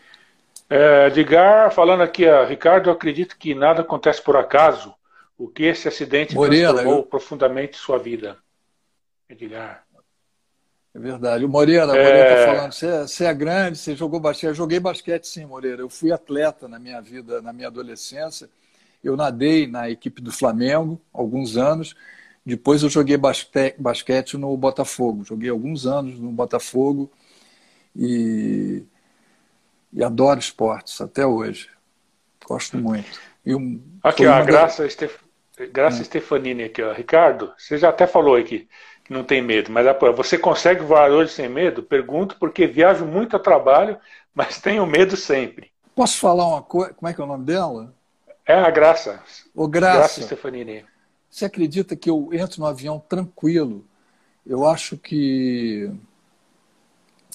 É, 0.73 1.09
Edgar, 1.09 1.73
falando 1.73 2.03
aqui, 2.05 2.25
Ricardo, 2.47 2.89
eu 2.89 2.93
acredito 2.93 3.37
que 3.37 3.57
nada 3.57 3.81
acontece 3.83 4.23
por 4.23 4.37
acaso. 4.37 4.95
O 5.37 5.49
que 5.49 5.65
esse 5.65 5.89
acidente 5.89 6.37
Moreira, 6.37 6.69
transformou 6.69 7.01
eu... 7.01 7.03
profundamente 7.03 7.77
sua 7.77 7.99
vida? 7.99 8.39
Edgar. 9.29 9.85
É 10.95 10.99
verdade. 10.99 11.45
O 11.45 11.49
Moreira, 11.49 11.87
o 11.87 11.89
Moreira 11.89 12.23
está 12.23 12.35
é... 12.35 12.47
falando, 12.47 12.73
você 12.73 12.87
é, 12.87 13.03
você 13.03 13.25
é 13.25 13.35
grande, 13.35 13.79
você 13.79 13.97
jogou 13.97 14.21
basquete. 14.21 14.49
Eu 14.49 14.55
joguei 14.55 14.79
basquete 14.79 15.25
sim, 15.25 15.45
Moreira. 15.45 15.83
Eu 15.83 15.89
fui 15.89 16.13
atleta 16.13 16.69
na 16.69 16.79
minha 16.79 17.01
vida, 17.01 17.43
na 17.43 17.53
minha 17.53 17.67
adolescência. 17.67 18.49
Eu 19.03 19.17
nadei 19.17 19.67
na 19.67 19.91
equipe 19.91 20.21
do 20.23 20.31
Flamengo 20.31 21.01
alguns 21.13 21.57
anos. 21.57 21.97
Depois 22.47 22.83
eu 22.83 22.89
joguei 22.89 23.17
basquete 23.17 24.37
no 24.37 24.57
Botafogo. 24.57 25.25
Joguei 25.25 25.51
alguns 25.51 25.85
anos 25.87 26.19
no 26.21 26.31
Botafogo 26.31 27.11
e, 27.97 28.85
e 29.93 30.03
adoro 30.03 30.39
esportes 30.39 31.01
até 31.01 31.27
hoje. 31.27 31.69
Gosto 32.47 32.77
muito. 32.77 33.21
E 33.45 33.55
um, 33.55 33.81
aqui, 34.03 34.27
ó, 34.27 34.35
a 34.35 34.43
Graça, 34.43 34.87
da... 34.87 35.67
Graça 35.67 36.01
é. 36.01 36.05
Stefanini 36.05 36.65
aqui, 36.65 36.83
ó. 36.83 36.93
Ricardo, 36.93 37.53
você 37.57 37.79
já 37.79 37.89
até 37.89 38.07
falou 38.07 38.37
aqui 38.37 38.69
não 39.11 39.25
tem 39.25 39.43
medo. 39.43 39.71
Mas 39.71 39.85
você 40.17 40.39
consegue 40.39 40.83
voar 40.83 41.11
hoje 41.11 41.33
sem 41.33 41.49
medo? 41.49 41.83
Pergunto 41.83 42.37
porque 42.39 42.67
viajo 42.67 43.05
muito 43.05 43.37
a 43.37 43.41
trabalho, 43.41 43.99
mas 44.33 44.59
tenho 44.63 44.87
medo 44.87 45.17
sempre. 45.17 45.71
Posso 45.95 46.19
falar 46.19 46.47
uma 46.47 46.63
coisa? 46.63 46.95
Como 46.95 47.11
é 47.11 47.13
que 47.13 47.21
é 47.21 47.25
o 47.25 47.27
nome 47.27 47.45
dela? 47.45 47.93
É 48.47 48.55
a 48.55 48.71
Graça. 48.71 49.23
Ô, 49.55 49.67
Graça. 49.67 49.99
Graça 49.99 50.23
Stefanini. 50.23 50.85
Você 51.29 51.45
acredita 51.45 51.95
que 51.95 52.09
eu 52.09 52.31
entro 52.33 52.61
no 52.61 52.67
avião 52.67 52.99
tranquilo? 52.99 53.85
Eu 54.47 54.67
acho 54.67 54.97
que 54.97 55.91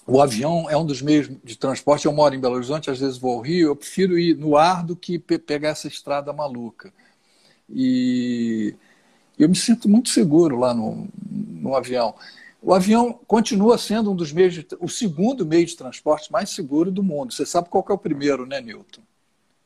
o 0.07 0.21
avião 0.21 0.69
é 0.69 0.77
um 0.77 0.85
dos 0.85 1.01
meios 1.01 1.29
de 1.43 1.57
transporte. 1.57 2.05
Eu 2.05 2.13
moro 2.13 2.35
em 2.35 2.39
Belo 2.39 2.55
Horizonte, 2.55 2.91
às 2.91 2.99
vezes 2.99 3.17
vou 3.17 3.33
ao 3.33 3.41
Rio. 3.41 3.69
Eu 3.69 3.75
prefiro 3.75 4.19
ir 4.19 4.37
no 4.37 4.55
ar 4.55 4.83
do 4.83 4.95
que 4.95 5.17
pegar 5.17 5.69
essa 5.69 5.87
estrada 5.87 6.31
maluca. 6.31 6.93
E 7.67 8.75
eu 9.37 9.49
me 9.49 9.55
sinto 9.55 9.89
muito 9.89 10.09
seguro 10.09 10.59
lá 10.59 10.73
no, 10.73 11.07
no 11.27 11.75
avião. 11.75 12.13
O 12.61 12.73
avião 12.73 13.19
continua 13.27 13.77
sendo 13.77 14.11
um 14.11 14.15
dos 14.15 14.31
meios, 14.31 14.53
de, 14.53 14.67
o 14.79 14.87
segundo 14.87 15.45
meio 15.45 15.65
de 15.65 15.75
transporte 15.75 16.31
mais 16.31 16.51
seguro 16.51 16.91
do 16.91 17.03
mundo. 17.03 17.33
Você 17.33 17.45
sabe 17.45 17.69
qual 17.69 17.85
é 17.89 17.93
o 17.93 17.97
primeiro, 17.97 18.45
né, 18.45 18.61
Newton? 18.61 19.01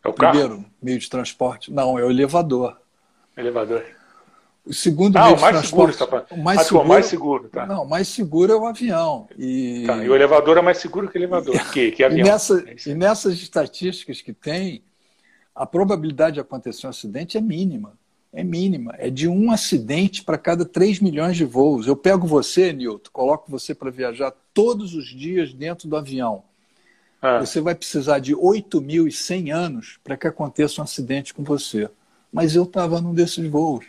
É 0.03 0.07
o, 0.07 0.11
o 0.11 0.13
primeiro 0.13 0.65
meio 0.81 0.99
de 0.99 1.09
transporte? 1.09 1.71
Não, 1.71 1.99
é 1.99 2.03
o 2.03 2.09
elevador. 2.09 2.77
Elevador. 3.37 3.85
O 4.65 4.73
segundo 4.73 5.17
ah, 5.17 5.25
meio 5.25 5.37
o 5.37 5.41
mais 5.41 5.57
transporte. 5.57 5.97
Seguro, 5.97 6.25
tá 6.25 6.35
o 6.35 6.37
mais 6.37 6.59
ah, 6.59 6.63
seguro, 6.63 6.83
o 6.83 6.87
mais 6.87 7.05
seguro, 7.05 7.49
tá. 7.49 7.65
Não, 7.65 7.83
o 7.83 7.89
mais 7.89 8.07
seguro 8.07 8.53
é 8.53 8.55
o 8.55 8.65
avião. 8.65 9.27
E, 9.37 9.83
tá, 9.87 10.03
e 10.03 10.09
o 10.09 10.15
elevador 10.15 10.57
é 10.57 10.61
mais 10.61 10.77
seguro 10.77 11.07
que 11.07 11.17
o 11.17 11.19
elevador, 11.19 11.55
que, 11.71 11.91
que 11.91 12.03
avião. 12.03 12.25
E, 12.25 12.29
nessa, 12.29 12.63
é 12.67 12.75
e 12.89 12.93
nessas 12.93 13.33
estatísticas 13.35 14.21
que 14.21 14.33
tem, 14.33 14.83
a 15.55 15.65
probabilidade 15.65 16.35
de 16.35 16.39
acontecer 16.39 16.87
um 16.87 16.89
acidente 16.89 17.37
é 17.37 17.41
mínima. 17.41 17.97
É 18.31 18.43
mínima. 18.43 18.93
É 18.97 19.09
de 19.09 19.27
um 19.27 19.51
acidente 19.51 20.23
para 20.23 20.37
cada 20.37 20.63
3 20.63 20.99
milhões 20.99 21.35
de 21.35 21.45
voos. 21.45 21.87
Eu 21.87 21.95
pego 21.95 22.27
você, 22.27 22.71
Nilton, 22.71 23.09
coloco 23.11 23.49
você 23.49 23.73
para 23.73 23.89
viajar 23.89 24.31
todos 24.53 24.93
os 24.93 25.07
dias 25.07 25.51
dentro 25.51 25.87
do 25.87 25.97
avião. 25.97 26.43
Ah. 27.21 27.39
Você 27.39 27.59
vai 27.59 27.75
precisar 27.75 28.19
de 28.19 28.35
8.100 28.35 29.53
anos 29.53 29.99
para 30.03 30.15
que 30.15 30.27
aconteça 30.27 30.79
um 30.79 30.83
acidente 30.83 31.33
com 31.33 31.43
você. 31.43 31.89
Mas 32.31 32.55
eu 32.55 32.63
estava 32.63 33.01
num 33.01 33.13
desses 33.13 33.45
voos. 33.49 33.85